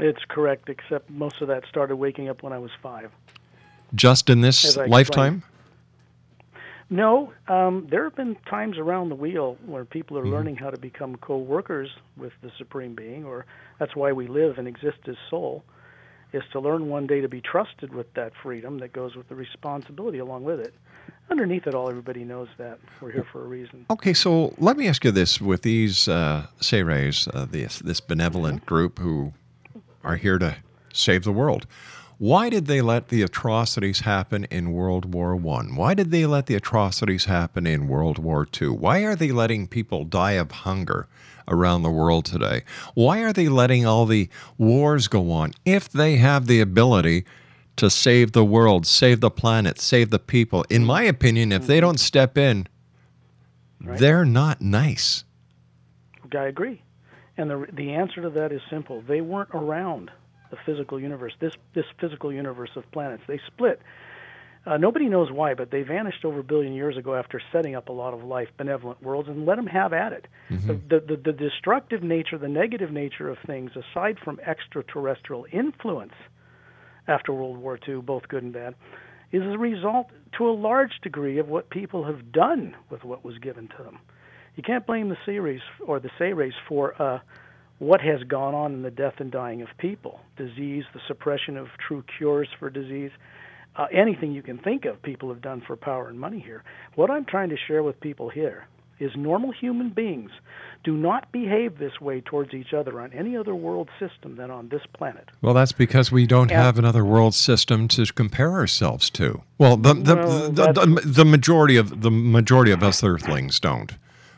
It's 0.00 0.24
correct, 0.28 0.68
except 0.68 1.08
most 1.08 1.40
of 1.40 1.46
that 1.46 1.62
started 1.68 1.94
waking 1.94 2.28
up 2.28 2.42
when 2.42 2.52
I 2.52 2.58
was 2.58 2.72
five. 2.82 3.12
Just 3.94 4.28
in 4.30 4.40
this 4.40 4.76
lifetime? 4.76 5.42
No, 6.90 7.32
um, 7.48 7.86
there 7.90 8.04
have 8.04 8.14
been 8.14 8.36
times 8.48 8.76
around 8.78 9.08
the 9.08 9.14
wheel 9.14 9.56
where 9.66 9.84
people 9.84 10.18
are 10.18 10.22
Mm-hmm. 10.22 10.32
learning 10.32 10.56
how 10.56 10.70
to 10.70 10.78
become 10.78 11.16
co-workers 11.16 11.90
with 12.16 12.32
the 12.42 12.50
Supreme 12.58 12.94
Being, 12.94 13.24
or 13.24 13.46
that's 13.78 13.96
why 13.96 14.12
we 14.12 14.26
live 14.26 14.58
and 14.58 14.68
exist 14.68 14.98
as 15.08 15.16
soul, 15.30 15.64
is 16.32 16.42
to 16.52 16.60
learn 16.60 16.88
one 16.88 17.06
day 17.06 17.20
to 17.20 17.28
be 17.28 17.40
trusted 17.40 17.94
with 17.94 18.12
that 18.14 18.32
freedom 18.42 18.78
that 18.80 18.92
goes 18.92 19.16
with 19.16 19.28
the 19.28 19.34
responsibility 19.34 20.18
along 20.18 20.44
with 20.44 20.60
it. 20.60 20.74
Underneath 21.30 21.66
it 21.66 21.74
all, 21.74 21.88
everybody 21.88 22.22
knows 22.22 22.48
that 22.58 22.78
we're 23.00 23.12
here 23.12 23.26
for 23.32 23.42
a 23.42 23.46
reason. 23.46 23.86
Okay, 23.90 24.12
so 24.12 24.54
let 24.58 24.76
me 24.76 24.86
ask 24.86 25.04
you 25.04 25.10
this: 25.10 25.40
with 25.40 25.62
these 25.62 26.06
uh, 26.06 26.46
Seres, 26.60 27.28
uh, 27.32 27.46
this 27.50 27.78
this 27.78 28.00
benevolent 28.00 28.66
group 28.66 28.98
who 28.98 29.32
are 30.02 30.16
here 30.16 30.38
to 30.38 30.56
save 30.92 31.24
the 31.24 31.32
world, 31.32 31.66
why 32.24 32.48
did 32.48 32.64
they 32.64 32.80
let 32.80 33.08
the 33.08 33.20
atrocities 33.20 34.00
happen 34.00 34.44
in 34.44 34.72
World 34.72 35.12
War 35.12 35.36
One? 35.36 35.76
Why 35.76 35.92
did 35.92 36.10
they 36.10 36.24
let 36.24 36.46
the 36.46 36.54
atrocities 36.54 37.26
happen 37.26 37.66
in 37.66 37.86
World 37.86 38.18
War 38.18 38.46
Two? 38.46 38.72
Why 38.72 39.00
are 39.00 39.14
they 39.14 39.30
letting 39.30 39.66
people 39.66 40.06
die 40.06 40.32
of 40.32 40.50
hunger 40.50 41.06
around 41.46 41.82
the 41.82 41.90
world 41.90 42.24
today? 42.24 42.62
Why 42.94 43.18
are 43.18 43.34
they 43.34 43.50
letting 43.50 43.84
all 43.84 44.06
the 44.06 44.30
wars 44.56 45.06
go 45.06 45.30
on 45.32 45.52
if 45.66 45.90
they 45.90 46.16
have 46.16 46.46
the 46.46 46.62
ability? 46.62 47.26
To 47.76 47.90
save 47.90 48.32
the 48.32 48.44
world, 48.44 48.86
save 48.86 49.20
the 49.20 49.30
planet, 49.30 49.78
save 49.78 50.08
the 50.08 50.18
people. 50.18 50.64
In 50.70 50.82
my 50.82 51.02
opinion, 51.02 51.52
if 51.52 51.66
they 51.66 51.78
don't 51.80 52.00
step 52.00 52.38
in, 52.38 52.68
they're 53.80 54.24
not 54.24 54.62
nice. 54.62 55.24
I 56.34 56.44
agree. 56.44 56.80
And 57.36 57.50
the 57.50 57.66
the 57.70 57.92
answer 57.92 58.22
to 58.22 58.30
that 58.30 58.50
is 58.50 58.62
simple. 58.70 59.02
They 59.02 59.20
weren't 59.20 59.50
around 59.52 60.10
the 60.54 60.72
physical 60.72 61.00
universe. 61.00 61.32
This 61.40 61.54
this 61.74 61.86
physical 62.00 62.32
universe 62.32 62.70
of 62.76 62.90
planets. 62.92 63.22
They 63.26 63.40
split. 63.46 63.80
Uh, 64.66 64.78
nobody 64.78 65.10
knows 65.10 65.30
why, 65.30 65.52
but 65.52 65.70
they 65.70 65.82
vanished 65.82 66.24
over 66.24 66.38
a 66.38 66.42
billion 66.42 66.72
years 66.72 66.96
ago 66.96 67.14
after 67.14 67.38
setting 67.52 67.74
up 67.74 67.90
a 67.90 67.92
lot 67.92 68.14
of 68.14 68.24
life, 68.24 68.48
benevolent 68.56 69.02
worlds, 69.02 69.28
and 69.28 69.44
let 69.44 69.56
them 69.56 69.66
have 69.66 69.92
at 69.92 70.14
it. 70.14 70.26
The, 70.48 70.74
the, 70.88 71.00
the, 71.00 71.16
the 71.16 71.32
destructive 71.32 72.02
nature, 72.02 72.38
the 72.38 72.48
negative 72.48 72.90
nature 72.90 73.28
of 73.28 73.36
things, 73.46 73.72
aside 73.76 74.16
from 74.24 74.40
extraterrestrial 74.40 75.46
influence 75.52 76.14
after 77.06 77.34
World 77.34 77.58
War 77.58 77.78
II, 77.86 77.96
both 77.96 78.26
good 78.28 78.42
and 78.42 78.54
bad, 78.54 78.74
is 79.32 79.42
a 79.42 79.58
result 79.58 80.06
to 80.38 80.48
a 80.48 80.52
large 80.52 80.98
degree 81.02 81.38
of 81.38 81.48
what 81.48 81.68
people 81.68 82.04
have 82.04 82.32
done 82.32 82.74
with 82.88 83.04
what 83.04 83.22
was 83.22 83.36
given 83.38 83.68
to 83.76 83.82
them. 83.82 83.98
You 84.56 84.62
can't 84.62 84.86
blame 84.86 85.10
the 85.10 85.18
series 85.26 85.60
or 85.84 86.00
the 86.00 86.10
Seres 86.16 86.54
for 86.68 87.00
uh, 87.02 87.18
what 87.78 88.00
has 88.00 88.22
gone 88.24 88.54
on 88.54 88.72
in 88.72 88.82
the 88.82 88.90
death 88.90 89.14
and 89.18 89.30
dying 89.30 89.62
of 89.62 89.68
people, 89.78 90.20
disease, 90.36 90.84
the 90.94 91.00
suppression 91.08 91.56
of 91.56 91.68
true 91.86 92.04
cures 92.18 92.48
for 92.58 92.70
disease, 92.70 93.10
uh, 93.76 93.86
anything 93.92 94.32
you 94.32 94.42
can 94.42 94.58
think 94.58 94.84
of. 94.84 95.02
People 95.02 95.28
have 95.28 95.42
done 95.42 95.60
for 95.66 95.76
power 95.76 96.08
and 96.08 96.18
money 96.18 96.38
here. 96.38 96.62
What 96.94 97.10
I'm 97.10 97.24
trying 97.24 97.50
to 97.50 97.56
share 97.56 97.82
with 97.82 98.00
people 98.00 98.28
here 98.28 98.66
is 99.00 99.10
normal 99.16 99.50
human 99.50 99.90
beings 99.90 100.30
do 100.84 100.96
not 100.96 101.32
behave 101.32 101.78
this 101.78 102.00
way 102.00 102.20
towards 102.20 102.54
each 102.54 102.72
other 102.72 103.00
on 103.00 103.12
any 103.12 103.36
other 103.36 103.54
world 103.54 103.88
system 103.98 104.36
than 104.36 104.50
on 104.50 104.68
this 104.68 104.82
planet. 104.92 105.30
Well, 105.42 105.54
that's 105.54 105.72
because 105.72 106.12
we 106.12 106.26
don't 106.26 106.50
Yeah. 106.50 106.62
have 106.62 106.78
another 106.78 107.04
world 107.04 107.34
system 107.34 107.88
to 107.88 108.04
compare 108.14 108.52
ourselves 108.52 109.10
to. 109.10 109.42
Well, 109.58 109.76
the 109.76 109.94
the, 109.94 110.14
Well, 110.14 110.50
the, 110.52 110.72
the, 110.72 111.02
the 111.04 111.24
majority 111.24 111.76
of 111.76 112.02
the 112.02 112.10
majority 112.10 112.70
of 112.70 112.82
us 112.84 113.02
Earthlings 113.02 113.58
don't, 113.58 113.96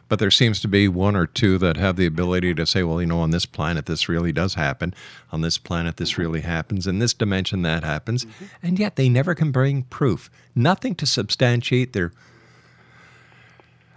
but 0.08 0.18
there 0.18 0.30
seems 0.30 0.60
to 0.60 0.68
be 0.68 0.88
one 0.88 1.16
or 1.16 1.26
two 1.26 1.58
that 1.58 1.76
have 1.76 1.96
the 1.96 2.06
ability 2.06 2.54
to 2.54 2.66
say, 2.66 2.82
well, 2.82 3.00
you 3.00 3.06
know, 3.06 3.20
on 3.20 3.30
this 3.30 3.46
planet 3.46 3.86
this 3.86 4.08
really 4.08 4.32
does 4.32 4.54
happen, 4.54 4.94
on 5.32 5.40
this 5.40 5.58
planet 5.58 5.96
this 5.96 6.12
mm-hmm. 6.12 6.22
really 6.22 6.40
happens, 6.42 6.86
in 6.86 6.98
this 6.98 7.14
dimension 7.14 7.62
that 7.62 7.84
happens, 7.84 8.24
mm-hmm. 8.24 8.44
and 8.62 8.78
yet 8.78 8.96
they 8.96 9.08
never 9.08 9.34
can 9.34 9.50
bring 9.50 9.82
proof, 9.84 10.30
nothing 10.54 10.94
to 10.94 11.06
substantiate 11.06 11.92
their 11.92 12.12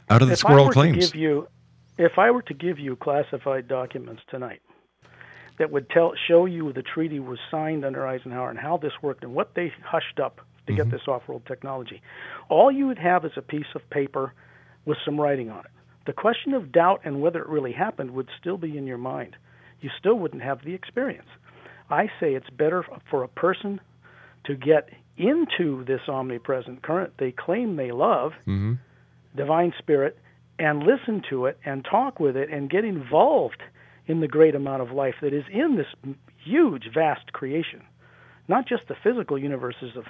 out 0.09 0.21
of 0.21 0.27
this 0.27 0.43
world 0.43 0.73
claims. 0.73 1.09
To 1.09 1.13
give 1.13 1.21
you, 1.21 1.47
if 1.97 2.17
I 2.17 2.31
were 2.31 2.41
to 2.43 2.53
give 2.53 2.79
you 2.79 2.95
classified 2.95 3.67
documents 3.67 4.23
tonight 4.27 4.61
that 5.59 5.69
would 5.71 5.89
tell 5.89 6.13
show 6.27 6.45
you 6.45 6.73
the 6.73 6.81
treaty 6.81 7.19
was 7.19 7.37
signed 7.51 7.85
under 7.85 8.07
Eisenhower 8.07 8.49
and 8.49 8.57
how 8.57 8.77
this 8.77 8.93
worked 9.01 9.23
and 9.23 9.35
what 9.35 9.53
they 9.53 9.71
hushed 9.83 10.19
up 10.19 10.41
to 10.65 10.73
get 10.73 10.83
mm-hmm. 10.83 10.91
this 10.91 11.01
off-world 11.07 11.45
technology, 11.45 12.01
all 12.47 12.71
you 12.71 12.87
would 12.87 12.97
have 12.97 13.25
is 13.25 13.31
a 13.35 13.41
piece 13.41 13.67
of 13.75 13.87
paper 13.89 14.33
with 14.85 14.97
some 15.03 15.19
writing 15.19 15.49
on 15.51 15.59
it. 15.59 15.71
The 16.05 16.13
question 16.13 16.53
of 16.53 16.71
doubt 16.71 17.01
and 17.03 17.21
whether 17.21 17.41
it 17.41 17.49
really 17.49 17.73
happened 17.73 18.11
would 18.11 18.29
still 18.39 18.57
be 18.57 18.77
in 18.77 18.87
your 18.87 18.97
mind. 18.97 19.35
You 19.81 19.89
still 19.97 20.15
wouldn't 20.15 20.43
have 20.43 20.63
the 20.63 20.73
experience. 20.73 21.27
I 21.89 22.07
say 22.19 22.33
it's 22.35 22.49
better 22.49 22.85
for 23.09 23.23
a 23.23 23.27
person 23.27 23.79
to 24.45 24.55
get 24.55 24.89
into 25.17 25.83
this 25.85 26.01
omnipresent 26.07 26.81
current 26.81 27.13
they 27.19 27.31
claim 27.31 27.75
they 27.75 27.91
love 27.91 28.31
mm-hmm. 28.47 28.73
divine 29.35 29.73
spirit 29.77 30.17
and 30.57 30.83
listen 30.83 31.21
to 31.29 31.45
it 31.45 31.57
and 31.65 31.85
talk 31.89 32.19
with 32.19 32.37
it 32.37 32.49
and 32.49 32.69
get 32.69 32.85
involved 32.85 33.61
in 34.07 34.21
the 34.21 34.27
great 34.27 34.55
amount 34.55 34.81
of 34.81 34.91
life 34.91 35.15
that 35.21 35.33
is 35.33 35.43
in 35.51 35.75
this 35.75 36.15
huge 36.43 36.89
vast 36.93 37.33
creation 37.33 37.81
not 38.47 38.65
just 38.65 38.83
the 38.87 38.95
physical 39.03 39.37
universes 39.37 39.91
of 39.95 40.05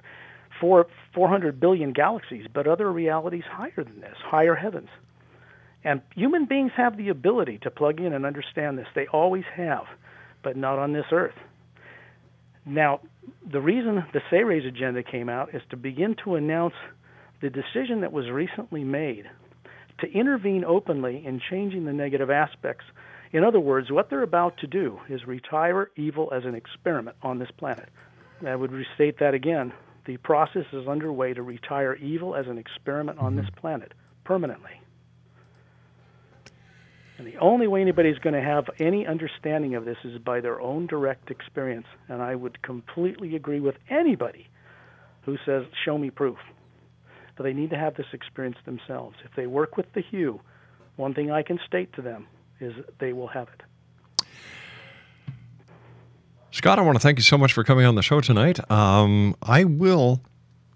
four, 0.61 0.85
400 1.13 1.59
billion 1.59 1.91
galaxies 1.91 2.45
but 2.53 2.67
other 2.67 2.91
realities 2.91 3.43
higher 3.49 3.83
than 3.83 3.99
this 4.01 4.17
higher 4.23 4.55
heavens 4.55 4.89
and 5.83 6.01
human 6.15 6.45
beings 6.45 6.71
have 6.75 6.97
the 6.97 7.09
ability 7.09 7.57
to 7.59 7.71
plug 7.71 7.99
in 7.99 8.13
and 8.13 8.25
understand 8.25 8.77
this 8.77 8.87
they 8.95 9.07
always 9.07 9.45
have 9.55 9.83
but 10.43 10.55
not 10.55 10.79
on 10.79 10.93
this 10.93 11.05
earth 11.11 11.35
now 12.65 12.99
the 13.51 13.61
reason 13.61 14.03
the 14.13 14.21
Seres 14.29 14.65
agenda 14.65 15.03
came 15.03 15.29
out 15.29 15.53
is 15.55 15.61
to 15.69 15.77
begin 15.77 16.15
to 16.23 16.35
announce 16.35 16.75
the 17.41 17.49
decision 17.49 18.01
that 18.01 18.11
was 18.11 18.29
recently 18.29 18.83
made 18.83 19.25
to 19.99 20.11
intervene 20.11 20.63
openly 20.65 21.23
in 21.25 21.41
changing 21.49 21.85
the 21.85 21.93
negative 21.93 22.29
aspects. 22.29 22.85
In 23.31 23.43
other 23.43 23.59
words, 23.59 23.91
what 23.91 24.09
they're 24.09 24.23
about 24.23 24.57
to 24.59 24.67
do 24.67 24.99
is 25.09 25.25
retire 25.27 25.91
evil 25.95 26.31
as 26.33 26.45
an 26.45 26.55
experiment 26.55 27.17
on 27.21 27.39
this 27.39 27.51
planet. 27.57 27.89
I 28.45 28.55
would 28.55 28.71
restate 28.71 29.19
that 29.19 29.33
again. 29.33 29.73
The 30.05 30.17
process 30.17 30.65
is 30.73 30.87
underway 30.87 31.33
to 31.33 31.43
retire 31.43 31.95
evil 31.95 32.35
as 32.35 32.47
an 32.47 32.57
experiment 32.57 33.19
on 33.19 33.33
mm-hmm. 33.33 33.41
this 33.41 33.49
planet 33.57 33.93
permanently. 34.23 34.81
And 37.19 37.27
the 37.27 37.37
only 37.39 37.67
way 37.67 37.81
anybody's 37.81 38.17
going 38.17 38.33
to 38.33 38.41
have 38.41 38.69
any 38.79 39.05
understanding 39.05 39.75
of 39.75 39.83
this 39.83 39.97
is 40.05 40.17
by 40.19 40.39
their 40.39 40.61
own 40.61 40.87
direct 40.87 41.29
experience. 41.29 41.85
And 42.07 42.21
I 42.21 42.33
would 42.33 42.61
completely 42.61 43.35
agree 43.35 43.59
with 43.59 43.75
anybody 43.89 44.47
who 45.23 45.37
says, 45.45 45.65
Show 45.83 45.97
me 45.97 46.11
proof. 46.11 46.37
But 47.35 47.43
they 47.43 47.51
need 47.51 47.71
to 47.71 47.77
have 47.77 47.95
this 47.95 48.05
experience 48.13 48.57
themselves. 48.65 49.17
If 49.25 49.35
they 49.35 49.47
work 49.47 49.75
with 49.75 49.91
the 49.93 50.01
Hu, 50.11 50.39
one 50.95 51.13
thing 51.13 51.29
I 51.29 51.43
can 51.43 51.59
state 51.67 51.91
to 51.93 52.01
them 52.01 52.25
is 52.61 52.73
they 52.99 53.11
will 53.11 53.27
have 53.27 53.49
it. 53.49 54.25
Scott, 56.51 56.79
I 56.79 56.81
want 56.81 56.95
to 56.95 57.01
thank 57.01 57.19
you 57.19 57.23
so 57.23 57.37
much 57.37 57.51
for 57.51 57.65
coming 57.65 57.85
on 57.85 57.95
the 57.95 58.01
show 58.01 58.21
tonight. 58.21 58.59
Um, 58.71 59.35
I 59.41 59.65
will 59.65 60.21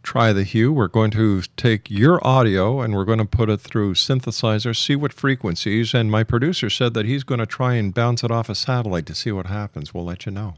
try 0.04 0.32
the 0.34 0.43
Hu. 0.43 0.72
We're 0.72 0.88
going 0.88 1.10
to 1.12 1.41
take 1.58 1.89
your 1.89 2.26
audio 2.26 2.82
and 2.82 2.93
we're 2.93 3.06
going 3.06 3.18
to 3.20 3.26
put 3.26 3.49
it 3.49 3.62
through 3.62 3.95
synthesizer, 3.95 4.76
see 4.76 4.95
what 4.95 5.14
frequencies. 5.14 5.93
And 5.93 6.12
my 6.12 6.24
producer 6.24 6.70
said 6.70 6.93
that 6.93 7.06
he's 7.06 7.24
going 7.24 7.39
to 7.39 7.45
try 7.45 7.76
and 7.76 7.93
bounce 7.93 8.24
it 8.24 8.30
off 8.30 8.49
a 8.49 8.56
satellite 8.56 9.06
to 9.08 9.16
see 9.16 9.32
what 9.32 9.47
happens. 9.47 9.93
We'll 9.93 10.06
let 10.06 10.26
you 10.26 10.32
know. 10.34 10.56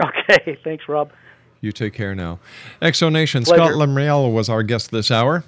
Okay, 0.00 0.58
thanks, 0.64 0.88
Rob. 0.88 1.12
You 1.60 1.72
take 1.72 1.94
care 1.94 2.14
now. 2.14 2.38
Exonation, 2.80 3.44
Pleasure. 3.44 3.64
Scott 3.64 3.78
Lemriel 3.78 4.32
was 4.32 4.48
our 4.48 4.62
guest 4.64 4.90
this 4.90 5.10
hour. 5.12 5.44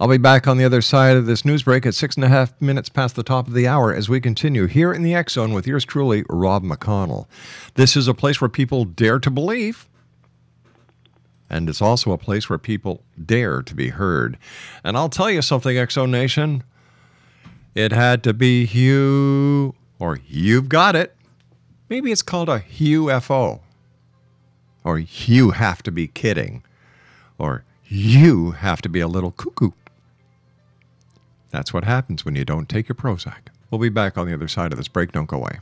I'll 0.00 0.06
be 0.06 0.16
back 0.16 0.46
on 0.46 0.58
the 0.58 0.64
other 0.64 0.80
side 0.80 1.16
of 1.16 1.26
this 1.26 1.44
news 1.44 1.64
break 1.64 1.84
at 1.84 1.92
six 1.92 2.14
and 2.14 2.24
a 2.24 2.28
half 2.28 2.60
minutes 2.62 2.88
past 2.88 3.16
the 3.16 3.24
top 3.24 3.48
of 3.48 3.54
the 3.54 3.66
hour 3.66 3.92
as 3.92 4.08
we 4.08 4.20
continue 4.20 4.66
here 4.66 4.92
in 4.92 5.02
the 5.02 5.12
X 5.12 5.32
Zone 5.32 5.52
with 5.52 5.66
yours 5.66 5.84
truly, 5.84 6.24
Rob 6.30 6.62
McConnell. 6.62 7.26
This 7.74 7.96
is 7.96 8.06
a 8.06 8.14
place 8.14 8.40
where 8.40 8.48
people 8.48 8.84
dare 8.84 9.18
to 9.18 9.28
believe, 9.28 9.88
and 11.50 11.68
it's 11.68 11.82
also 11.82 12.12
a 12.12 12.18
place 12.18 12.48
where 12.48 12.60
people 12.60 13.02
dare 13.22 13.60
to 13.60 13.74
be 13.74 13.88
heard. 13.88 14.38
And 14.84 14.96
I'll 14.96 15.08
tell 15.08 15.30
you 15.30 15.42
something, 15.42 15.74
Exo 15.74 16.08
Nation. 16.08 16.62
It 17.74 17.90
had 17.90 18.22
to 18.22 18.32
be 18.32 18.66
Hugh, 18.66 19.74
or 19.98 20.20
you've 20.28 20.68
got 20.68 20.94
it. 20.94 21.16
Maybe 21.88 22.12
it's 22.12 22.22
called 22.22 22.48
a 22.48 22.60
UFO. 22.60 23.60
Or 24.84 25.00
you 25.00 25.50
have 25.50 25.82
to 25.82 25.90
be 25.90 26.06
kidding. 26.06 26.62
Or 27.36 27.64
you 27.88 28.52
have 28.52 28.80
to 28.82 28.88
be 28.88 29.00
a 29.00 29.08
little 29.08 29.32
cuckoo. 29.32 29.70
That's 31.50 31.72
what 31.72 31.84
happens 31.84 32.24
when 32.24 32.34
you 32.36 32.44
don't 32.44 32.68
take 32.68 32.88
your 32.88 32.96
Prozac. 32.96 33.48
We'll 33.70 33.80
be 33.80 33.88
back 33.88 34.16
on 34.16 34.26
the 34.26 34.34
other 34.34 34.48
side 34.48 34.72
of 34.72 34.78
this 34.78 34.88
break. 34.88 35.12
Don't 35.12 35.26
go 35.26 35.36
away. 35.36 35.58